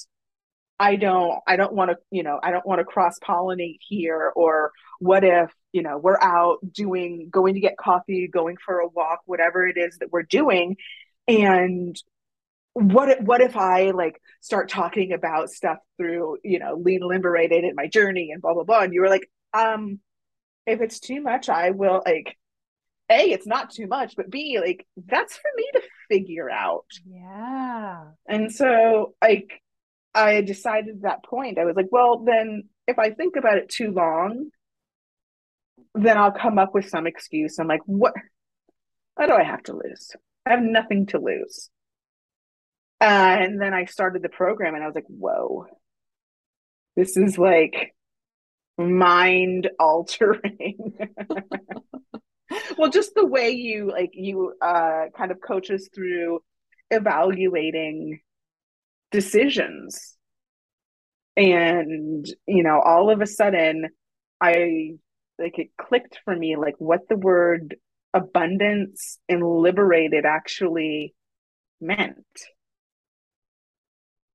I 0.80 0.95
don't 0.95 1.39
I 1.47 1.55
don't 1.55 1.74
want 1.74 1.91
to, 1.91 1.97
you 2.11 2.24
know, 2.24 2.39
I 2.41 2.51
don't 2.51 2.65
want 2.65 2.80
to 2.80 2.86
cross 2.86 3.19
pollinate 3.19 3.78
here 3.88 4.32
or 4.36 4.71
what 4.99 5.24
if, 5.24 5.51
you 5.71 5.82
know, 5.82 5.97
we're 5.97 6.19
out 6.19 6.57
doing 6.71 7.30
going 7.32 7.53
to 7.53 7.59
get 7.59 7.78
coffee, 7.78 8.28
going 8.28 8.57
for 8.63 8.80
a 8.80 8.88
walk, 8.88 9.21
whatever 9.26 9.67
it 9.67 9.78
is 9.78 9.97
that 9.99 10.11
we're 10.11 10.24
doing. 10.24 10.78
And 11.28 11.95
what 12.74 13.09
if, 13.09 13.19
what 13.21 13.41
if 13.41 13.55
I 13.55 13.91
like 13.91 14.19
start 14.41 14.69
talking 14.69 15.13
about 15.13 15.49
stuff 15.49 15.78
through, 15.97 16.38
you 16.43 16.59
know, 16.59 16.76
lean 16.76 17.01
liberated 17.01 17.63
in 17.63 17.76
my 17.76 17.88
journey 17.88 18.32
and 18.32 18.41
blah 18.41 18.53
blah 18.53 18.63
blah 18.63 18.82
and 18.82 18.93
you 18.93 19.01
were 19.01 19.09
like, 19.09 19.30
um 19.53 19.99
if 20.65 20.82
it's 20.82 20.99
too 20.99 21.21
much, 21.21 21.49
I 21.49 21.71
will 21.71 22.01
like 22.05 22.36
a 23.09 23.32
it's 23.32 23.45
not 23.45 23.69
too 23.69 23.86
much 23.86 24.15
but 24.15 24.32
b 24.32 24.59
like 24.59 24.88
that's 25.05 25.36
for 25.36 25.51
me 25.55 25.69
to 25.74 25.82
figure 26.09 26.49
out. 26.49 26.86
Yeah. 27.05 28.05
And 28.28 28.51
so 28.51 29.13
like 29.21 29.62
I 30.16 30.41
decided 30.41 30.97
at 30.97 31.01
that 31.03 31.24
point, 31.24 31.57
I 31.57 31.66
was 31.66 31.76
like, 31.76 31.88
well, 31.91 32.24
then 32.24 32.64
if 32.88 32.99
I 32.99 33.11
think 33.11 33.36
about 33.36 33.57
it 33.57 33.70
too 33.70 33.91
long, 33.91 34.49
then 35.95 36.18
I'll 36.18 36.32
come 36.32 36.59
up 36.59 36.74
with 36.74 36.89
some 36.89 37.07
excuse. 37.07 37.57
I'm 37.59 37.68
like, 37.68 37.82
what? 37.86 38.14
What 39.16 39.28
do 39.28 39.34
I 39.34 39.43
have 39.43 39.64
to 39.64 39.74
lose? 39.74 40.11
I 40.45 40.51
have 40.51 40.64
nothing 40.64 41.05
to 41.07 41.20
lose. 41.20 41.70
Uh, 42.99 43.38
and 43.39 43.61
then 43.61 43.74
I 43.74 43.86
started 43.86 44.22
the 44.22 44.30
program 44.30 44.76
and 44.76 44.84
I 44.84 44.88
was 44.88 44.95
like, 44.95 45.07
whoa, 45.07 45.68
this 46.95 47.18
is 47.18 47.38
like 47.38 47.93
mind 48.78 49.70
altering. 49.80 50.93
well, 52.78 52.89
just 52.89 53.14
the 53.14 53.26
way 53.26 53.51
you 53.51 53.91
like, 53.91 54.11
you 54.14 54.53
uh, 54.61 55.05
kind 55.16 55.32
of 55.32 55.41
coach 55.41 55.70
us 55.70 55.89
through 55.93 56.39
evaluating 56.91 58.22
decisions. 59.14 60.18
And, 61.38 62.26
you 62.45 62.64
know, 62.64 62.82
all 62.82 63.09
of 63.09 63.22
a 63.22 63.26
sudden, 63.26 63.88
I 64.41 64.95
like 65.39 65.57
it 65.57 65.70
clicked 65.78 66.20
for 66.26 66.36
me 66.36 66.57
like 66.57 66.76
what 66.78 67.07
the 67.07 67.16
word 67.16 67.76
abundance 68.14 69.18
and 69.30 69.41
liberated 69.41 70.26
actually 70.26 71.16
meant. 71.80 72.28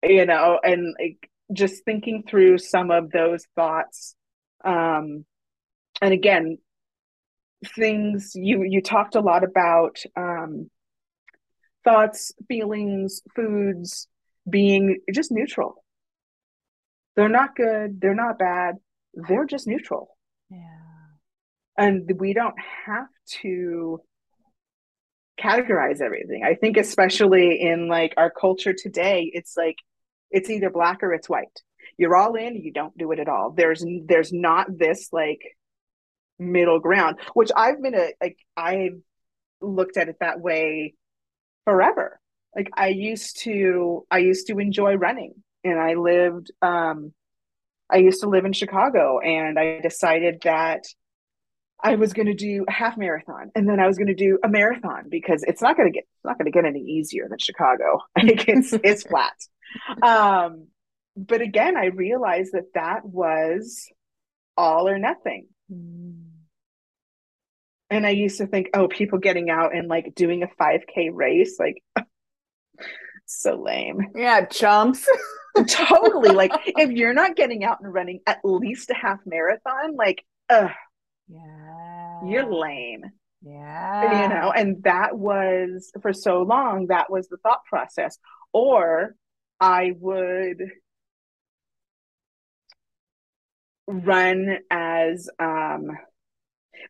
You 0.02 0.24
know, 0.24 0.58
and 0.62 0.94
like 0.98 1.28
just 1.52 1.84
thinking 1.84 2.22
through 2.28 2.58
some 2.58 2.90
of 2.90 3.10
those 3.10 3.44
thoughts. 3.56 4.14
Um, 4.64 5.24
and 6.00 6.12
again, 6.12 6.58
things 7.74 8.32
you 8.34 8.62
you 8.62 8.80
talked 8.80 9.16
a 9.16 9.20
lot 9.20 9.42
about 9.42 9.98
um, 10.16 10.70
thoughts, 11.84 12.32
feelings, 12.48 13.22
foods, 13.34 14.08
being 14.48 15.00
just 15.12 15.30
neutral. 15.30 15.84
They're 17.16 17.28
not 17.28 17.56
good, 17.56 18.00
they're 18.00 18.14
not 18.14 18.38
bad, 18.38 18.76
they're 19.14 19.46
just 19.46 19.66
neutral. 19.66 20.16
Yeah. 20.50 20.58
And 21.76 22.10
we 22.18 22.32
don't 22.32 22.54
have 22.86 23.08
to 23.42 24.00
categorize 25.40 26.00
everything. 26.00 26.42
I 26.44 26.54
think 26.54 26.76
especially 26.76 27.60
in 27.60 27.88
like 27.88 28.14
our 28.16 28.30
culture 28.30 28.72
today, 28.72 29.30
it's 29.32 29.56
like 29.56 29.76
it's 30.30 30.50
either 30.50 30.70
black 30.70 31.02
or 31.02 31.12
it's 31.12 31.28
white. 31.28 31.62
You're 31.96 32.16
all 32.16 32.34
in, 32.34 32.56
you 32.56 32.72
don't 32.72 32.96
do 32.96 33.12
it 33.12 33.18
at 33.18 33.28
all. 33.28 33.52
There's 33.56 33.84
there's 34.06 34.32
not 34.32 34.66
this 34.76 35.08
like 35.12 35.40
middle 36.38 36.80
ground, 36.80 37.18
which 37.34 37.50
I've 37.56 37.82
been 37.82 37.94
a 37.94 38.12
like 38.20 38.38
I've 38.56 39.00
looked 39.60 39.96
at 39.96 40.08
it 40.08 40.16
that 40.20 40.40
way 40.40 40.94
forever. 41.64 42.20
Like 42.54 42.70
I 42.74 42.88
used 42.88 43.40
to 43.42 44.06
I 44.10 44.18
used 44.18 44.46
to 44.48 44.58
enjoy 44.58 44.94
running 44.94 45.34
and 45.64 45.78
I 45.78 45.94
lived 45.94 46.50
um 46.62 47.12
I 47.90 47.98
used 47.98 48.20
to 48.22 48.28
live 48.28 48.44
in 48.44 48.52
Chicago 48.52 49.18
and 49.20 49.58
I 49.58 49.80
decided 49.80 50.40
that 50.42 50.84
I 51.80 51.94
was 51.94 52.12
going 52.12 52.26
to 52.26 52.34
do 52.34 52.64
a 52.68 52.72
half 52.72 52.96
marathon 52.96 53.50
and 53.54 53.68
then 53.68 53.78
I 53.78 53.86
was 53.86 53.96
going 53.96 54.08
to 54.08 54.14
do 54.14 54.38
a 54.42 54.48
marathon 54.48 55.04
because 55.08 55.44
it's 55.44 55.62
not 55.62 55.76
going 55.76 55.90
to 55.90 55.94
get 55.94 56.02
it's 56.02 56.24
not 56.24 56.38
going 56.38 56.50
to 56.50 56.56
get 56.56 56.64
any 56.64 56.80
easier 56.80 57.28
than 57.28 57.38
Chicago. 57.38 58.00
Like 58.16 58.48
it's 58.48 58.72
it's 58.72 59.02
flat. 59.04 59.34
Um, 60.02 60.68
but 61.16 61.40
again, 61.40 61.76
I 61.76 61.86
realized 61.86 62.52
that 62.52 62.72
that 62.74 63.04
was 63.04 63.88
all 64.56 64.88
or 64.88 64.98
nothing. 64.98 65.46
And 67.90 68.06
I 68.06 68.10
used 68.10 68.38
to 68.38 68.46
think, 68.46 68.68
oh, 68.74 68.88
people 68.88 69.18
getting 69.18 69.50
out 69.50 69.74
and 69.74 69.88
like 69.88 70.14
doing 70.14 70.42
a 70.42 70.48
5K 70.62 71.10
race, 71.12 71.58
like 71.58 71.82
so 73.26 73.56
lame. 73.56 74.08
Yeah, 74.14 74.46
chumps. 74.46 75.06
totally. 75.68 76.30
Like 76.30 76.52
if 76.66 76.90
you're 76.90 77.14
not 77.14 77.36
getting 77.36 77.64
out 77.64 77.80
and 77.80 77.92
running 77.92 78.20
at 78.26 78.40
least 78.44 78.90
a 78.90 78.94
half 78.94 79.18
marathon, 79.26 79.96
like, 79.96 80.24
ugh, 80.48 80.70
yeah, 81.28 82.24
you're 82.26 82.52
lame. 82.52 83.04
Yeah. 83.42 84.22
You 84.22 84.28
know, 84.28 84.50
and 84.50 84.82
that 84.82 85.16
was 85.16 85.92
for 86.02 86.12
so 86.12 86.42
long, 86.42 86.88
that 86.88 87.10
was 87.10 87.28
the 87.28 87.36
thought 87.38 87.64
process. 87.68 88.18
Or 88.52 89.14
I 89.60 89.94
would 89.98 90.62
run 93.86 94.58
as 94.70 95.30
um 95.38 95.90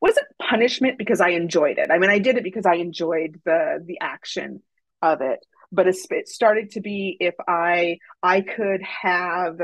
wasn't 0.00 0.26
punishment 0.40 0.98
because 0.98 1.20
I 1.20 1.30
enjoyed 1.30 1.78
it. 1.78 1.90
I 1.90 1.98
mean, 1.98 2.10
I 2.10 2.18
did 2.18 2.36
it 2.36 2.44
because 2.44 2.66
I 2.66 2.74
enjoyed 2.74 3.40
the 3.44 3.82
the 3.84 3.98
action 4.00 4.62
of 5.02 5.20
it. 5.20 5.40
But 5.70 5.86
it 5.86 6.28
started 6.28 6.70
to 6.72 6.80
be 6.80 7.16
if 7.20 7.34
I 7.46 7.98
I 8.22 8.40
could 8.40 8.82
have 8.82 9.58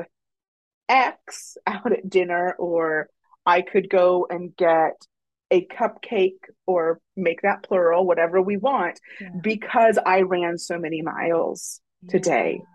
X 0.88 1.56
out 1.66 1.92
at 1.92 2.08
dinner, 2.08 2.54
or 2.58 3.08
I 3.46 3.62
could 3.62 3.88
go 3.88 4.26
and 4.28 4.54
get 4.56 5.06
a 5.50 5.66
cupcake 5.66 6.40
or 6.66 7.00
make 7.16 7.42
that 7.42 7.62
plural, 7.62 8.06
whatever 8.06 8.40
we 8.42 8.56
want, 8.56 8.98
yeah. 9.20 9.28
because 9.42 9.98
I 10.04 10.22
ran 10.22 10.58
so 10.58 10.78
many 10.78 11.02
miles 11.02 11.80
today. 12.08 12.58
Yeah 12.60 12.66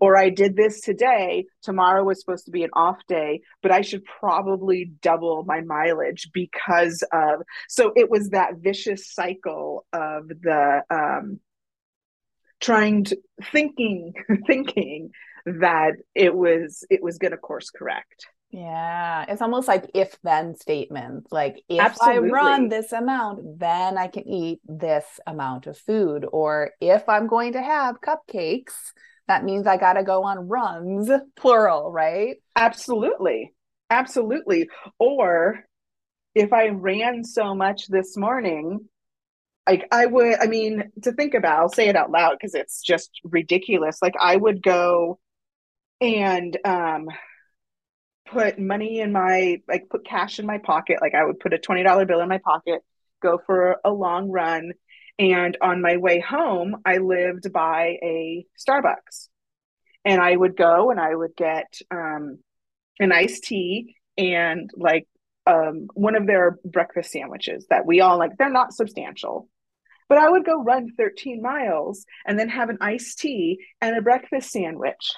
or 0.00 0.16
I 0.16 0.30
did 0.30 0.56
this 0.56 0.80
today. 0.80 1.46
Tomorrow 1.62 2.04
was 2.04 2.20
supposed 2.20 2.46
to 2.46 2.50
be 2.50 2.64
an 2.64 2.70
off 2.72 2.98
day, 3.08 3.40
but 3.62 3.72
I 3.72 3.80
should 3.80 4.04
probably 4.04 4.92
double 5.02 5.44
my 5.44 5.60
mileage 5.60 6.30
because 6.32 7.02
of. 7.12 7.42
So 7.68 7.92
it 7.96 8.10
was 8.10 8.30
that 8.30 8.58
vicious 8.58 9.12
cycle 9.12 9.86
of 9.92 10.28
the 10.28 10.82
um, 10.90 11.40
trying 12.60 13.04
to 13.04 13.18
thinking, 13.52 14.12
thinking 14.46 15.10
that 15.46 15.92
it 16.14 16.34
was 16.34 16.84
it 16.90 17.02
was 17.02 17.18
going 17.18 17.32
to 17.32 17.36
course 17.36 17.70
correct. 17.70 18.26
Yeah, 18.50 19.26
it's 19.28 19.42
almost 19.42 19.68
like 19.68 19.90
if 19.94 20.16
then 20.22 20.56
statements. 20.56 21.30
Like 21.30 21.62
if 21.68 21.80
Absolutely. 21.80 22.30
I 22.30 22.32
run 22.32 22.68
this 22.68 22.92
amount, 22.92 23.58
then 23.58 23.98
I 23.98 24.06
can 24.06 24.26
eat 24.26 24.60
this 24.64 25.04
amount 25.26 25.66
of 25.66 25.76
food. 25.76 26.24
Or 26.32 26.70
if 26.80 27.08
I'm 27.08 27.26
going 27.26 27.52
to 27.52 27.62
have 27.62 28.00
cupcakes, 28.00 28.72
that 29.26 29.44
means 29.44 29.66
I 29.66 29.76
got 29.76 29.94
to 29.94 30.02
go 30.02 30.24
on 30.24 30.48
runs, 30.48 31.10
plural, 31.36 31.92
right? 31.92 32.36
Absolutely. 32.56 33.52
Absolutely. 33.90 34.68
Or 34.98 35.64
if 36.34 36.52
I 36.52 36.68
ran 36.68 37.24
so 37.24 37.54
much 37.54 37.88
this 37.88 38.16
morning, 38.16 38.80
like 39.68 39.86
I 39.92 40.06
would, 40.06 40.36
I 40.40 40.46
mean, 40.46 40.90
to 41.02 41.12
think 41.12 41.34
about, 41.34 41.58
I'll 41.58 41.68
say 41.68 41.88
it 41.88 41.96
out 41.96 42.10
loud 42.10 42.36
because 42.40 42.54
it's 42.54 42.82
just 42.82 43.10
ridiculous. 43.22 43.98
Like 44.00 44.14
I 44.20 44.36
would 44.36 44.62
go 44.62 45.18
and 46.00 46.56
um 46.64 47.08
put 48.26 48.58
money 48.58 49.00
in 49.00 49.12
my 49.12 49.60
like 49.68 49.88
put 49.90 50.06
cash 50.06 50.38
in 50.38 50.46
my 50.46 50.58
pocket. 50.58 50.98
Like 51.00 51.14
I 51.14 51.24
would 51.24 51.40
put 51.40 51.54
a 51.54 51.58
$20 51.58 52.06
bill 52.06 52.20
in 52.20 52.28
my 52.28 52.38
pocket, 52.38 52.80
go 53.22 53.38
for 53.46 53.76
a 53.84 53.90
long 53.90 54.30
run, 54.30 54.72
and 55.18 55.56
on 55.60 55.82
my 55.82 55.96
way 55.96 56.20
home, 56.20 56.76
I 56.84 56.98
lived 56.98 57.52
by 57.52 57.98
a 58.02 58.46
Starbucks. 58.58 59.28
And 60.04 60.22
I 60.22 60.34
would 60.34 60.56
go 60.56 60.90
and 60.90 61.00
I 61.00 61.14
would 61.14 61.36
get 61.36 61.78
um, 61.90 62.38
an 63.00 63.12
iced 63.12 63.44
tea 63.44 63.96
and 64.16 64.70
like 64.74 65.06
um, 65.46 65.88
one 65.94 66.14
of 66.14 66.26
their 66.26 66.58
breakfast 66.64 67.10
sandwiches 67.10 67.66
that 67.70 67.84
we 67.84 68.00
all 68.00 68.18
like. 68.18 68.32
They're 68.38 68.50
not 68.50 68.72
substantial, 68.72 69.48
but 70.08 70.18
I 70.18 70.28
would 70.28 70.44
go 70.44 70.62
run 70.62 70.92
13 70.96 71.42
miles 71.42 72.04
and 72.26 72.38
then 72.38 72.48
have 72.48 72.70
an 72.70 72.78
iced 72.80 73.18
tea 73.18 73.58
and 73.80 73.96
a 73.96 74.02
breakfast 74.02 74.50
sandwich. 74.50 75.12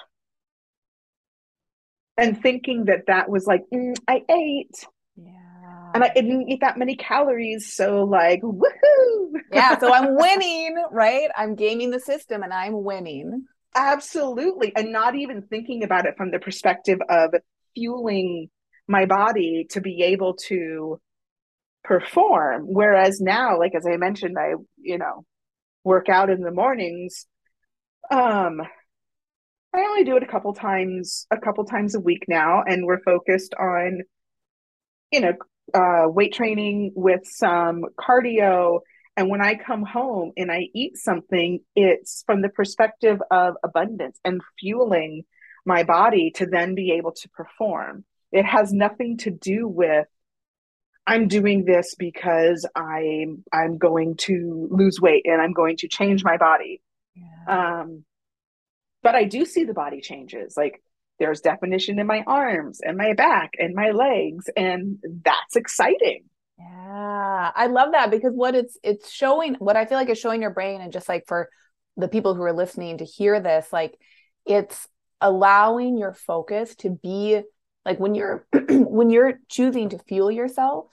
And 2.17 2.41
thinking 2.41 2.85
that 2.85 3.07
that 3.07 3.29
was 3.29 3.47
like, 3.47 3.63
mm, 3.73 3.95
I 4.07 4.21
ate 4.29 4.85
and 5.93 6.03
I 6.03 6.09
didn't 6.13 6.49
eat 6.49 6.61
that 6.61 6.77
many 6.77 6.95
calories. 6.95 7.73
So 7.73 8.03
like, 8.03 8.41
woohoo! 8.41 9.31
yeah, 9.51 9.77
so 9.77 9.93
I'm 9.93 10.15
winning, 10.17 10.83
right? 10.91 11.29
I'm 11.35 11.55
gaming 11.55 11.91
the 11.91 11.99
system 11.99 12.43
and 12.43 12.53
I'm 12.53 12.83
winning. 12.83 13.45
Absolutely, 13.75 14.73
and 14.75 14.91
not 14.91 15.15
even 15.15 15.43
thinking 15.43 15.83
about 15.83 16.05
it 16.05 16.17
from 16.17 16.31
the 16.31 16.39
perspective 16.39 16.99
of 17.09 17.33
fueling 17.73 18.49
my 18.87 19.05
body 19.05 19.65
to 19.69 19.79
be 19.79 20.03
able 20.03 20.33
to 20.33 20.99
perform. 21.83 22.65
Whereas 22.67 23.19
now, 23.19 23.57
like 23.59 23.73
as 23.75 23.85
I 23.85 23.97
mentioned, 23.97 24.37
I 24.39 24.53
you 24.77 24.97
know 24.97 25.25
work 25.83 26.09
out 26.09 26.29
in 26.29 26.41
the 26.41 26.51
mornings. 26.51 27.25
Um, 28.09 28.61
I 29.73 29.79
only 29.79 30.03
do 30.03 30.17
it 30.17 30.23
a 30.23 30.27
couple 30.27 30.53
times, 30.53 31.25
a 31.31 31.37
couple 31.37 31.63
times 31.65 31.95
a 31.95 31.99
week 31.99 32.25
now, 32.27 32.63
and 32.63 32.85
we're 32.85 33.01
focused 33.03 33.53
on 33.59 34.01
you 35.11 35.21
know 35.21 35.33
uh, 35.73 36.07
weight 36.07 36.33
training 36.33 36.91
with 36.95 37.21
some 37.25 37.83
cardio. 37.99 38.79
And 39.17 39.29
when 39.29 39.41
I 39.41 39.55
come 39.55 39.83
home 39.83 40.31
and 40.37 40.51
I 40.51 40.69
eat 40.73 40.97
something, 40.97 41.59
it's 41.75 42.23
from 42.25 42.41
the 42.41 42.49
perspective 42.49 43.19
of 43.29 43.55
abundance 43.63 44.19
and 44.23 44.41
fueling 44.59 45.23
my 45.65 45.83
body 45.83 46.31
to 46.35 46.45
then 46.45 46.75
be 46.75 46.93
able 46.93 47.11
to 47.11 47.29
perform. 47.29 48.05
It 48.31 48.45
has 48.45 48.71
nothing 48.71 49.17
to 49.19 49.31
do 49.31 49.67
with 49.67 50.07
I'm 51.07 51.27
doing 51.27 51.65
this 51.65 51.95
because 51.95 52.67
I'm 52.75 53.43
I'm 53.51 53.77
going 53.77 54.15
to 54.17 54.67
lose 54.71 54.99
weight 55.01 55.25
and 55.25 55.41
I'm 55.41 55.53
going 55.53 55.77
to 55.77 55.87
change 55.87 56.23
my 56.23 56.37
body. 56.37 56.81
Yeah. 57.15 57.81
Um, 57.81 58.05
but 59.03 59.15
I 59.15 59.23
do 59.23 59.45
see 59.45 59.63
the 59.63 59.73
body 59.73 60.01
changes. 60.01 60.55
Like 60.55 60.81
there's 61.21 61.41
definition 61.41 61.99
in 61.99 62.07
my 62.07 62.23
arms 62.25 62.81
and 62.83 62.97
my 62.97 63.13
back 63.13 63.51
and 63.59 63.75
my 63.75 63.91
legs 63.91 64.49
and 64.57 64.97
that's 65.23 65.55
exciting 65.55 66.23
yeah 66.57 67.51
i 67.55 67.67
love 67.67 67.91
that 67.91 68.09
because 68.09 68.33
what 68.33 68.55
it's 68.55 68.75
it's 68.83 69.11
showing 69.11 69.53
what 69.55 69.77
i 69.77 69.85
feel 69.85 69.99
like 69.99 70.09
is 70.09 70.17
showing 70.17 70.41
your 70.41 70.49
brain 70.49 70.81
and 70.81 70.91
just 70.91 71.07
like 71.07 71.23
for 71.27 71.47
the 71.95 72.07
people 72.07 72.33
who 72.33 72.41
are 72.41 72.53
listening 72.53 72.97
to 72.97 73.05
hear 73.05 73.39
this 73.39 73.71
like 73.71 73.95
it's 74.47 74.87
allowing 75.21 75.95
your 75.95 76.13
focus 76.13 76.75
to 76.75 76.89
be 76.89 77.39
like 77.85 77.99
when 77.99 78.15
you're 78.15 78.45
when 78.69 79.09
you're 79.09 79.39
choosing 79.49 79.89
to 79.89 79.99
fuel 79.99 80.31
yourself 80.31 80.87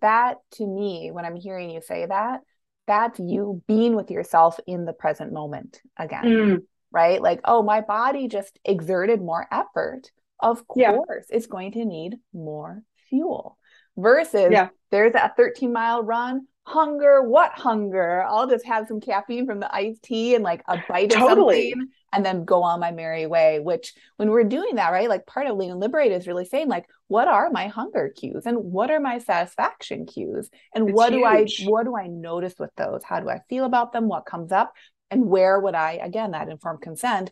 that 0.00 0.38
to 0.52 0.66
me 0.66 1.10
when 1.10 1.24
i'm 1.24 1.36
hearing 1.36 1.70
you 1.70 1.80
say 1.80 2.06
that 2.06 2.40
that's 2.86 3.18
you 3.18 3.62
being 3.66 3.94
with 3.94 4.10
yourself 4.10 4.58
in 4.66 4.84
the 4.84 4.92
present 4.92 5.32
moment 5.32 5.80
again 5.98 6.24
mm 6.24 6.62
right? 6.90 7.20
Like, 7.20 7.40
oh, 7.44 7.62
my 7.62 7.80
body 7.80 8.28
just 8.28 8.58
exerted 8.64 9.20
more 9.20 9.46
effort. 9.50 10.10
Of 10.40 10.66
course, 10.68 11.26
yeah. 11.30 11.36
it's 11.36 11.46
going 11.46 11.72
to 11.72 11.84
need 11.84 12.16
more 12.32 12.82
fuel 13.08 13.58
versus 13.96 14.48
yeah. 14.50 14.68
there's 14.90 15.14
a 15.14 15.32
13 15.36 15.72
mile 15.72 16.02
run. 16.02 16.46
Hunger, 16.68 17.22
what 17.22 17.52
hunger? 17.52 18.22
I'll 18.22 18.48
just 18.48 18.66
have 18.66 18.86
some 18.88 19.00
caffeine 19.00 19.46
from 19.46 19.60
the 19.60 19.74
iced 19.74 20.02
tea 20.02 20.34
and 20.34 20.44
like 20.44 20.62
a 20.68 20.78
bite 20.88 21.10
totally. 21.10 21.72
of 21.72 21.72
something 21.72 21.88
and 22.12 22.24
then 22.24 22.44
go 22.44 22.62
on 22.62 22.80
my 22.80 22.90
merry 22.90 23.26
way. 23.26 23.58
Which, 23.58 23.94
when 24.16 24.30
we're 24.30 24.44
doing 24.44 24.76
that, 24.76 24.90
right? 24.90 25.08
Like 25.08 25.26
part 25.26 25.46
of 25.46 25.56
Lean 25.56 25.70
and 25.70 25.80
Liberate 25.80 26.12
is 26.12 26.26
really 26.26 26.44
saying, 26.44 26.68
like, 26.68 26.86
what 27.06 27.28
are 27.28 27.50
my 27.50 27.68
hunger 27.68 28.12
cues 28.14 28.44
and 28.46 28.58
what 28.58 28.90
are 28.90 29.00
my 29.00 29.18
satisfaction 29.18 30.06
cues? 30.06 30.50
And 30.74 30.88
it's 30.88 30.96
what 30.96 31.12
huge. 31.12 31.58
do 31.58 31.66
I 31.66 31.70
what 31.70 31.84
do 31.84 31.96
I 31.96 32.06
notice 32.06 32.54
with 32.58 32.70
those? 32.76 33.02
How 33.02 33.20
do 33.20 33.28
I 33.28 33.40
feel 33.48 33.64
about 33.64 33.92
them? 33.92 34.08
What 34.08 34.26
comes 34.26 34.52
up? 34.52 34.72
and 35.10 35.26
where 35.26 35.58
would 35.58 35.74
i 35.74 35.92
again 35.92 36.32
that 36.32 36.48
informed 36.48 36.82
consent 36.82 37.30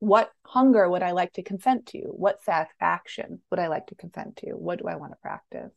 what 0.00 0.30
hunger 0.42 0.88
would 0.88 1.02
i 1.02 1.12
like 1.12 1.32
to 1.32 1.42
consent 1.42 1.86
to 1.86 1.98
what 2.08 2.42
satisfaction 2.42 3.40
would 3.50 3.60
i 3.60 3.68
like 3.68 3.86
to 3.86 3.94
consent 3.94 4.36
to 4.36 4.50
what 4.50 4.78
do 4.78 4.86
i 4.88 4.96
want 4.96 5.12
to 5.12 5.18
practice 5.22 5.72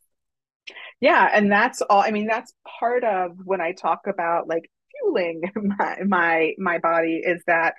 yeah 0.99 1.30
and 1.34 1.51
that's 1.51 1.82
all 1.82 2.01
i 2.01 2.11
mean 2.11 2.28
that's 2.28 2.53
part 2.80 3.03
of 3.03 3.32
when 3.43 3.61
i 3.61 3.72
talk 3.72 4.01
about 4.07 4.47
like 4.47 4.69
fueling 5.01 5.41
my 5.55 5.97
my 6.05 6.53
my 6.57 6.78
body 6.78 7.22
is 7.24 7.41
that 7.47 7.76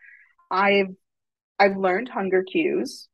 I've 0.53 0.95
I've 1.59 1.77
learned 1.77 2.09
hunger 2.09 2.45
cues. 2.45 3.09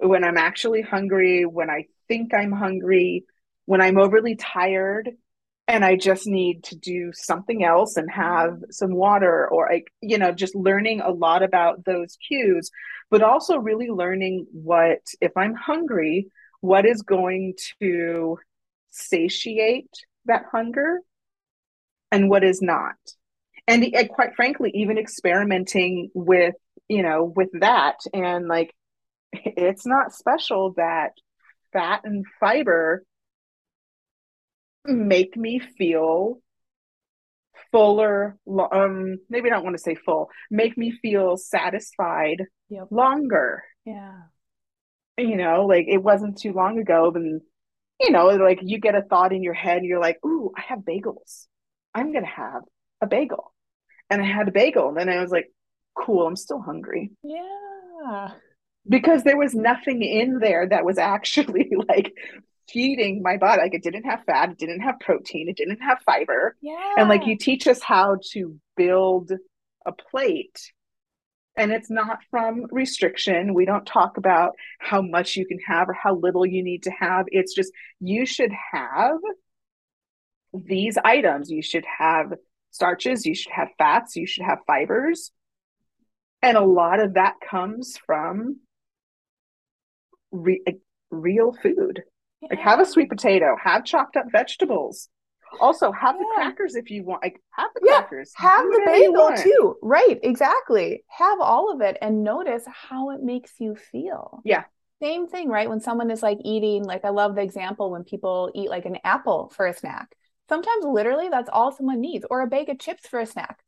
When 0.00 0.24
I'm 0.24 0.38
actually 0.38 0.82
hungry, 0.82 1.44
when 1.44 1.70
I 1.70 1.84
think 2.08 2.34
I'm 2.34 2.50
hungry, 2.50 3.24
when 3.66 3.80
I'm 3.80 3.98
overly 3.98 4.34
tired 4.34 5.10
and 5.68 5.84
I 5.84 5.96
just 5.96 6.26
need 6.26 6.64
to 6.64 6.76
do 6.76 7.12
something 7.12 7.62
else 7.62 7.96
and 7.96 8.10
have 8.10 8.58
some 8.70 8.94
water 8.94 9.48
or 9.48 9.68
like 9.70 9.92
you 10.00 10.18
know 10.18 10.32
just 10.32 10.56
learning 10.56 11.00
a 11.00 11.10
lot 11.10 11.42
about 11.42 11.84
those 11.84 12.16
cues 12.26 12.70
but 13.10 13.22
also 13.22 13.58
really 13.58 13.88
learning 13.88 14.46
what 14.52 14.98
if 15.20 15.30
I'm 15.36 15.54
hungry 15.54 16.26
what 16.60 16.84
is 16.84 17.02
going 17.02 17.54
to 17.80 18.38
satiate 18.92 19.90
that 20.26 20.44
hunger 20.52 21.00
and 22.12 22.30
what 22.30 22.44
is 22.44 22.62
not. 22.62 22.94
And, 23.66 23.84
and 23.84 24.08
quite 24.08 24.34
frankly 24.36 24.70
even 24.74 24.98
experimenting 24.98 26.10
with 26.14 26.54
you 26.88 27.02
know 27.02 27.32
with 27.34 27.48
that 27.60 27.96
and 28.12 28.48
like 28.48 28.74
it's 29.32 29.86
not 29.86 30.12
special 30.12 30.74
that 30.76 31.12
fat 31.72 32.02
and 32.04 32.24
fiber 32.38 33.04
make 34.84 35.36
me 35.36 35.60
feel 35.78 36.40
fuller 37.70 38.36
um 38.72 39.16
maybe 39.30 39.48
I 39.48 39.54
don't 39.54 39.64
want 39.64 39.76
to 39.76 39.82
say 39.82 39.94
full 39.94 40.28
make 40.50 40.76
me 40.76 40.90
feel 40.90 41.36
satisfied 41.36 42.42
yep. 42.68 42.88
longer. 42.90 43.62
Yeah. 43.86 44.22
You 45.16 45.36
know 45.36 45.66
like 45.66 45.86
it 45.88 46.02
wasn't 46.02 46.38
too 46.38 46.52
long 46.52 46.78
ago 46.78 47.12
and 47.14 47.40
you 48.02 48.10
know 48.10 48.26
like 48.28 48.58
you 48.62 48.78
get 48.78 48.94
a 48.94 49.02
thought 49.02 49.32
in 49.32 49.42
your 49.42 49.54
head 49.54 49.78
and 49.78 49.86
you're 49.86 50.00
like 50.00 50.18
ooh 50.24 50.52
I 50.56 50.62
have 50.62 50.80
bagels 50.80 51.46
I'm 51.94 52.12
gonna 52.12 52.26
have 52.26 52.62
a 53.00 53.06
bagel 53.06 53.52
and 54.10 54.20
I 54.20 54.26
had 54.26 54.48
a 54.48 54.52
bagel 54.52 54.88
and 54.88 54.96
then 54.96 55.08
I 55.08 55.20
was 55.20 55.30
like 55.30 55.52
cool 55.94 56.26
I'm 56.26 56.36
still 56.36 56.60
hungry 56.60 57.10
yeah 57.22 58.32
because 58.88 59.22
there 59.22 59.36
was 59.36 59.54
nothing 59.54 60.02
in 60.02 60.38
there 60.38 60.68
that 60.68 60.84
was 60.84 60.98
actually 60.98 61.70
like 61.88 62.12
feeding 62.68 63.22
my 63.22 63.36
body. 63.36 63.62
Like 63.62 63.74
it 63.74 63.82
didn't 63.82 64.04
have 64.04 64.24
fat, 64.24 64.50
it 64.50 64.58
didn't 64.58 64.80
have 64.80 64.98
protein, 65.00 65.48
it 65.48 65.56
didn't 65.56 65.80
have 65.80 65.98
fiber. 66.04 66.56
Yeah. 66.60 66.94
And 66.96 67.08
like 67.08 67.26
you 67.26 67.36
teach 67.36 67.66
us 67.66 67.82
how 67.82 68.18
to 68.32 68.58
build 68.76 69.32
a 69.86 69.92
plate. 69.92 70.72
And 71.56 71.70
it's 71.70 71.90
not 71.90 72.20
from 72.30 72.66
restriction. 72.70 73.52
We 73.52 73.66
don't 73.66 73.84
talk 73.84 74.16
about 74.16 74.52
how 74.78 75.02
much 75.02 75.36
you 75.36 75.46
can 75.46 75.58
have 75.66 75.88
or 75.88 75.92
how 75.92 76.14
little 76.14 76.46
you 76.46 76.62
need 76.62 76.84
to 76.84 76.90
have. 76.90 77.26
It's 77.28 77.54
just 77.54 77.72
you 78.00 78.24
should 78.24 78.52
have 78.72 79.18
these 80.54 80.96
items. 81.04 81.50
You 81.50 81.62
should 81.62 81.84
have 81.98 82.32
starches, 82.70 83.26
you 83.26 83.34
should 83.34 83.52
have 83.52 83.68
fats, 83.78 84.16
you 84.16 84.26
should 84.26 84.44
have 84.44 84.58
fibers. 84.66 85.30
And 86.40 86.56
a 86.56 86.64
lot 86.64 87.00
of 87.00 87.14
that 87.14 87.34
comes 87.48 87.98
from 88.04 88.60
re- 90.32 90.64
real 91.10 91.52
food. 91.52 92.02
Yeah. 92.40 92.48
Like 92.50 92.58
have 92.58 92.80
a 92.80 92.86
sweet 92.86 93.08
potato, 93.08 93.56
have 93.62 93.84
chopped 93.84 94.16
up 94.16 94.26
vegetables. 94.32 95.08
Also, 95.60 95.92
have 95.92 96.16
yeah. 96.16 96.20
the 96.20 96.34
crackers 96.34 96.74
if 96.74 96.90
you 96.90 97.04
want. 97.04 97.22
Like 97.22 97.40
have 97.50 97.70
the 97.74 97.82
yeah. 97.84 97.98
crackers. 97.98 98.32
Have 98.36 98.64
the 98.64 98.82
bagel 98.84 99.32
too. 99.36 99.76
Right, 99.82 100.18
exactly. 100.22 101.04
Have 101.08 101.40
all 101.40 101.72
of 101.72 101.80
it 101.80 101.98
and 102.00 102.24
notice 102.24 102.64
how 102.66 103.10
it 103.10 103.22
makes 103.22 103.52
you 103.58 103.74
feel. 103.74 104.40
Yeah. 104.44 104.64
Same 105.00 105.26
thing, 105.26 105.48
right? 105.48 105.68
When 105.68 105.80
someone 105.80 106.10
is 106.10 106.22
like 106.22 106.38
eating, 106.44 106.84
like 106.84 107.04
I 107.04 107.10
love 107.10 107.34
the 107.34 107.42
example 107.42 107.90
when 107.90 108.04
people 108.04 108.50
eat 108.54 108.70
like 108.70 108.86
an 108.86 108.98
apple 109.04 109.52
for 109.54 109.66
a 109.66 109.74
snack. 109.74 110.14
Sometimes 110.48 110.84
literally 110.84 111.28
that's 111.28 111.50
all 111.52 111.72
someone 111.72 112.00
needs, 112.00 112.24
or 112.30 112.42
a 112.42 112.46
bag 112.46 112.68
of 112.68 112.78
chips 112.78 113.08
for 113.08 113.18
a 113.20 113.26
snack. 113.26 113.58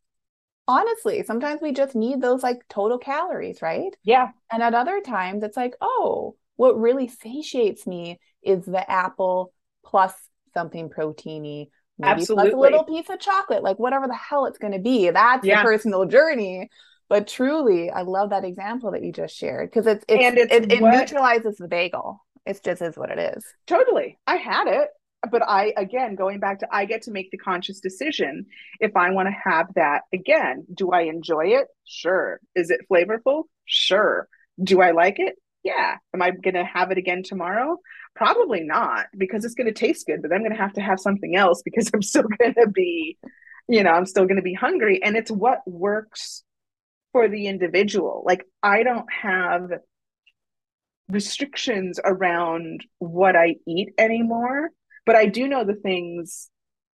Honestly, 0.66 1.22
sometimes 1.24 1.60
we 1.60 1.72
just 1.72 1.94
need 1.94 2.20
those 2.20 2.42
like 2.42 2.66
total 2.68 2.98
calories, 2.98 3.62
right? 3.62 3.94
Yeah. 4.02 4.30
And 4.50 4.62
at 4.62 4.74
other 4.74 5.00
times 5.00 5.42
it's 5.42 5.56
like, 5.56 5.74
oh, 5.80 6.36
what 6.56 6.78
really 6.78 7.08
satiates 7.08 7.86
me 7.86 8.20
is 8.42 8.64
the 8.64 8.88
apple 8.90 9.52
plus 9.84 10.14
something 10.54 10.88
proteiny, 10.88 11.68
maybe 11.98 12.10
Absolutely. 12.10 12.50
plus 12.50 12.58
a 12.58 12.60
little 12.60 12.84
piece 12.84 13.10
of 13.10 13.20
chocolate, 13.20 13.62
like 13.62 13.78
whatever 13.78 14.06
the 14.06 14.14
hell 14.14 14.46
it's 14.46 14.58
going 14.58 14.72
to 14.72 14.78
be. 14.78 15.10
That's 15.10 15.44
yeah. 15.44 15.62
the 15.62 15.68
personal 15.68 16.06
journey. 16.06 16.70
But 17.08 17.28
truly, 17.28 17.90
I 17.90 18.02
love 18.02 18.30
that 18.30 18.44
example 18.44 18.92
that 18.92 19.02
you 19.04 19.12
just 19.12 19.36
shared 19.36 19.70
because 19.70 19.86
it's, 19.86 20.04
it's, 20.08 20.24
and 20.24 20.38
it's 20.38 20.52
it, 20.52 20.72
it 20.72 20.80
neutralizes 20.80 21.56
the 21.58 21.68
bagel. 21.68 22.24
It 22.46 22.60
just 22.64 22.80
is 22.80 22.96
what 22.96 23.10
it 23.10 23.36
is. 23.36 23.44
Totally. 23.66 24.18
I 24.26 24.36
had 24.36 24.66
it 24.68 24.88
but 25.30 25.42
I 25.42 25.72
again 25.76 26.14
going 26.14 26.40
back 26.40 26.60
to 26.60 26.68
I 26.70 26.84
get 26.84 27.02
to 27.02 27.10
make 27.10 27.30
the 27.30 27.38
conscious 27.38 27.80
decision 27.80 28.46
if 28.80 28.96
I 28.96 29.10
want 29.10 29.28
to 29.28 29.50
have 29.50 29.68
that 29.74 30.02
again. 30.12 30.64
Do 30.72 30.90
I 30.90 31.02
enjoy 31.02 31.46
it? 31.48 31.68
Sure. 31.84 32.40
Is 32.54 32.70
it 32.70 32.80
flavorful? 32.90 33.44
Sure. 33.64 34.28
Do 34.62 34.80
I 34.80 34.92
like 34.92 35.18
it? 35.18 35.36
Yeah 35.64 35.96
am 36.12 36.22
i 36.22 36.30
going 36.30 36.54
to 36.54 36.64
have 36.64 36.90
it 36.90 36.98
again 36.98 37.22
tomorrow? 37.24 37.78
Probably 38.14 38.60
not 38.62 39.06
because 39.18 39.44
it's 39.44 39.54
going 39.54 39.66
to 39.66 39.72
taste 39.72 40.06
good 40.06 40.22
but 40.22 40.32
i'm 40.32 40.40
going 40.40 40.52
to 40.52 40.58
have 40.58 40.74
to 40.74 40.80
have 40.80 41.00
something 41.00 41.34
else 41.34 41.62
because 41.64 41.90
i'm 41.94 42.02
still 42.02 42.22
going 42.38 42.54
to 42.54 42.68
be 42.68 43.18
you 43.68 43.82
know 43.82 43.90
i'm 43.90 44.06
still 44.06 44.24
going 44.26 44.36
to 44.36 44.42
be 44.42 44.54
hungry 44.54 45.02
and 45.02 45.16
it's 45.16 45.30
what 45.30 45.60
works 45.66 46.44
for 47.12 47.28
the 47.28 47.46
individual. 47.46 48.22
Like 48.26 48.44
i 48.62 48.82
don't 48.82 49.10
have 49.10 49.70
restrictions 51.08 52.00
around 52.04 52.84
what 52.98 53.36
i 53.36 53.56
eat 53.68 53.90
anymore 53.98 54.70
but 55.06 55.14
i 55.16 55.26
do 55.26 55.46
know 55.46 55.64
the 55.64 55.74
things 55.74 56.50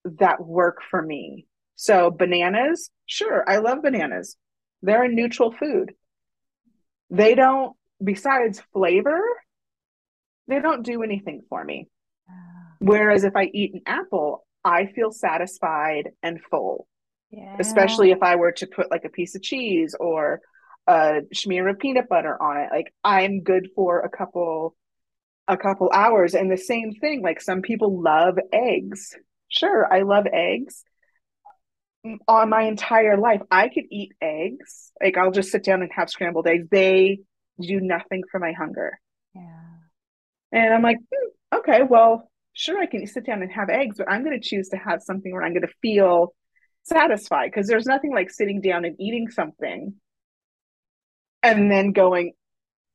that 0.04 0.44
work 0.44 0.78
for 0.90 1.02
me. 1.02 1.46
So 1.74 2.10
bananas 2.10 2.90
sure 3.06 3.44
i 3.48 3.58
love 3.58 3.82
bananas. 3.82 4.36
They're 4.82 5.04
a 5.04 5.08
neutral 5.08 5.52
food. 5.52 5.94
They 7.10 7.34
don't 7.34 7.74
besides 8.02 8.62
flavor, 8.72 9.22
they 10.46 10.60
don't 10.60 10.84
do 10.84 11.02
anything 11.02 11.42
for 11.48 11.64
me. 11.64 11.88
Ah. 12.28 12.32
Whereas 12.78 13.24
if 13.24 13.36
I 13.36 13.50
eat 13.52 13.74
an 13.74 13.82
apple, 13.86 14.46
I 14.64 14.86
feel 14.86 15.12
satisfied 15.12 16.10
and 16.22 16.40
full. 16.50 16.86
Yeah. 17.30 17.56
Especially 17.58 18.10
if 18.10 18.22
I 18.22 18.36
were 18.36 18.52
to 18.52 18.66
put 18.66 18.90
like 18.90 19.04
a 19.04 19.10
piece 19.10 19.34
of 19.34 19.42
cheese 19.42 19.94
or 19.98 20.40
a 20.86 21.20
smear 21.32 21.68
of 21.68 21.78
peanut 21.78 22.08
butter 22.08 22.40
on 22.42 22.56
it. 22.56 22.70
Like 22.72 22.92
I'm 23.04 23.42
good 23.42 23.68
for 23.74 24.00
a 24.00 24.08
couple 24.08 24.74
a 25.46 25.56
couple 25.56 25.90
hours. 25.92 26.34
And 26.34 26.50
the 26.50 26.56
same 26.56 26.92
thing, 26.92 27.22
like 27.22 27.40
some 27.40 27.62
people 27.62 28.02
love 28.02 28.38
eggs. 28.52 29.14
Sure, 29.48 29.90
I 29.92 30.02
love 30.02 30.26
eggs. 30.32 30.84
On 32.26 32.48
my 32.48 32.62
entire 32.62 33.18
life, 33.18 33.42
I 33.50 33.68
could 33.68 33.84
eat 33.90 34.12
eggs. 34.20 34.92
Like 35.02 35.16
I'll 35.16 35.30
just 35.30 35.50
sit 35.50 35.64
down 35.64 35.82
and 35.82 35.90
have 35.94 36.10
scrambled 36.10 36.46
eggs. 36.46 36.68
They 36.70 37.20
do 37.60 37.80
nothing 37.80 38.22
for 38.30 38.38
my 38.38 38.52
hunger. 38.52 38.98
Yeah. 39.34 39.42
And 40.52 40.74
I'm 40.74 40.82
like, 40.82 40.98
hmm, 40.98 41.58
okay, 41.58 41.82
well, 41.88 42.30
sure, 42.52 42.80
I 42.80 42.86
can 42.86 43.06
sit 43.06 43.26
down 43.26 43.42
and 43.42 43.52
have 43.52 43.70
eggs, 43.70 43.96
but 43.98 44.10
I'm 44.10 44.24
going 44.24 44.40
to 44.40 44.46
choose 44.46 44.68
to 44.70 44.76
have 44.76 45.02
something 45.02 45.32
where 45.32 45.42
I'm 45.42 45.52
going 45.52 45.66
to 45.66 45.74
feel 45.82 46.34
satisfied 46.84 47.50
because 47.52 47.68
there's 47.68 47.86
nothing 47.86 48.12
like 48.12 48.30
sitting 48.30 48.60
down 48.60 48.84
and 48.84 48.96
eating 48.98 49.28
something 49.28 49.94
and 51.42 51.70
then 51.70 51.92
going, 51.92 52.32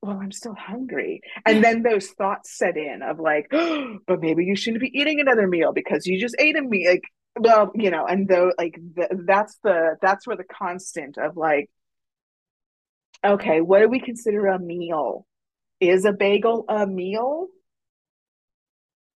well, 0.02 0.20
I'm 0.22 0.32
still 0.32 0.56
hungry. 0.56 1.22
And 1.46 1.64
then 1.64 1.82
those 1.82 2.10
thoughts 2.10 2.58
set 2.58 2.76
in 2.76 3.02
of 3.02 3.20
like, 3.20 3.48
oh, 3.54 4.00
but 4.08 4.20
maybe 4.20 4.44
you 4.44 4.56
shouldn't 4.56 4.82
be 4.82 4.92
eating 5.00 5.20
another 5.20 5.48
meal 5.48 5.72
because 5.72 6.06
you 6.06 6.20
just 6.20 6.36
ate 6.40 6.58
a 6.58 6.62
meal. 6.62 6.92
Like, 6.92 7.04
well, 7.38 7.72
you 7.74 7.90
know, 7.90 8.06
and 8.06 8.28
though, 8.28 8.52
like, 8.58 8.76
the, 8.96 9.24
that's 9.26 9.58
the, 9.64 9.96
that's 10.02 10.28
where 10.28 10.36
the 10.36 10.44
constant 10.44 11.18
of 11.18 11.38
like, 11.38 11.70
okay, 13.24 13.62
what 13.62 13.80
do 13.80 13.90
we 13.90 14.00
consider 14.00 14.48
a 14.48 14.60
meal? 14.60 15.26
Is 15.80 16.06
a 16.06 16.14
bagel 16.14 16.66
a 16.70 16.86
meal? 16.88 17.48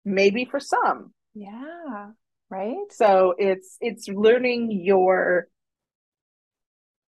Maybe 0.03 0.45
for 0.45 0.59
some. 0.59 1.13
Yeah, 1.33 2.11
right? 2.49 2.91
So 2.91 3.33
it's 3.37 3.77
it's 3.81 4.07
learning 4.07 4.71
your 4.71 5.47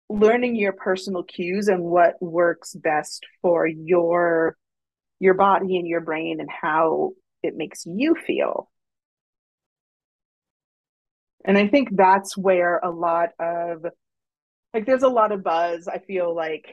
learning 0.09 0.57
your 0.57 0.73
personal 0.73 1.23
cues 1.23 1.69
and 1.69 1.83
what 1.83 2.21
works 2.23 2.75
best 2.75 3.27
for 3.43 3.67
your 3.67 4.57
your 5.19 5.35
body 5.35 5.77
and 5.77 5.87
your 5.87 6.01
brain 6.01 6.41
and 6.41 6.51
how 6.51 7.13
it 7.43 7.57
makes 7.57 7.85
you 7.87 8.15
feel. 8.15 8.71
And 11.45 11.57
I 11.57 11.69
think 11.69 11.91
that's 11.93 12.37
where 12.37 12.79
a 12.79 12.91
lot 12.91 13.31
of 13.39 13.87
like 14.75 14.87
there's 14.87 15.03
a 15.03 15.09
lot 15.09 15.33
of 15.33 15.43
buzz 15.43 15.89
I 15.89 15.99
feel 15.99 16.35
like 16.35 16.67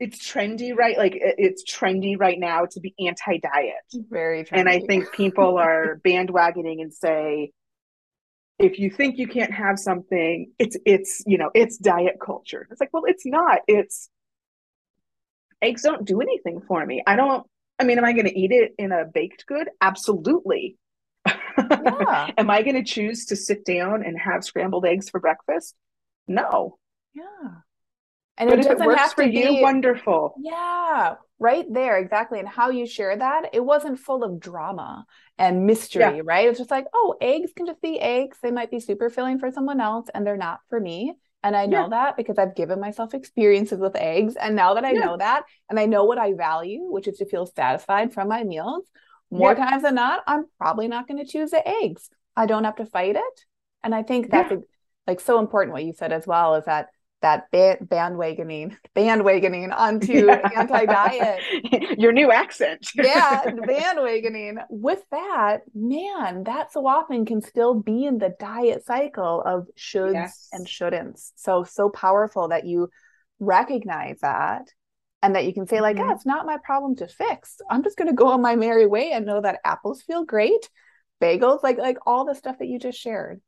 it's 0.00 0.18
trendy 0.26 0.74
right 0.74 0.96
like 0.96 1.12
it's 1.16 1.62
trendy 1.70 2.18
right 2.18 2.40
now 2.40 2.64
to 2.64 2.80
be 2.80 2.94
anti-diet 3.06 3.74
very 4.08 4.44
trendy. 4.44 4.58
and 4.58 4.68
i 4.68 4.80
think 4.80 5.12
people 5.12 5.58
are 5.66 6.00
bandwagoning 6.04 6.80
and 6.80 6.92
say 6.92 7.52
if 8.58 8.78
you 8.78 8.90
think 8.90 9.18
you 9.18 9.28
can't 9.28 9.52
have 9.52 9.78
something 9.78 10.50
it's 10.58 10.76
it's 10.84 11.22
you 11.26 11.38
know 11.38 11.50
it's 11.54 11.76
diet 11.78 12.16
culture 12.24 12.66
it's 12.70 12.80
like 12.80 12.90
well 12.92 13.04
it's 13.06 13.26
not 13.26 13.60
it's 13.68 14.08
eggs 15.62 15.82
don't 15.82 16.06
do 16.06 16.20
anything 16.20 16.60
for 16.66 16.84
me 16.84 17.02
i 17.06 17.14
don't 17.14 17.46
i 17.78 17.84
mean 17.84 17.98
am 17.98 18.04
i 18.04 18.12
going 18.12 18.26
to 18.26 18.38
eat 18.38 18.50
it 18.50 18.72
in 18.78 18.92
a 18.92 19.04
baked 19.04 19.44
good 19.46 19.68
absolutely 19.80 20.76
Yeah. 21.26 22.30
Am 22.38 22.50
I 22.50 22.62
going 22.62 22.76
to 22.76 22.82
choose 22.82 23.26
to 23.26 23.36
sit 23.36 23.64
down 23.64 24.02
and 24.04 24.18
have 24.18 24.44
scrambled 24.44 24.86
eggs 24.86 25.10
for 25.10 25.20
breakfast? 25.20 25.74
No. 26.26 26.78
Yeah. 27.14 27.60
And 28.40 28.48
but 28.48 28.58
it 28.58 28.66
if 28.66 28.80
it 28.80 28.86
works 28.86 29.12
for 29.12 29.22
you, 29.22 29.48
be, 29.48 29.62
wonderful. 29.62 30.34
Yeah, 30.40 31.16
right 31.38 31.66
there, 31.70 31.98
exactly. 31.98 32.38
And 32.38 32.48
how 32.48 32.70
you 32.70 32.86
share 32.86 33.14
that, 33.14 33.50
it 33.52 33.64
wasn't 33.64 34.00
full 34.00 34.24
of 34.24 34.40
drama 34.40 35.04
and 35.36 35.66
mystery, 35.66 36.02
yeah. 36.02 36.22
right? 36.24 36.48
It's 36.48 36.58
just 36.58 36.70
like, 36.70 36.86
oh, 36.94 37.16
eggs 37.20 37.52
can 37.54 37.66
just 37.66 37.82
be 37.82 38.00
eggs. 38.00 38.38
They 38.42 38.50
might 38.50 38.70
be 38.70 38.80
super 38.80 39.10
filling 39.10 39.38
for 39.38 39.52
someone 39.52 39.78
else, 39.78 40.08
and 40.14 40.26
they're 40.26 40.38
not 40.38 40.60
for 40.70 40.80
me. 40.80 41.12
And 41.42 41.54
I 41.54 41.66
know 41.66 41.82
yeah. 41.82 41.88
that 41.90 42.16
because 42.16 42.38
I've 42.38 42.56
given 42.56 42.80
myself 42.80 43.14
experiences 43.14 43.78
with 43.78 43.94
eggs. 43.94 44.36
And 44.36 44.56
now 44.56 44.74
that 44.74 44.84
I 44.84 44.92
yeah. 44.92 45.00
know 45.00 45.16
that, 45.18 45.44
and 45.68 45.78
I 45.78 45.86
know 45.86 46.04
what 46.04 46.18
I 46.18 46.32
value, 46.32 46.90
which 46.90 47.08
is 47.08 47.18
to 47.18 47.26
feel 47.26 47.46
satisfied 47.46 48.12
from 48.12 48.28
my 48.28 48.42
meals, 48.42 48.84
more 49.30 49.54
times 49.54 49.82
than 49.82 49.94
not, 49.94 50.22
I'm 50.26 50.46
probably 50.58 50.88
not 50.88 51.06
going 51.06 51.24
to 51.24 51.30
choose 51.30 51.50
the 51.50 51.66
eggs. 51.66 52.10
I 52.36 52.46
don't 52.46 52.64
have 52.64 52.76
to 52.76 52.86
fight 52.86 53.16
it. 53.16 53.44
And 53.82 53.94
I 53.94 54.02
think 54.02 54.30
that's 54.30 54.52
like 55.06 55.20
so 55.20 55.38
important 55.38 55.72
what 55.72 55.84
you 55.84 55.92
said 55.92 56.12
as 56.12 56.26
well 56.26 56.56
is 56.56 56.64
that 56.64 56.88
that 57.22 57.50
bandwagoning 57.52 58.76
bandwagoning 58.96 59.76
onto 59.76 60.12
yeah. 60.26 60.48
anti-diet 60.56 61.40
your 61.98 62.12
new 62.12 62.30
accent 62.30 62.88
yeah 62.94 63.44
bandwagoning 63.44 64.56
with 64.70 65.02
that 65.10 65.58
man 65.74 66.44
that 66.44 66.72
so 66.72 66.86
often 66.86 67.24
can 67.24 67.40
still 67.40 67.74
be 67.74 68.04
in 68.04 68.18
the 68.18 68.34
diet 68.38 68.84
cycle 68.84 69.42
of 69.42 69.68
shoulds 69.76 70.14
yes. 70.14 70.48
and 70.52 70.66
shouldn'ts 70.66 71.32
so 71.36 71.64
so 71.64 71.88
powerful 71.88 72.48
that 72.48 72.66
you 72.66 72.88
recognize 73.38 74.18
that 74.20 74.68
and 75.22 75.34
that 75.34 75.44
you 75.44 75.52
can 75.52 75.66
say 75.66 75.80
like 75.80 75.96
mm-hmm. 75.96 76.08
yeah 76.08 76.14
it's 76.14 76.26
not 76.26 76.46
my 76.46 76.56
problem 76.64 76.96
to 76.96 77.06
fix 77.06 77.58
i'm 77.70 77.82
just 77.82 77.96
going 77.96 78.08
to 78.08 78.14
go 78.14 78.28
on 78.28 78.40
my 78.40 78.56
merry 78.56 78.86
way 78.86 79.12
and 79.12 79.26
know 79.26 79.40
that 79.40 79.60
apples 79.64 80.02
feel 80.02 80.24
great 80.24 80.68
bagels 81.20 81.62
like 81.62 81.78
like 81.78 81.98
all 82.06 82.24
the 82.24 82.34
stuff 82.34 82.58
that 82.58 82.68
you 82.68 82.78
just 82.78 82.98
shared 82.98 83.40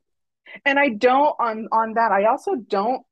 and 0.65 0.79
i 0.79 0.89
don't 0.89 1.35
on 1.39 1.69
on 1.73 1.95
that 1.95 2.13
i 2.13 2.27
also 2.27 2.55
don't 2.55 3.03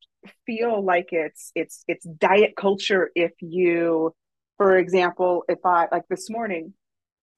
feel 0.46 0.84
like 0.84 1.08
it's 1.12 1.52
it's 1.54 1.84
it's 1.88 2.04
diet 2.04 2.54
culture 2.56 3.10
if 3.14 3.32
you 3.40 4.14
for 4.56 4.76
example 4.76 5.44
if 5.48 5.58
i 5.64 5.86
like 5.90 6.06
this 6.08 6.28
morning 6.28 6.72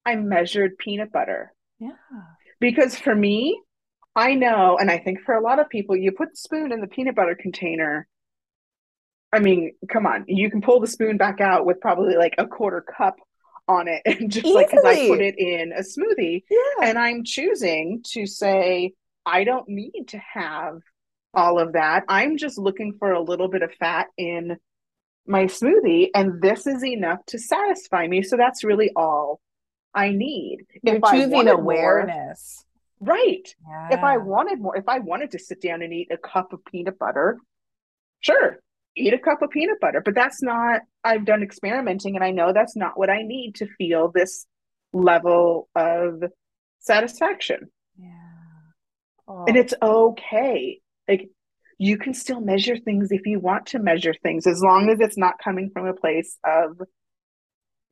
i 0.04 0.14
measured 0.16 0.76
peanut 0.78 1.12
butter 1.12 1.52
yeah 1.78 1.90
because 2.60 2.96
for 2.96 3.14
me 3.14 3.60
i 4.16 4.34
know 4.34 4.76
and 4.80 4.90
i 4.90 4.98
think 4.98 5.20
for 5.20 5.34
a 5.34 5.40
lot 5.40 5.58
of 5.58 5.68
people 5.68 5.96
you 5.96 6.12
put 6.12 6.30
the 6.30 6.36
spoon 6.36 6.72
in 6.72 6.80
the 6.80 6.86
peanut 6.86 7.14
butter 7.14 7.36
container 7.38 8.06
i 9.32 9.38
mean 9.38 9.72
come 9.88 10.06
on 10.06 10.24
you 10.26 10.50
can 10.50 10.60
pull 10.60 10.80
the 10.80 10.86
spoon 10.86 11.16
back 11.16 11.40
out 11.40 11.64
with 11.64 11.80
probably 11.80 12.16
like 12.16 12.34
a 12.38 12.46
quarter 12.46 12.80
cup 12.80 13.16
on 13.68 13.86
it 13.86 14.02
and 14.06 14.30
just 14.30 14.46
Easily. 14.46 14.62
like 14.62 14.70
because 14.70 14.84
i 14.84 15.06
put 15.06 15.20
it 15.20 15.38
in 15.38 15.72
a 15.72 15.82
smoothie 15.82 16.42
yeah. 16.50 16.88
and 16.88 16.98
i'm 16.98 17.22
choosing 17.24 18.02
to 18.06 18.26
say 18.26 18.92
i 19.24 19.44
don't 19.44 19.68
need 19.68 20.08
to 20.08 20.18
have 20.18 20.80
all 21.34 21.58
of 21.58 21.72
that. 21.72 22.04
I'm 22.08 22.36
just 22.36 22.58
looking 22.58 22.94
for 22.98 23.12
a 23.12 23.22
little 23.22 23.48
bit 23.48 23.62
of 23.62 23.72
fat 23.74 24.08
in 24.16 24.56
my 25.26 25.44
smoothie, 25.44 26.08
and 26.14 26.42
this 26.42 26.66
is 26.66 26.84
enough 26.84 27.24
to 27.26 27.38
satisfy 27.38 28.06
me. 28.06 28.22
So 28.22 28.36
that's 28.36 28.64
really 28.64 28.90
all 28.96 29.40
I 29.94 30.10
need. 30.10 30.66
You're 30.82 30.96
if 30.96 31.02
choosing 31.10 31.48
awareness. 31.48 32.64
More, 33.00 33.16
right. 33.16 33.54
Yeah. 33.68 33.98
If 33.98 34.00
I 34.00 34.16
wanted 34.16 34.60
more, 34.60 34.76
if 34.76 34.88
I 34.88 34.98
wanted 34.98 35.30
to 35.32 35.38
sit 35.38 35.60
down 35.60 35.82
and 35.82 35.92
eat 35.92 36.08
a 36.10 36.16
cup 36.16 36.52
of 36.52 36.64
peanut 36.64 36.98
butter, 36.98 37.38
sure, 38.20 38.58
eat 38.96 39.14
a 39.14 39.18
cup 39.18 39.42
of 39.42 39.50
peanut 39.50 39.80
butter. 39.80 40.02
But 40.04 40.14
that's 40.14 40.42
not, 40.42 40.82
I've 41.04 41.24
done 41.24 41.42
experimenting 41.42 42.14
and 42.16 42.24
I 42.24 42.30
know 42.30 42.52
that's 42.52 42.76
not 42.76 42.98
what 42.98 43.10
I 43.10 43.22
need 43.22 43.56
to 43.56 43.66
feel 43.78 44.10
this 44.12 44.46
level 44.92 45.68
of 45.74 46.22
satisfaction. 46.80 47.70
Yeah. 47.96 48.08
Oh. 49.28 49.44
And 49.46 49.56
it's 49.56 49.74
okay 49.80 50.80
like 51.12 51.28
you 51.78 51.98
can 51.98 52.14
still 52.14 52.40
measure 52.40 52.76
things 52.76 53.10
if 53.10 53.26
you 53.26 53.40
want 53.40 53.66
to 53.66 53.78
measure 53.78 54.14
things 54.22 54.46
as 54.46 54.62
long 54.62 54.88
as 54.88 55.00
it's 55.00 55.18
not 55.18 55.34
coming 55.42 55.70
from 55.72 55.86
a 55.86 55.94
place 55.94 56.38
of 56.44 56.80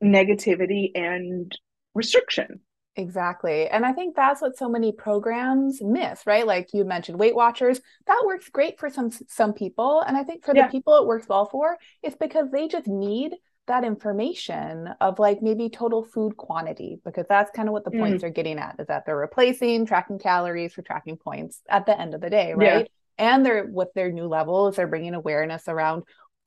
negativity 0.03 0.91
and 0.95 1.57
restriction 1.93 2.61
Exactly. 2.97 3.69
And 3.69 3.85
I 3.85 3.93
think 3.93 4.17
that's 4.17 4.41
what 4.41 4.57
so 4.57 4.67
many 4.67 4.91
programs 4.91 5.81
miss, 5.81 6.27
right? 6.27 6.45
Like 6.45 6.73
you 6.73 6.83
mentioned 6.83 7.17
Weight 7.17 7.33
Watchers, 7.33 7.79
that 8.05 8.23
works 8.25 8.49
great 8.49 8.77
for 8.77 8.89
some 8.89 9.11
some 9.29 9.53
people 9.53 10.01
and 10.05 10.17
I 10.17 10.23
think 10.23 10.43
for 10.43 10.53
yeah. 10.53 10.67
the 10.67 10.71
people 10.71 10.97
it 10.97 11.07
works 11.07 11.29
well 11.29 11.45
for, 11.45 11.77
it's 12.03 12.17
because 12.17 12.51
they 12.51 12.67
just 12.67 12.87
need 12.87 13.31
that 13.67 13.85
information 13.85 14.89
of 14.99 15.19
like 15.19 15.41
maybe 15.41 15.69
total 15.69 16.03
food 16.03 16.35
quantity 16.35 16.99
because 17.05 17.25
that's 17.29 17.51
kind 17.55 17.69
of 17.69 17.73
what 17.73 17.85
the 17.85 17.91
mm. 17.91 17.99
points 17.99 18.25
are 18.25 18.29
getting 18.29 18.59
at 18.59 18.75
is 18.77 18.87
that 18.87 19.05
they're 19.05 19.15
replacing 19.15 19.85
tracking 19.85 20.19
calories 20.19 20.73
for 20.73 20.81
tracking 20.81 21.15
points 21.15 21.61
at 21.69 21.85
the 21.85 21.97
end 21.97 22.13
of 22.13 22.19
the 22.19 22.29
day, 22.29 22.53
right? 22.53 22.81
Yeah 22.81 22.87
and 23.21 23.45
they're 23.45 23.65
with 23.65 23.87
their 23.95 24.11
new 24.11 24.27
levels 24.27 24.75
they're 24.75 24.87
bringing 24.87 25.13
awareness 25.13 25.67
around 25.67 26.03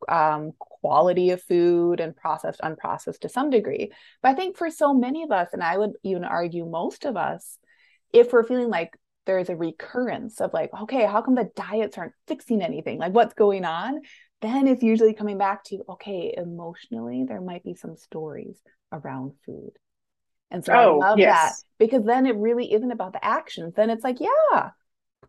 um, 0.06 0.52
quality 0.58 1.30
of 1.30 1.42
food 1.42 1.98
and 2.00 2.14
processed 2.14 2.60
unprocessed 2.60 3.20
to 3.20 3.28
some 3.30 3.48
degree. 3.48 3.90
But 4.22 4.32
i 4.32 4.34
think 4.34 4.58
for 4.58 4.68
so 4.70 4.92
many 4.92 5.22
of 5.22 5.30
us 5.30 5.48
and 5.52 5.62
i 5.62 5.78
would 5.78 5.92
even 6.02 6.24
argue 6.24 6.66
most 6.66 7.06
of 7.06 7.16
us 7.16 7.58
if 8.12 8.32
we're 8.32 8.44
feeling 8.44 8.68
like 8.68 8.90
there's 9.26 9.48
a 9.48 9.56
recurrence 9.56 10.40
of 10.40 10.52
like 10.52 10.70
okay 10.82 11.06
how 11.06 11.22
come 11.22 11.34
the 11.34 11.50
diets 11.56 11.98
aren't 11.98 12.12
fixing 12.26 12.62
anything? 12.62 12.98
Like 12.98 13.12
what's 13.12 13.34
going 13.34 13.64
on? 13.64 14.00
Then 14.42 14.68
it's 14.68 14.82
usually 14.82 15.14
coming 15.14 15.38
back 15.38 15.64
to 15.64 15.82
okay 15.90 16.34
emotionally 16.36 17.24
there 17.26 17.40
might 17.40 17.64
be 17.64 17.74
some 17.74 17.96
stories 17.96 18.58
around 18.92 19.32
food. 19.46 19.72
And 20.50 20.64
so 20.64 20.72
oh, 20.72 21.00
i 21.00 21.08
love 21.08 21.18
yes. 21.18 21.36
that 21.36 21.64
because 21.78 22.04
then 22.04 22.26
it 22.26 22.36
really 22.36 22.72
isn't 22.72 22.92
about 22.92 23.12
the 23.12 23.24
actions. 23.24 23.74
Then 23.74 23.90
it's 23.90 24.04
like 24.04 24.20
yeah 24.20 24.70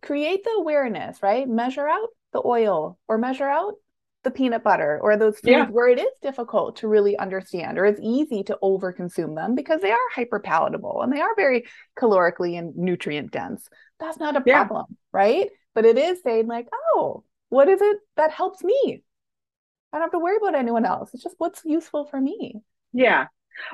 create 0.02 0.44
the 0.44 0.56
awareness, 0.58 1.22
right? 1.22 1.48
Measure 1.48 1.88
out 1.88 2.10
the 2.34 2.42
oil 2.46 2.98
or 3.08 3.18
measure 3.18 3.48
out 3.48 3.76
the 4.24 4.32
peanut 4.32 4.64
butter 4.64 5.00
or 5.02 5.16
those 5.16 5.36
foods 5.36 5.52
yeah. 5.52 5.68
where 5.68 5.88
it 5.88 6.00
is 6.00 6.12
difficult 6.22 6.78
to 6.78 6.88
really 6.88 7.16
understand 7.18 7.78
or 7.78 7.86
it's 7.86 8.00
easy 8.04 8.44
to 8.44 8.58
over 8.62 8.92
consume 8.92 9.36
them 9.36 9.56
because 9.56 9.82
they 9.82 9.92
are 9.92 9.98
hyper 10.14 10.40
palatable 10.40 11.02
and 11.04 11.14
they 11.14 11.22
are 11.22 11.36
very 11.36 11.66
calorically 11.98 12.58
and 12.58 12.76
nutrient 12.76 13.32
dense. 13.32 13.70
That's 14.00 14.18
not 14.18 14.36
a 14.36 14.42
problem, 14.42 14.86
yeah. 14.90 14.96
right? 15.14 15.50
But 15.76 15.86
it 15.86 15.98
is 15.98 16.22
saying, 16.24 16.48
like, 16.48 16.68
oh, 16.74 17.24
what 17.50 17.70
is 17.70 17.82
it 17.82 17.98
that 18.18 18.32
helps 18.32 18.64
me? 18.64 19.04
I 19.94 19.98
don't 19.98 20.02
have 20.02 20.12
to 20.12 20.20
worry 20.20 20.38
about 20.38 20.56
anyone 20.56 20.86
else. 20.86 21.12
It's 21.14 21.24
just 21.24 21.36
what's 21.38 21.62
useful 21.64 22.06
for 22.06 22.20
me. 22.20 22.56
Yeah. 22.92 23.28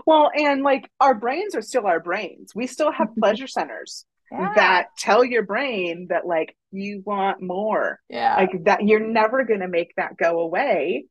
Well, 0.05 0.30
and 0.36 0.61
like 0.61 0.89
our 0.99 1.15
brains 1.15 1.55
are 1.55 1.61
still 1.61 1.88
our 1.88 1.99
brains. 1.99 2.53
We 2.53 2.67
still 2.67 2.91
have 2.91 3.15
pleasure 3.19 3.47
centers 3.47 4.05
yeah. 4.32 4.54
that 4.56 4.88
tell 4.98 5.24
your 5.24 5.44
brain 5.44 6.08
that 6.10 6.26
like 6.26 6.56
you 6.72 7.04
want 7.06 7.42
more. 7.42 8.00
Yeah. 8.10 8.36
Like 8.36 8.64
that 8.66 8.84
you're 8.84 9.00
never 9.00 9.44
going 9.44 9.60
to 9.60 9.68
make 9.68 9.94
that 9.98 10.18
go 10.18 10.40
away. 10.40 11.06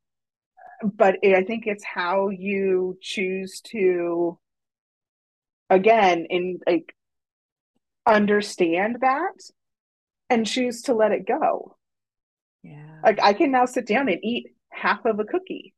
But 0.82 1.16
it, 1.22 1.34
I 1.34 1.44
think 1.44 1.66
it's 1.66 1.84
how 1.84 2.30
you 2.30 2.96
choose 3.02 3.60
to 3.66 4.38
again 5.68 6.26
in 6.30 6.60
like 6.66 6.94
understand 8.06 8.98
that 9.02 9.34
and 10.30 10.46
choose 10.46 10.82
to 10.82 10.94
let 10.94 11.12
it 11.12 11.26
go. 11.26 11.76
Yeah. 12.62 13.00
Like 13.04 13.20
I 13.22 13.34
can 13.34 13.50
now 13.50 13.66
sit 13.66 13.86
down 13.86 14.08
and 14.08 14.18
eat 14.22 14.48
half 14.70 15.04
of 15.04 15.20
a 15.20 15.24
cookie 15.24 15.74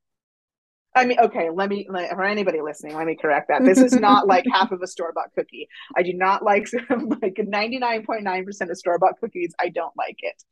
I 0.94 1.06
mean, 1.06 1.18
okay, 1.18 1.48
let 1.50 1.70
me, 1.70 1.86
for 1.86 2.24
anybody 2.24 2.60
listening, 2.60 2.96
let 2.96 3.06
me 3.06 3.16
correct 3.16 3.48
that. 3.48 3.64
This 3.64 3.78
is 3.78 3.94
not 3.94 4.26
like 4.26 4.44
half 4.52 4.72
of 4.72 4.82
a 4.82 4.86
store 4.86 5.12
bought 5.14 5.32
cookie. 5.34 5.68
I 5.96 6.02
do 6.02 6.12
not 6.12 6.44
like 6.44 6.68
like 6.90 7.36
99.9% 7.36 8.70
of 8.70 8.76
store 8.76 8.98
bought 8.98 9.18
cookies. 9.18 9.54
I 9.58 9.70
don't 9.70 9.94
like 9.96 10.18
it. 10.18 10.42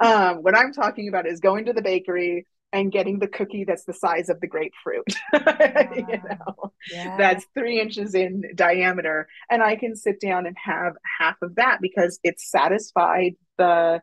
Um, 0.00 0.36
what 0.38 0.56
I'm 0.56 0.72
talking 0.72 1.08
about 1.08 1.26
is 1.26 1.40
going 1.40 1.66
to 1.66 1.72
the 1.72 1.82
bakery 1.82 2.46
and 2.72 2.90
getting 2.90 3.18
the 3.18 3.28
cookie 3.28 3.64
that's 3.64 3.84
the 3.84 3.92
size 3.92 4.30
of 4.30 4.40
the 4.40 4.46
grapefruit, 4.46 5.04
yeah. 5.34 5.94
you 5.94 6.06
know, 6.06 6.72
yeah. 6.90 7.16
that's 7.18 7.44
three 7.54 7.78
inches 7.78 8.14
in 8.14 8.44
diameter. 8.54 9.28
And 9.50 9.62
I 9.62 9.76
can 9.76 9.94
sit 9.94 10.20
down 10.20 10.46
and 10.46 10.56
have 10.64 10.94
half 11.18 11.36
of 11.42 11.56
that 11.56 11.80
because 11.82 12.18
it's 12.24 12.50
satisfied 12.50 13.34
the 13.58 14.00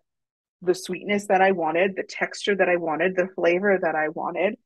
the 0.62 0.76
sweetness 0.76 1.28
that 1.28 1.42
I 1.42 1.52
wanted, 1.52 1.96
the 1.96 2.04
texture 2.04 2.54
that 2.54 2.68
I 2.68 2.76
wanted, 2.76 3.16
the 3.16 3.30
flavor 3.34 3.80
that 3.82 3.96
I 3.96 4.10
wanted 4.10 4.58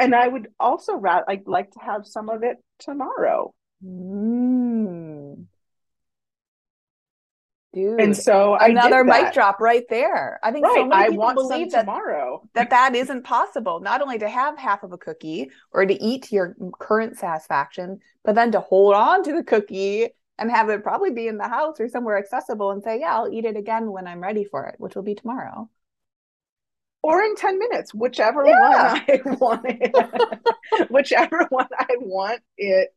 and 0.00 0.14
I 0.14 0.26
would 0.26 0.48
also 0.58 0.96
rather 0.96 1.24
I'd 1.28 1.46
like 1.46 1.70
to 1.72 1.80
have 1.80 2.06
some 2.06 2.28
of 2.28 2.42
it 2.42 2.56
tomorrow. 2.78 3.54
Mm. 3.84 5.46
Dude, 7.72 8.00
and 8.00 8.16
so 8.16 8.56
another 8.56 9.04
mic 9.04 9.32
drop 9.32 9.60
right 9.60 9.84
there. 9.88 10.40
I 10.42 10.50
think 10.50 10.66
right. 10.66 10.74
so 10.74 10.86
many 10.86 11.10
people 11.10 11.24
I 11.24 11.34
believe 11.34 11.70
that 11.70 11.82
tomorrow 11.82 12.42
that 12.54 12.70
that 12.70 12.96
isn't 12.96 13.22
possible. 13.22 13.78
Not 13.78 14.02
only 14.02 14.18
to 14.18 14.28
have 14.28 14.58
half 14.58 14.82
of 14.82 14.92
a 14.92 14.98
cookie 14.98 15.50
or 15.70 15.86
to 15.86 16.02
eat 16.02 16.24
to 16.24 16.34
your 16.34 16.56
current 16.80 17.16
satisfaction, 17.16 18.00
but 18.24 18.34
then 18.34 18.50
to 18.52 18.60
hold 18.60 18.94
on 18.94 19.22
to 19.22 19.32
the 19.32 19.44
cookie 19.44 20.08
and 20.36 20.50
have 20.50 20.68
it 20.68 20.82
probably 20.82 21.12
be 21.12 21.28
in 21.28 21.36
the 21.36 21.46
house 21.46 21.78
or 21.78 21.88
somewhere 21.88 22.18
accessible 22.18 22.72
and 22.72 22.82
say, 22.82 22.98
"Yeah, 22.98 23.14
I'll 23.14 23.32
eat 23.32 23.44
it 23.44 23.56
again 23.56 23.92
when 23.92 24.08
I'm 24.08 24.20
ready 24.20 24.42
for 24.42 24.66
it," 24.66 24.74
which 24.78 24.96
will 24.96 25.04
be 25.04 25.14
tomorrow 25.14 25.70
or 27.02 27.22
in 27.22 27.34
10 27.34 27.58
minutes, 27.58 27.94
whichever 27.94 28.44
yeah. 28.46 28.92
one 28.92 29.02
I 29.08 29.20
want 29.40 29.66
it, 29.66 30.90
whichever 30.90 31.46
one 31.48 31.68
I 31.78 31.88
want 31.98 32.40
it 32.56 32.90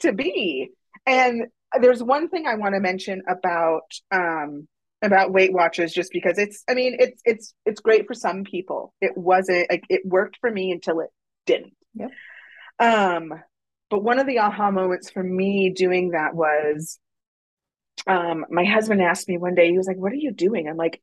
to 0.00 0.12
be. 0.12 0.70
And 1.06 1.46
there's 1.80 2.02
one 2.02 2.28
thing 2.28 2.46
I 2.46 2.54
want 2.54 2.74
to 2.74 2.80
mention 2.80 3.22
about 3.28 3.92
um, 4.10 4.68
about 5.02 5.32
Weight 5.32 5.52
Watchers, 5.52 5.92
just 5.92 6.10
because 6.12 6.38
it's. 6.38 6.64
I 6.68 6.74
mean, 6.74 6.96
it's 6.98 7.20
it's 7.24 7.54
it's 7.64 7.80
great 7.80 8.06
for 8.06 8.14
some 8.14 8.44
people. 8.44 8.94
It 9.00 9.16
wasn't 9.16 9.70
like 9.70 9.84
it 9.88 10.02
worked 10.04 10.38
for 10.40 10.50
me 10.50 10.72
until 10.72 11.00
it 11.00 11.10
didn't. 11.46 11.74
Yep. 11.94 12.10
Um, 12.78 13.34
but 13.90 14.02
one 14.02 14.18
of 14.18 14.26
the 14.26 14.38
aha 14.40 14.70
moments 14.70 15.10
for 15.10 15.22
me 15.22 15.70
doing 15.70 16.10
that 16.10 16.34
was, 16.34 16.98
um, 18.06 18.46
my 18.50 18.64
husband 18.64 19.00
asked 19.02 19.28
me 19.28 19.38
one 19.38 19.54
day. 19.54 19.70
He 19.70 19.78
was 19.78 19.86
like, 19.86 19.98
"What 19.98 20.12
are 20.12 20.16
you 20.16 20.32
doing?" 20.32 20.68
I'm 20.68 20.76
like, 20.76 21.02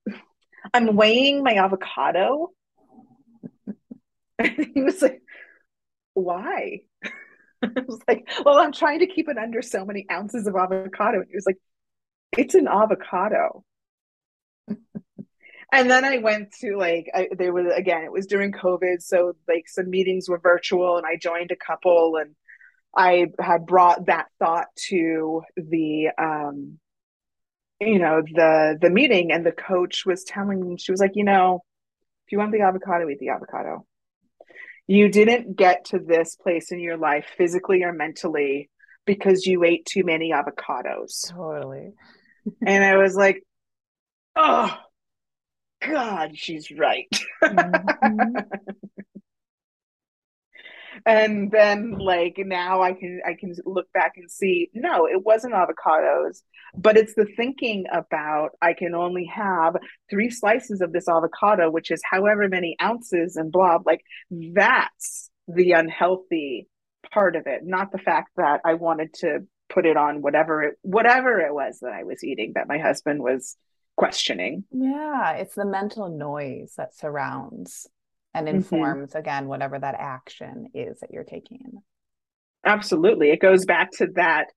"I'm 0.74 0.96
weighing 0.96 1.44
my 1.44 1.56
avocado." 1.56 2.50
he 4.42 4.82
was 4.82 5.02
like, 5.02 5.22
"Why?" 6.14 6.82
I 7.64 7.82
was 7.88 8.00
like, 8.08 8.30
well, 8.46 8.58
I'm 8.60 8.72
trying 8.72 9.00
to 9.00 9.08
keep 9.08 9.30
it 9.30 9.38
under 9.38 9.62
so 9.62 9.86
many 9.86 10.06
ounces 10.12 10.48
of 10.48 10.56
avocado. 10.56 11.20
And 11.20 11.28
he 11.30 11.36
was 11.36 11.46
like, 11.46 11.60
it's 12.38 12.56
an 12.56 12.68
avocado. 12.68 13.64
and 14.68 15.90
then 15.90 16.04
I 16.04 16.18
went 16.18 16.54
to 16.62 16.78
like, 16.78 17.10
I, 17.14 17.30
there 17.38 17.54
was, 17.54 17.68
again, 17.76 18.04
it 18.04 18.12
was 18.12 18.26
during 18.26 18.52
COVID. 18.52 19.02
So 19.02 19.34
like 19.48 19.68
some 19.68 19.90
meetings 19.90 20.28
were 20.28 20.40
virtual 20.40 20.98
and 20.98 21.06
I 21.06 21.16
joined 21.16 21.52
a 21.52 21.56
couple 21.56 22.18
and 22.18 22.36
I 22.96 23.28
had 23.40 23.66
brought 23.66 24.06
that 24.08 24.28
thought 24.40 24.68
to 24.90 25.42
the, 25.56 26.10
um, 26.18 26.80
you 27.88 28.00
know, 28.00 28.22
the, 28.22 28.78
the 28.82 28.90
meeting 28.90 29.32
and 29.32 29.46
the 29.46 29.52
coach 29.52 30.06
was 30.06 30.24
telling 30.24 30.68
me, 30.68 30.78
she 30.78 30.92
was 30.92 31.02
like, 31.02 31.16
you 31.16 31.24
know, 31.24 31.64
if 32.26 32.32
you 32.32 32.38
want 32.38 32.52
the 32.52 32.62
avocado, 32.62 33.10
eat 33.10 33.20
the 33.20 33.30
avocado 33.30 33.86
you 34.88 35.10
didn't 35.10 35.56
get 35.56 35.86
to 35.86 36.00
this 36.00 36.36
place 36.36 36.72
in 36.72 36.80
your 36.80 36.98
life 36.98 37.26
physically 37.38 37.84
or 37.84 37.94
mentally 37.94 38.70
because 39.06 39.46
you 39.46 39.64
ate 39.64 39.86
too 39.86 40.04
many 40.04 40.32
avocados. 40.32 41.32
Totally. 41.32 41.92
and 42.66 42.84
I 42.84 42.98
was 42.98 43.16
like, 43.16 43.44
oh, 44.36 44.76
God, 45.82 46.38
she's 46.38 46.72
right. 46.72 47.08
Mm-hmm. 47.44 48.40
and 51.06 51.52
then 51.52 51.92
like 51.92 52.36
now 52.38 52.82
i 52.82 52.94
can 52.94 53.22
i 53.28 53.34
can 53.34 53.54
look 53.66 53.92
back 53.94 54.14
and 54.16 54.30
see 54.32 54.70
no 54.74 55.06
it 55.06 55.24
wasn't 55.24 55.54
avocados. 55.54 56.42
But 56.76 56.98
it's 56.98 57.14
the 57.14 57.28
thinking 57.38 57.86
about 57.92 58.52
i 58.62 58.74
can 58.74 58.96
only 58.96 59.26
have 59.26 59.76
three 60.10 60.30
slices 60.30 60.82
of 60.82 60.92
this 60.92 61.08
avocado 61.08 61.70
which 61.70 61.92
is 61.92 62.02
however 62.10 62.48
many 62.48 62.76
ounces 62.82 63.36
and 63.36 63.52
blah 63.52 63.80
like 63.86 64.02
that's 64.54 65.30
the 65.48 65.74
unhealthy 65.74 66.68
part 67.14 67.36
of 67.36 67.48
it. 67.48 67.62
Not 67.64 67.92
the 67.92 67.98
fact 67.98 68.30
that 68.38 68.62
i 68.66 68.74
wanted 68.76 69.14
to 69.16 69.40
put 69.70 69.86
it 69.86 69.98
on 69.98 70.22
whatever 70.22 70.64
it 70.64 70.76
whatever 70.82 71.40
it 71.40 71.54
was 71.54 71.80
that 71.82 71.94
i 71.94 72.04
was 72.04 72.24
eating 72.24 72.54
that 72.56 72.68
my 72.68 72.78
husband 72.78 73.22
was 73.22 73.56
questioning. 73.96 74.64
Yeah 74.72 75.34
it's 75.34 75.56
the 75.56 75.66
mental 75.66 76.10
noise 76.10 76.74
that 76.78 76.96
surrounds 76.96 77.88
and 78.34 78.48
mm-hmm. 78.48 78.58
informs 78.58 79.10
mm-hmm. 79.10 79.18
again 79.20 79.48
whatever 79.48 79.78
that 79.80 79.96
action 79.98 80.68
is 80.74 81.00
that 81.00 81.12
you're 81.12 81.24
taking 81.24 81.82
absolutely. 82.66 83.30
It 83.30 83.42
goes 83.42 83.66
back 83.66 83.92
to 83.98 84.08
that 84.16 84.48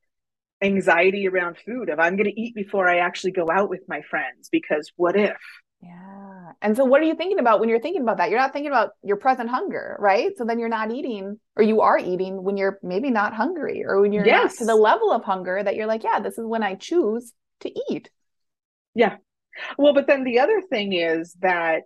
anxiety 0.62 1.29
around 1.29 1.59
food 1.59 1.91
of 1.91 2.01
i'm 2.01 2.16
going 2.16 2.24
to 2.31 2.41
eat 2.41 2.55
before 2.55 2.89
i 2.89 2.97
actually 2.97 3.31
go 3.31 3.51
out 3.51 3.68
with 3.68 3.83
my 3.89 4.01
friends 4.09 4.49
because 4.51 4.91
what 4.97 5.14
if? 5.14 5.37
Yeah. 5.83 6.53
And 6.62 6.74
so 6.74 6.87
what 6.87 7.03
are 7.03 7.05
you 7.05 7.14
thinking 7.14 7.39
about 7.39 7.61
when 7.61 7.68
you're 7.68 7.81
thinking 7.81 8.01
about 8.01 8.16
that? 8.16 8.31
You're 8.31 8.39
not 8.39 8.55
thinking 8.55 8.70
about 8.70 8.93
your 9.03 9.18
present 9.18 9.51
hunger 9.51 9.97
right? 10.01 10.33
So 10.39 10.47
then 10.47 10.59
you're 10.59 10.70
not 10.70 10.91
eating 10.91 11.39
or 11.57 11.62
you 11.62 11.83
are 11.83 11.99
eating 11.99 12.43
when 12.43 12.57
you're 12.57 12.79
maybe 12.83 13.11
not 13.11 13.35
hungry 13.35 13.85
or 13.85 14.01
when 14.01 14.14
you're 14.14 14.24
yes. 14.24 14.59
not 14.59 14.59
to 14.61 14.64
the 14.64 14.74
level 14.74 15.12
of 15.12 15.22
hunger 15.22 15.62
that 15.62 15.77
you're 15.77 15.87
like 15.87 16.03
yeah 16.03 16.20
this 16.20 16.39
is 16.39 16.47
when 16.47 16.62
i 16.62 16.74
choose 16.74 17.35
to 17.61 17.70
eat. 17.91 18.09
Yeah. 18.95 19.16
Well 19.77 19.93
but 19.93 20.07
then 20.07 20.24
the 20.24 20.39
other 20.39 20.62
thing 20.62 20.95
is 20.95 21.37
that 21.41 21.85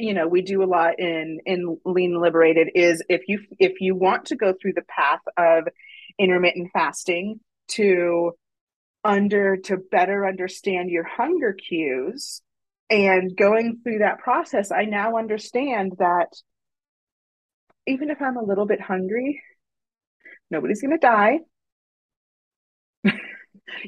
you 0.00 0.14
know 0.14 0.26
we 0.26 0.42
do 0.42 0.62
a 0.62 0.64
lot 0.64 0.98
in 0.98 1.40
in 1.46 1.78
lean 1.84 2.20
liberated 2.20 2.68
is 2.74 3.02
if 3.08 3.22
you 3.28 3.40
if 3.58 3.80
you 3.80 3.94
want 3.94 4.26
to 4.26 4.36
go 4.36 4.54
through 4.60 4.72
the 4.72 4.82
path 4.82 5.20
of 5.36 5.68
intermittent 6.18 6.70
fasting 6.72 7.40
to 7.68 8.32
under 9.04 9.56
to 9.56 9.76
better 9.76 10.26
understand 10.26 10.90
your 10.90 11.04
hunger 11.04 11.54
cues 11.54 12.42
and 12.90 13.36
going 13.36 13.80
through 13.82 13.98
that 13.98 14.18
process 14.18 14.70
i 14.70 14.84
now 14.84 15.16
understand 15.16 15.92
that 15.98 16.28
even 17.86 18.10
if 18.10 18.20
i'm 18.20 18.36
a 18.36 18.44
little 18.44 18.66
bit 18.66 18.80
hungry 18.80 19.42
nobody's 20.50 20.80
going 20.80 20.92
to 20.92 20.98
die. 20.98 21.38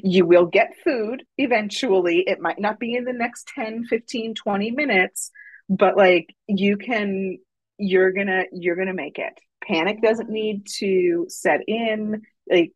You 0.01 0.25
will 0.25 0.45
get 0.45 0.77
food 0.81 1.23
eventually. 1.37 2.23
It 2.25 2.39
might 2.39 2.59
not 2.59 2.79
be 2.79 2.95
in 2.95 3.03
the 3.03 3.11
next 3.11 3.49
10 3.53 3.83
15 3.83 4.33
20 4.33 4.71
minutes 4.71 5.29
but 5.77 5.97
like 5.97 6.35
you 6.47 6.77
can 6.77 7.37
you're 7.77 8.11
gonna 8.11 8.43
you're 8.51 8.75
gonna 8.75 8.93
make 8.93 9.17
it. 9.17 9.33
Panic 9.67 10.01
doesn't 10.01 10.29
need 10.29 10.67
to 10.79 11.25
set 11.29 11.61
in. 11.67 12.21
Like 12.49 12.73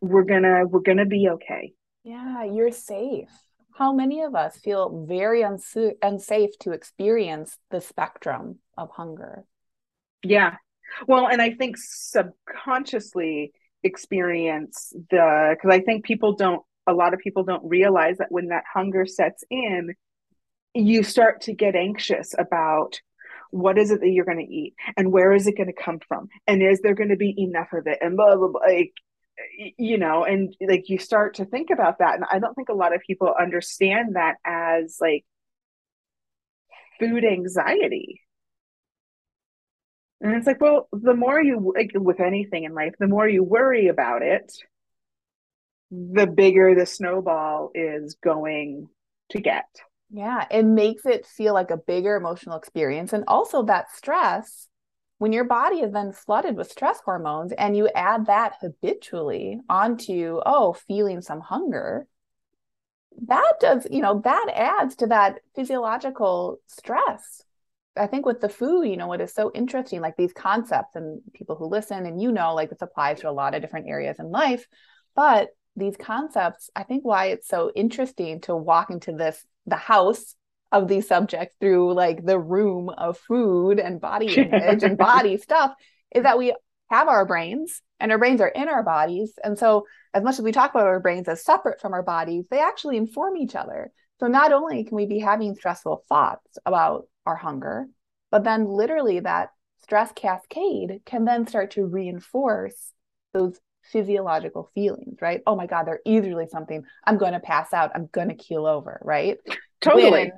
we're 0.00 0.24
gonna 0.24 0.66
we're 0.66 0.80
gonna 0.80 1.06
be 1.06 1.28
okay. 1.30 1.72
Yeah 2.04 2.44
you're 2.44 2.72
safe. 2.72 3.30
How 3.74 3.92
many 3.92 4.22
of 4.22 4.34
us 4.34 4.56
feel 4.56 5.06
very 5.08 5.44
uns- 5.44 5.94
unsafe 6.02 6.58
to 6.60 6.72
experience 6.72 7.56
the 7.70 7.80
spectrum 7.80 8.58
of 8.76 8.90
hunger? 8.90 9.44
Yeah. 10.22 10.56
Well 11.06 11.28
and 11.28 11.40
i 11.40 11.52
think 11.52 11.76
subconsciously 11.78 13.52
experience 13.84 14.92
the 15.10 15.54
because 15.54 15.72
i 15.72 15.80
think 15.80 16.04
people 16.04 16.34
don't 16.34 16.62
a 16.86 16.92
lot 16.92 17.12
of 17.12 17.20
people 17.20 17.44
don't 17.44 17.62
realize 17.68 18.16
that 18.18 18.32
when 18.32 18.48
that 18.48 18.64
hunger 18.72 19.04
sets 19.06 19.44
in 19.50 19.94
you 20.78 21.02
start 21.02 21.42
to 21.42 21.52
get 21.52 21.74
anxious 21.74 22.34
about 22.38 23.00
what 23.50 23.78
is 23.78 23.90
it 23.90 24.00
that 24.00 24.10
you're 24.10 24.24
going 24.24 24.44
to 24.44 24.52
eat 24.54 24.74
and 24.96 25.10
where 25.10 25.32
is 25.32 25.46
it 25.46 25.56
going 25.56 25.68
to 25.68 25.72
come 25.72 25.98
from? 26.06 26.28
And 26.46 26.62
is 26.62 26.80
there 26.80 26.94
going 26.94 27.08
to 27.08 27.16
be 27.16 27.34
enough 27.36 27.72
of 27.72 27.86
it? 27.86 27.98
And 28.00 28.16
blah 28.16 28.36
blah 28.36 28.48
blah 28.48 28.60
like 28.60 28.92
you 29.78 29.98
know 29.98 30.24
and 30.24 30.54
like 30.60 30.88
you 30.88 30.98
start 30.98 31.34
to 31.34 31.44
think 31.44 31.70
about 31.70 31.98
that. 31.98 32.14
And 32.16 32.24
i 32.30 32.38
don't 32.38 32.54
think 32.54 32.68
a 32.68 32.74
lot 32.74 32.94
of 32.94 33.00
people 33.06 33.32
understand 33.38 34.16
that 34.16 34.36
as 34.44 34.98
like 35.00 35.24
food 37.00 37.24
anxiety. 37.24 38.20
And 40.20 40.34
it's 40.34 40.46
like 40.46 40.60
well 40.60 40.88
the 40.92 41.14
more 41.14 41.42
you 41.42 41.72
like 41.74 41.92
with 41.94 42.20
anything 42.20 42.64
in 42.64 42.74
life 42.74 42.94
the 42.98 43.06
more 43.06 43.28
you 43.28 43.42
worry 43.42 43.88
about 43.88 44.22
it 44.22 44.52
the 45.90 46.26
bigger 46.26 46.74
the 46.74 46.86
snowball 46.86 47.70
is 47.74 48.16
going 48.22 48.88
to 49.30 49.40
get 49.40 49.64
yeah, 50.10 50.46
it 50.50 50.64
makes 50.64 51.04
it 51.04 51.26
feel 51.26 51.54
like 51.54 51.70
a 51.70 51.76
bigger 51.76 52.16
emotional 52.16 52.56
experience. 52.56 53.12
And 53.12 53.24
also 53.28 53.62
that 53.64 53.94
stress, 53.94 54.68
when 55.18 55.32
your 55.32 55.44
body 55.44 55.80
is 55.80 55.92
then 55.92 56.12
flooded 56.12 56.56
with 56.56 56.70
stress 56.70 57.00
hormones 57.04 57.52
and 57.52 57.76
you 57.76 57.88
add 57.94 58.26
that 58.26 58.54
habitually 58.60 59.60
onto, 59.68 60.40
oh, 60.46 60.72
feeling 60.72 61.20
some 61.20 61.40
hunger, 61.40 62.06
that 63.26 63.54
does, 63.60 63.86
you 63.90 64.00
know, 64.00 64.20
that 64.24 64.46
adds 64.54 64.96
to 64.96 65.08
that 65.08 65.40
physiological 65.54 66.60
stress. 66.66 67.42
I 67.96 68.06
think 68.06 68.24
with 68.24 68.40
the 68.40 68.48
food, 68.48 68.84
you 68.84 68.96
know, 68.96 69.08
what 69.08 69.20
is 69.20 69.34
so 69.34 69.50
interesting, 69.54 70.00
like 70.00 70.16
these 70.16 70.32
concepts 70.32 70.94
and 70.94 71.20
people 71.34 71.56
who 71.56 71.66
listen 71.66 72.06
and 72.06 72.22
you 72.22 72.30
know, 72.30 72.54
like 72.54 72.70
this 72.70 72.80
applies 72.80 73.20
to 73.20 73.28
a 73.28 73.32
lot 73.32 73.54
of 73.54 73.60
different 73.60 73.88
areas 73.88 74.18
in 74.20 74.30
life. 74.30 74.66
But 75.16 75.48
these 75.74 75.96
concepts, 75.96 76.70
I 76.76 76.84
think 76.84 77.04
why 77.04 77.26
it's 77.26 77.48
so 77.48 77.72
interesting 77.74 78.40
to 78.42 78.54
walk 78.54 78.90
into 78.90 79.12
this 79.12 79.44
the 79.68 79.76
house 79.76 80.34
of 80.70 80.88
these 80.88 81.08
subjects 81.08 81.56
through 81.60 81.94
like 81.94 82.24
the 82.24 82.38
room 82.38 82.90
of 82.90 83.18
food 83.18 83.78
and 83.78 84.00
body 84.00 84.34
image 84.36 84.82
and 84.82 84.98
body 84.98 85.36
stuff 85.38 85.72
is 86.14 86.22
that 86.24 86.38
we 86.38 86.54
have 86.90 87.08
our 87.08 87.24
brains 87.24 87.82
and 88.00 88.12
our 88.12 88.18
brains 88.18 88.40
are 88.40 88.48
in 88.48 88.68
our 88.68 88.82
bodies. 88.82 89.32
And 89.42 89.58
so, 89.58 89.86
as 90.14 90.22
much 90.22 90.34
as 90.34 90.42
we 90.42 90.52
talk 90.52 90.70
about 90.70 90.86
our 90.86 91.00
brains 91.00 91.28
as 91.28 91.44
separate 91.44 91.80
from 91.80 91.92
our 91.92 92.02
bodies, 92.02 92.46
they 92.50 92.60
actually 92.60 92.96
inform 92.96 93.36
each 93.36 93.54
other. 93.54 93.92
So, 94.20 94.26
not 94.26 94.52
only 94.52 94.84
can 94.84 94.96
we 94.96 95.06
be 95.06 95.18
having 95.18 95.54
stressful 95.54 96.04
thoughts 96.08 96.58
about 96.64 97.08
our 97.26 97.36
hunger, 97.36 97.86
but 98.30 98.44
then 98.44 98.66
literally 98.66 99.20
that 99.20 99.50
stress 99.82 100.12
cascade 100.14 101.00
can 101.04 101.24
then 101.24 101.46
start 101.46 101.72
to 101.72 101.86
reinforce 101.86 102.92
those 103.32 103.58
physiological 103.92 104.70
feelings, 104.74 105.18
right? 105.20 105.42
Oh 105.46 105.56
my 105.56 105.66
God, 105.66 105.84
there 105.84 106.00
is 106.04 106.26
really 106.26 106.46
something. 106.46 106.82
I'm 107.04 107.18
going 107.18 107.32
to 107.32 107.40
pass 107.40 107.72
out. 107.72 107.92
I'm 107.94 108.08
going 108.12 108.28
to 108.28 108.34
keel 108.34 108.66
over, 108.66 109.00
right? 109.02 109.38
Totally. 109.80 110.10
When 110.10 110.32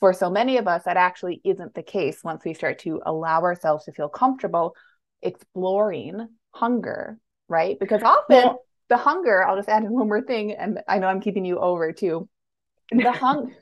for 0.00 0.12
so 0.12 0.30
many 0.30 0.58
of 0.58 0.68
us, 0.68 0.84
that 0.84 0.96
actually 0.96 1.40
isn't 1.44 1.74
the 1.74 1.82
case 1.82 2.22
once 2.22 2.44
we 2.44 2.54
start 2.54 2.78
to 2.80 3.00
allow 3.04 3.42
ourselves 3.42 3.84
to 3.84 3.92
feel 3.92 4.08
comfortable 4.08 4.74
exploring 5.22 6.28
hunger, 6.52 7.18
right? 7.48 7.78
Because 7.80 8.02
often 8.02 8.36
well, 8.36 8.60
the 8.88 8.96
hunger, 8.96 9.44
I'll 9.44 9.56
just 9.56 9.68
add 9.68 9.82
in 9.82 9.92
one 9.92 10.08
more 10.08 10.22
thing, 10.22 10.52
and 10.52 10.80
I 10.86 10.98
know 10.98 11.08
I'm 11.08 11.20
keeping 11.20 11.44
you 11.44 11.58
over 11.58 11.92
too. 11.92 12.28
The 12.90 13.12
hung 13.12 13.52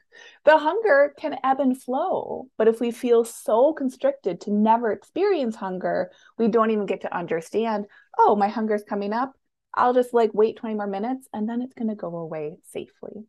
the 0.45 0.59
hunger 0.59 1.15
can 1.19 1.37
ebb 1.45 1.61
and 1.61 1.81
flow, 1.81 2.47
but 2.57 2.69
if 2.69 2.81
we 2.81 2.91
feel 2.91 3.25
so 3.25 3.73
constricted 3.73 4.41
to 4.43 4.53
never 4.53 4.93
experience 4.93 5.57
hunger, 5.57 6.11
we 6.39 6.49
don't 6.49 6.71
even 6.71 6.87
get 6.87 7.03
to 7.03 7.17
understand, 7.17 7.87
oh, 8.19 8.37
my 8.37 8.49
hunger 8.49 8.75
is 8.75 8.85
coming 8.85 9.13
up. 9.13 9.33
I'll 9.75 9.95
just 9.95 10.15
like 10.15 10.31
wait 10.33 10.57
20 10.57 10.75
more 10.75 10.87
minutes 10.87 11.29
and 11.33 11.49
then 11.49 11.61
it's 11.61 11.75
going 11.75 11.89
to 11.89 11.95
go 11.95 12.17
away 12.17 12.57
safely. 12.71 13.27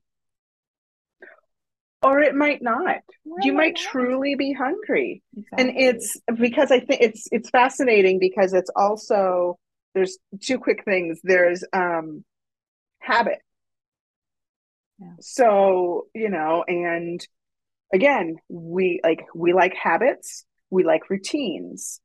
Or 2.02 2.22
it 2.22 2.36
might 2.36 2.62
not. 2.62 2.98
Or 3.26 3.38
you 3.42 3.54
might, 3.54 3.74
might 3.74 3.76
truly 3.76 4.36
be 4.36 4.54
hungry. 4.54 5.24
Exactly. 5.36 5.70
And 5.70 5.78
it's 5.78 6.16
because 6.40 6.72
I 6.72 6.80
think 6.80 7.02
it's 7.02 7.28
it's 7.32 7.50
fascinating 7.50 8.20
because 8.20 8.54
it's 8.54 8.70
also 8.76 9.58
there's 9.94 10.18
two 10.42 10.60
quick 10.60 10.86
things. 10.86 11.20
There's 11.24 11.64
um 11.74 12.24
habit. 13.00 13.40
Yeah. 15.00 15.08
So, 15.20 16.08
you 16.14 16.30
know, 16.30 16.64
and 16.68 17.26
again, 17.94 18.38
we 18.50 19.00
like 19.04 19.26
we 19.36 19.54
like 19.54 19.74
habits, 19.76 20.46
we 20.70 20.84
like 20.84 21.10
routines. 21.10 22.02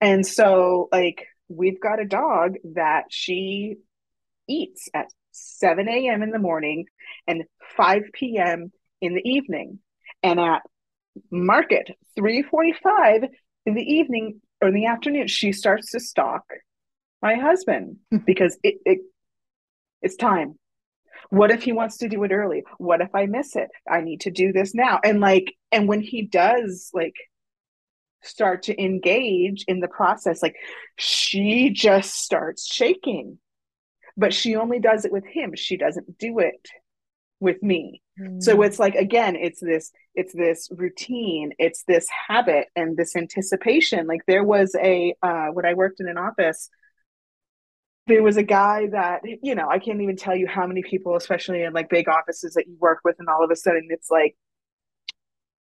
And 0.00 0.26
so 0.26 0.88
like 0.92 1.26
we've 1.48 1.80
got 1.80 2.00
a 2.00 2.06
dog 2.06 2.56
that 2.74 3.04
she 3.10 3.76
eats 4.48 4.88
at 4.94 5.06
7 5.32 5.88
a.m. 5.88 6.22
in 6.22 6.30
the 6.30 6.38
morning 6.38 6.86
and 7.26 7.44
5 7.76 8.02
p.m. 8.12 8.72
in 9.00 9.14
the 9.14 9.22
evening. 9.28 9.78
And 10.22 10.40
at 10.40 10.62
market 11.30 11.90
3:45 12.18 13.28
in 13.66 13.74
the 13.74 13.82
evening 13.82 14.40
or 14.60 14.68
in 14.68 14.74
the 14.74 14.86
afternoon, 14.86 15.28
she 15.28 15.52
starts 15.52 15.92
to 15.92 16.00
stalk 16.00 16.44
my 17.22 17.34
husband 17.34 17.96
because 18.26 18.58
it, 18.62 18.76
it 18.84 18.98
it's 20.02 20.16
time. 20.16 20.58
What 21.30 21.50
if 21.50 21.62
he 21.62 21.72
wants 21.72 21.98
to 21.98 22.08
do 22.08 22.22
it 22.24 22.32
early? 22.32 22.64
What 22.78 23.00
if 23.00 23.14
I 23.14 23.26
miss 23.26 23.54
it? 23.56 23.68
I 23.88 24.00
need 24.00 24.22
to 24.22 24.30
do 24.30 24.52
this 24.52 24.74
now. 24.74 25.00
And 25.04 25.20
like, 25.20 25.54
and 25.70 25.88
when 25.88 26.00
he 26.00 26.22
does 26.22 26.90
like 26.94 27.14
start 28.22 28.64
to 28.64 28.82
engage 28.82 29.64
in 29.68 29.80
the 29.80 29.88
process, 29.88 30.42
like 30.42 30.56
she 30.96 31.70
just 31.70 32.14
starts 32.14 32.66
shaking. 32.72 33.38
But 34.16 34.34
she 34.34 34.56
only 34.56 34.80
does 34.80 35.04
it 35.04 35.12
with 35.12 35.24
him. 35.24 35.54
She 35.54 35.76
doesn't 35.76 36.18
do 36.18 36.40
it 36.40 36.68
with 37.40 37.62
me. 37.62 38.02
Mm. 38.20 38.42
So 38.42 38.62
it's 38.62 38.78
like 38.78 38.94
again, 38.94 39.36
it's 39.36 39.60
this 39.60 39.92
it's 40.14 40.32
this 40.32 40.68
routine, 40.72 41.52
it's 41.58 41.84
this 41.84 42.08
habit 42.28 42.66
and 42.74 42.96
this 42.96 43.14
anticipation. 43.14 44.06
Like 44.06 44.22
there 44.26 44.44
was 44.44 44.74
a 44.80 45.14
uh 45.22 45.48
when 45.48 45.66
I 45.66 45.74
worked 45.74 46.00
in 46.00 46.08
an 46.08 46.18
office, 46.18 46.68
there 48.08 48.22
was 48.22 48.36
a 48.36 48.42
guy 48.42 48.88
that 48.90 49.20
you 49.42 49.54
know 49.54 49.68
i 49.68 49.78
can't 49.78 50.00
even 50.00 50.16
tell 50.16 50.34
you 50.34 50.46
how 50.46 50.66
many 50.66 50.82
people 50.82 51.14
especially 51.14 51.62
in 51.62 51.72
like 51.72 51.88
big 51.88 52.08
offices 52.08 52.54
that 52.54 52.66
you 52.66 52.76
work 52.80 52.98
with 53.04 53.16
and 53.18 53.28
all 53.28 53.44
of 53.44 53.50
a 53.50 53.56
sudden 53.56 53.88
it's 53.90 54.10
like 54.10 54.34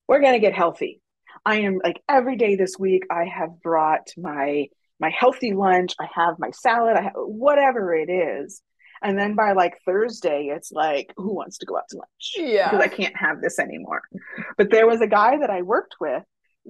we're 0.08 0.22
going 0.22 0.34
to 0.34 0.40
get 0.40 0.54
healthy. 0.54 1.02
I 1.46 1.58
am 1.58 1.80
like 1.84 2.02
every 2.10 2.38
day 2.38 2.56
this 2.56 2.76
week 2.80 3.04
i 3.12 3.26
have 3.26 3.62
brought 3.62 4.08
my 4.18 4.68
my 5.00 5.10
healthy 5.10 5.54
lunch 5.54 5.94
i 6.00 6.08
have 6.14 6.36
my 6.40 6.52
salad 6.52 6.98
i 6.98 7.04
have 7.04 7.14
whatever 7.16 7.94
it 7.94 8.10
is. 8.10 8.62
And 9.04 9.18
then 9.18 9.36
by 9.36 9.52
like 9.52 9.78
thursday 9.86 10.50
it's 10.54 10.72
like 10.72 11.14
who 11.16 11.36
wants 11.36 11.60
to 11.60 11.66
go 11.66 11.78
out 11.78 11.84
to 11.90 11.98
lunch? 11.98 12.34
Yeah. 12.36 12.72
Because 12.72 12.86
i 12.86 12.88
can't 12.88 13.16
have 13.16 13.42
this 13.42 13.60
anymore. 13.60 14.02
But 14.58 14.72
there 14.72 14.88
was 14.88 15.02
a 15.02 15.08
guy 15.08 15.38
that 15.38 15.50
i 15.50 15.62
worked 15.62 15.96
with 16.00 16.24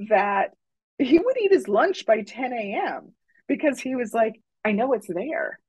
that 0.09 0.51
he 0.97 1.19
would 1.19 1.37
eat 1.37 1.53
his 1.53 1.67
lunch 1.67 2.05
by 2.05 2.23
10 2.23 2.53
a.m 2.53 3.13
because 3.47 3.79
he 3.79 3.95
was 3.95 4.13
like 4.13 4.41
i 4.65 4.71
know 4.71 4.93
it's 4.93 5.07
there 5.07 5.59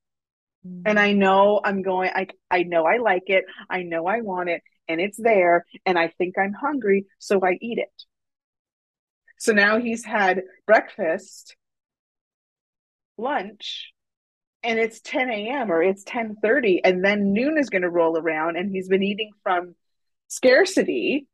and 0.65 0.85
mm. 0.85 0.99
I 0.99 1.13
know 1.13 1.61
I'm 1.65 1.83
going 1.83 2.11
I 2.15 2.29
I 2.51 2.63
know 2.63 2.85
I 2.85 2.99
like 2.99 3.25
it. 3.27 3.45
I 3.71 3.83
know 3.83 4.07
I 4.07 4.21
want 4.21 4.49
it 4.49 4.63
and 4.89 5.01
it's 5.01 5.19
there 5.19 5.65
and 5.87 5.99
I 5.99 6.09
think 6.09 6.39
I'm 6.39 6.53
hungry 6.53 7.07
so 7.19 7.41
I 7.45 7.59
eat 7.61 7.79
it. 7.79 8.05
So 9.39 9.53
now 9.53 9.79
he's 9.79 10.05
had 10.05 10.43
breakfast, 10.67 11.55
lunch, 13.17 13.93
and 14.65 14.79
it's 14.81 15.01
10 15.01 15.31
a.m. 15.31 15.71
or 15.71 15.83
it's 15.83 16.03
10:30 16.05 16.81
and 16.83 17.05
then 17.05 17.33
noon 17.33 17.57
is 17.57 17.71
going 17.71 17.83
to 17.83 17.91
roll 17.91 18.19
around 18.19 18.57
and 18.57 18.71
he's 18.71 18.89
been 18.89 19.03
eating 19.03 19.31
from 19.43 19.75
scarcity. 20.27 21.27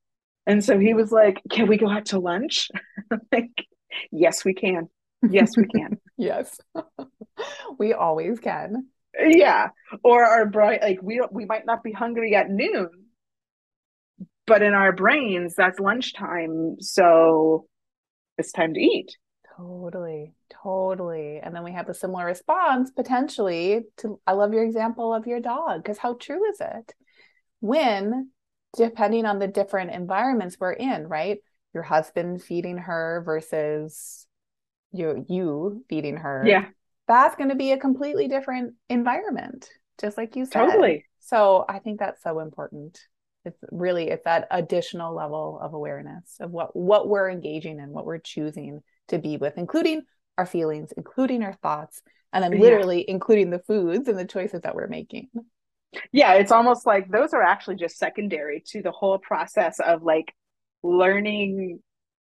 And 0.47 0.63
so 0.63 0.79
he 0.79 0.93
was 0.93 1.11
like, 1.11 1.41
"Can 1.51 1.69
we 1.69 1.79
go 1.79 1.89
out 1.89 2.07
to 2.07 2.19
lunch?" 2.19 2.71
like, 3.33 3.67
"Yes, 4.13 4.45
we 4.45 4.53
can. 4.53 4.91
Yes, 5.27 5.57
we 5.57 5.65
can." 5.65 5.99
yes. 6.19 6.61
we 7.79 7.95
always 7.95 8.39
can 8.39 8.89
yeah. 9.21 9.69
Or 10.03 10.25
our 10.25 10.47
brain 10.47 10.79
like 10.83 11.01
we 11.03 11.23
we 11.31 11.45
might 11.45 11.67
not 11.67 11.83
be 11.83 11.93
hungry 11.93 12.35
at 12.35 12.51
noon 12.51 12.89
but 14.47 14.63
in 14.63 14.75
our 14.75 14.93
brains 14.93 15.55
that's 15.55 15.81
lunchtime 15.81 16.77
so 16.81 17.67
it's 18.37 18.53
time 18.53 18.75
to 18.75 18.81
eat. 18.81 19.17
Totally 19.57 20.35
totally. 20.63 21.39
And 21.43 21.55
then 21.55 21.63
we 21.63 21.73
have 21.73 21.89
a 21.89 21.95
similar 21.95 22.25
response 22.27 22.91
potentially 22.91 23.83
to 23.99 24.21
i 24.27 24.33
love 24.33 24.53
your 24.53 24.65
example 24.65 25.15
of 25.15 25.27
your 25.27 25.41
dog 25.41 25.83
because 25.83 25.99
how 25.99 26.15
true 26.15 26.49
is 26.51 26.61
it? 26.61 26.95
When 27.61 28.31
depending 28.77 29.25
on 29.27 29.39
the 29.39 29.47
different 29.47 29.93
environments 29.93 30.57
we're 30.59 30.73
in 30.73 31.07
right? 31.07 31.39
Your 31.73 31.85
husband 31.85 32.43
feeding 32.43 32.79
her 32.79 33.23
versus 33.25 34.27
you 34.93 35.25
you 35.29 35.85
feeding 35.89 36.17
her. 36.17 36.45
Yeah 36.47 36.67
that's 37.07 37.37
going 37.37 37.51
to 37.51 37.57
be 37.57 37.73
a 37.73 37.79
completely 37.79 38.29
different 38.29 38.75
environment, 38.89 39.69
just 40.01 40.17
like 40.17 40.37
you 40.37 40.47
said. 40.47 40.67
Totally. 40.67 41.05
So 41.21 41.65
I 41.69 41.79
think 41.79 41.99
that's 41.99 42.23
so 42.23 42.41
important. 42.41 42.99
It's 43.45 43.59
really 43.71 44.09
it's 44.09 44.25
that 44.25 44.47
additional 44.51 45.15
level 45.15 45.59
of 45.61 45.75
awareness 45.75 46.37
of 46.41 46.51
what 46.51 46.75
what 46.75 47.09
we're 47.09 47.31
engaging 47.31 47.79
in, 47.79 47.91
what 47.91 48.07
we're 48.07 48.19
choosing 48.19 48.81
to 49.09 49.19
be 49.19 49.37
with, 49.37 49.59
including 49.59 50.03
our 50.39 50.47
feelings, 50.47 50.93
including 50.97 51.43
our 51.43 51.55
thoughts, 51.63 52.03
and 52.33 52.43
then 52.43 52.59
literally 52.59 52.99
yeah. 52.99 53.15
including 53.15 53.51
the 53.51 53.61
foods 53.61 54.09
and 54.09 54.19
the 54.19 54.25
choices 54.25 54.63
that 54.63 54.75
we're 54.75 54.89
making. 54.89 55.29
Yeah, 56.13 56.35
it's 56.35 56.53
almost 56.53 56.87
like 56.87 57.11
those 57.11 57.33
are 57.33 57.43
actually 57.43 57.77
just 57.77 57.99
secondary 57.99 58.63
to 58.69 58.83
the 58.83 58.91
whole 58.91 59.19
process 59.19 59.79
of 59.79 60.03
like 60.03 60.35
learning 60.83 61.81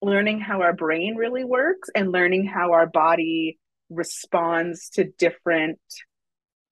learning 0.03 0.41
how 0.41 0.62
our 0.62 0.73
brain 0.73 1.14
really 1.14 1.45
works 1.45 1.91
and 1.95 2.11
learning 2.11 2.47
how 2.47 2.73
our 2.73 2.87
body 2.87 3.59
responds 3.91 4.91
to 4.91 5.05
different 5.05 5.80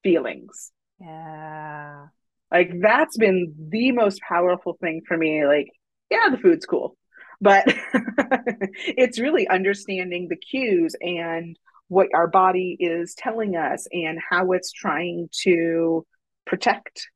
feelings. 0.03 0.73
Yeah. 1.01 2.07
Like 2.51 2.73
that's 2.81 3.17
been 3.17 3.55
the 3.71 3.93
most 3.93 4.21
powerful 4.27 4.77
thing 4.81 5.03
for 5.07 5.17
me. 5.17 5.45
Like, 5.47 5.69
yeah, 6.11 6.29
the 6.31 6.39
food's 6.39 6.65
cool, 6.65 6.97
but 7.41 7.65
it's 7.93 9.21
really 9.21 9.47
understanding 9.47 10.29
the 10.29 10.37
cues 10.37 10.97
and 11.01 11.59
what 11.89 12.09
our 12.15 12.27
body 12.27 12.77
is 12.79 13.15
telling 13.15 13.57
us 13.57 13.87
and 13.93 14.19
how 14.31 14.53
it's 14.53 14.73
trying 14.73 15.29
to 15.43 16.07
protect 16.47 17.09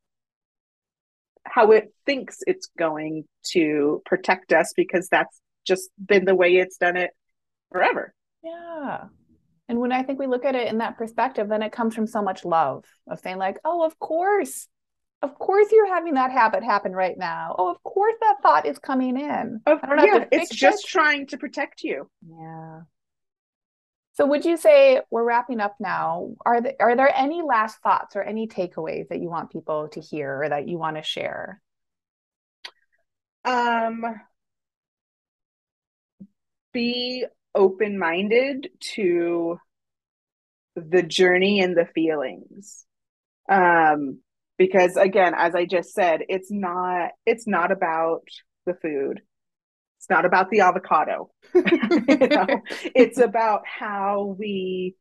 how 1.44 1.72
it 1.72 1.92
thinks 2.06 2.38
it's 2.46 2.68
going 2.78 3.24
to 3.44 4.02
protect 4.06 4.52
us 4.52 4.72
because 4.76 5.08
that's 5.08 5.40
just 5.66 5.90
been 6.04 6.24
the 6.24 6.34
way 6.34 6.56
it's 6.56 6.76
done 6.76 6.96
it 6.96 7.10
forever. 7.70 8.14
Yeah. 8.42 9.04
And 9.72 9.80
when 9.80 9.90
I 9.90 10.02
think 10.02 10.18
we 10.18 10.26
look 10.26 10.44
at 10.44 10.54
it 10.54 10.68
in 10.68 10.76
that 10.78 10.98
perspective, 10.98 11.48
then 11.48 11.62
it 11.62 11.72
comes 11.72 11.94
from 11.94 12.06
so 12.06 12.20
much 12.20 12.44
love 12.44 12.84
of 13.08 13.20
saying, 13.20 13.38
like, 13.38 13.56
oh, 13.64 13.86
of 13.86 13.98
course, 13.98 14.68
of 15.22 15.38
course 15.38 15.72
you're 15.72 15.88
having 15.88 16.12
that 16.12 16.30
habit 16.30 16.62
happen 16.62 16.92
right 16.92 17.16
now. 17.16 17.56
Oh, 17.58 17.70
of 17.70 17.82
course 17.82 18.12
that 18.20 18.42
thought 18.42 18.66
is 18.66 18.78
coming 18.78 19.18
in. 19.18 19.62
Of, 19.64 19.80
yeah, 19.82 20.26
it's 20.30 20.54
just 20.54 20.84
it. 20.84 20.88
trying 20.88 21.26
to 21.28 21.38
protect 21.38 21.84
you. 21.84 22.06
Yeah. 22.22 22.80
So 24.12 24.26
would 24.26 24.44
you 24.44 24.58
say 24.58 25.00
we're 25.10 25.24
wrapping 25.24 25.58
up 25.58 25.76
now? 25.80 26.34
Are 26.44 26.60
there 26.60 26.74
are 26.78 26.94
there 26.94 27.10
any 27.16 27.40
last 27.40 27.78
thoughts 27.78 28.14
or 28.14 28.22
any 28.22 28.48
takeaways 28.48 29.08
that 29.08 29.22
you 29.22 29.30
want 29.30 29.52
people 29.52 29.88
to 29.92 30.02
hear 30.02 30.42
or 30.42 30.50
that 30.50 30.68
you 30.68 30.76
want 30.76 30.96
to 30.96 31.02
share? 31.02 31.62
Um 33.46 34.04
be 36.74 37.24
open 37.54 37.98
minded 37.98 38.68
to 38.94 39.58
the 40.76 41.02
journey 41.02 41.60
and 41.60 41.76
the 41.76 41.86
feelings. 41.86 42.84
Um, 43.48 44.20
because 44.58 44.96
again, 44.96 45.34
as 45.36 45.54
I 45.54 45.66
just 45.66 45.92
said, 45.92 46.20
it's 46.28 46.50
not 46.50 47.10
it's 47.26 47.46
not 47.46 47.72
about 47.72 48.24
the 48.66 48.74
food. 48.74 49.20
It's 49.98 50.10
not 50.10 50.24
about 50.24 50.50
the 50.50 50.60
avocado. 50.60 51.30
you 51.54 51.62
know? 51.62 52.46
It's 52.94 53.18
about 53.18 53.62
how 53.66 54.36
we 54.38 54.96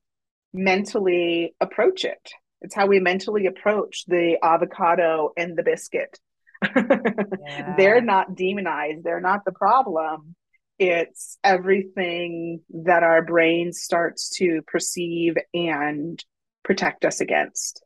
mentally 0.53 1.55
approach 1.59 2.05
it. 2.05 2.31
It's 2.61 2.75
how 2.75 2.85
we 2.85 2.99
mentally 2.99 3.47
approach 3.47 4.05
the 4.07 4.37
avocado 4.43 5.31
and 5.35 5.57
the 5.57 5.63
biscuit. 5.63 6.19
yeah. 6.75 7.75
They're 7.75 8.01
not 8.01 8.35
demonized. 8.35 9.03
They're 9.03 9.21
not 9.21 9.43
the 9.45 9.51
problem 9.51 10.35
it's 10.81 11.37
everything 11.43 12.61
that 12.71 13.03
our 13.03 13.23
brain 13.23 13.71
starts 13.71 14.31
to 14.37 14.63
perceive 14.65 15.35
and 15.53 16.23
protect 16.63 17.05
us 17.05 17.21
against. 17.21 17.83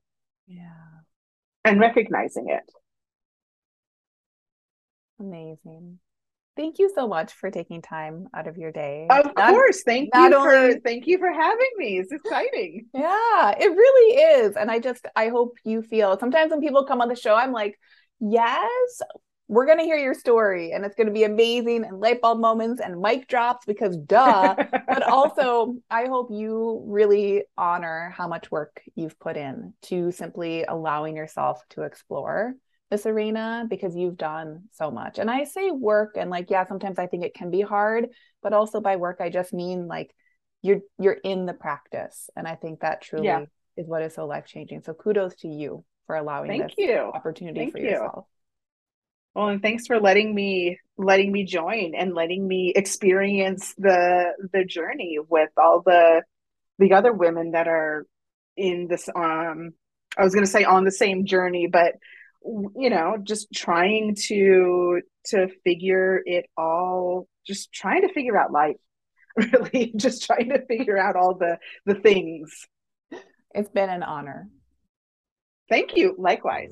Yeah. 0.48 0.72
And 1.66 1.80
recognizing 1.80 2.48
it. 2.50 2.72
Amazing. 5.20 6.00
thank 6.56 6.80
you 6.80 6.90
so 6.96 7.08
much 7.08 7.34
for 7.34 7.52
taking 7.52 7.82
time 7.82 8.28
out 8.34 8.48
of 8.48 8.58
your 8.58 8.72
day. 8.72 9.08
Of 9.10 9.32
not, 9.36 9.50
course. 9.50 9.84
Thank 9.84 10.10
you 10.14 10.34
only, 10.34 10.76
for 10.76 10.80
thank 10.82 11.08
you 11.08 11.18
for 11.18 11.32
having 11.32 11.72
me. 11.78 12.00
It's 12.00 12.12
exciting. 12.12 12.86
Yeah, 12.94 13.56
it 13.60 13.70
really 13.70 14.16
is. 14.42 14.56
And 14.56 14.72
I 14.72 14.80
just 14.80 15.06
I 15.16 15.30
hope 15.30 15.58
you 15.64 15.82
feel 15.82 16.18
sometimes 16.20 16.52
when 16.52 16.62
people 16.62 16.86
come 16.86 17.02
on 17.02 17.10
the 17.10 17.16
show, 17.16 17.36
I'm 17.36 17.52
like, 17.52 17.78
yes, 18.20 19.02
we're 19.48 19.66
going 19.66 19.78
to 19.78 19.84
hear 19.84 19.98
your 19.98 20.14
story 20.14 20.72
and 20.72 20.84
it's 20.84 20.96
going 20.96 21.08
to 21.08 21.14
be 21.14 21.24
amazing 21.24 21.84
and 21.84 22.00
light 22.00 22.20
bulb 22.22 22.40
moments 22.40 22.82
and 22.82 23.00
mic 23.00 23.28
drops 23.28 23.66
because 23.66 23.96
duh. 23.98 24.56
but 24.88 25.04
also, 25.08 25.76
I 25.90 26.06
hope 26.06 26.30
you 26.32 26.84
really 26.88 27.44
honor 27.58 28.12
how 28.16 28.28
much 28.28 28.50
work 28.50 28.82
you've 28.96 29.20
put 29.20 29.38
in 29.38 29.74
to 29.84 30.12
simply 30.12 30.64
allowing 30.64 31.16
yourself 31.16 31.62
to 31.72 31.84
explore 31.84 32.56
this 32.90 33.06
arena 33.06 33.66
because 33.70 33.96
you've 33.96 34.18
done 34.18 34.64
so 34.72 34.90
much. 34.90 35.20
And 35.20 35.30
I 35.30 35.44
say 35.44 35.70
work 35.70 36.16
and 36.18 36.30
like 36.30 36.50
yeah, 36.50 36.66
sometimes 36.66 36.98
I 36.98 37.08
think 37.08 37.24
it 37.24 37.36
can 37.36 37.52
be 37.52 37.62
hard, 37.62 38.08
but 38.42 38.54
also 38.54 38.82
by 38.82 38.96
work 38.96 39.18
I 39.20 39.30
just 39.30 39.54
mean 39.54 39.88
like 39.88 40.14
you're 40.62 40.82
you're 40.98 41.18
in 41.24 41.46
the 41.46 41.54
practice 41.54 42.30
and 42.36 42.48
I 42.48 42.56
think 42.56 42.80
that 42.80 43.02
truly 43.02 43.26
yeah. 43.26 43.46
is 43.78 43.88
what 43.88 44.02
is 44.02 44.16
so 44.16 44.26
life-changing. 44.26 44.82
So 44.84 44.94
kudos 44.94 45.36
to 45.38 45.48
you 45.48 45.84
for 46.08 46.16
allowing 46.16 46.50
Thank 46.50 46.64
this 46.64 46.74
you. 46.78 47.12
opportunity 47.14 47.60
Thank 47.60 47.74
for 47.74 47.80
you. 47.80 47.90
yourself. 47.90 48.26
Well, 49.36 49.50
and 49.50 49.62
thanks 49.62 49.86
for 49.86 50.00
letting 50.00 50.34
me 50.34 50.80
letting 50.98 51.30
me 51.30 51.44
join 51.44 51.94
and 51.94 52.14
letting 52.14 52.48
me 52.48 52.72
experience 52.74 53.74
the 53.78 54.32
the 54.54 54.64
journey 54.64 55.20
with 55.28 55.50
all 55.58 55.82
the 55.86 56.24
the 56.80 56.94
other 56.94 57.12
women 57.12 57.52
that 57.52 57.68
are 57.68 58.06
in 58.56 58.88
this 58.88 59.10
um 59.14 59.74
I 60.18 60.24
was 60.24 60.34
going 60.34 60.46
to 60.46 60.52
say 60.52 60.64
on 60.64 60.86
the 60.86 60.92
same 60.92 61.26
journey, 61.26 61.68
but 61.68 61.96
you 62.44 62.90
know, 62.90 63.18
just 63.22 63.52
trying 63.54 64.16
to 64.28 65.02
to 65.26 65.50
figure 65.66 66.22
it 66.26 66.46
all 66.58 67.28
just 67.46 67.74
trying 67.74 68.08
to 68.08 68.14
figure 68.14 68.38
out 68.38 68.52
life. 68.52 68.78
Really 69.38 69.92
just 69.98 70.24
trying 70.24 70.48
to 70.48 70.66
figure 70.66 70.98
out 70.98 71.18
all 71.18 71.36
the 71.36 71.58
the 71.86 71.96
things. 71.96 72.66
It's 73.54 73.70
been 73.70 73.90
an 73.90 74.02
honor. 74.02 74.48
Thank 75.68 75.98
you. 75.98 76.16
Likewise. 76.18 76.72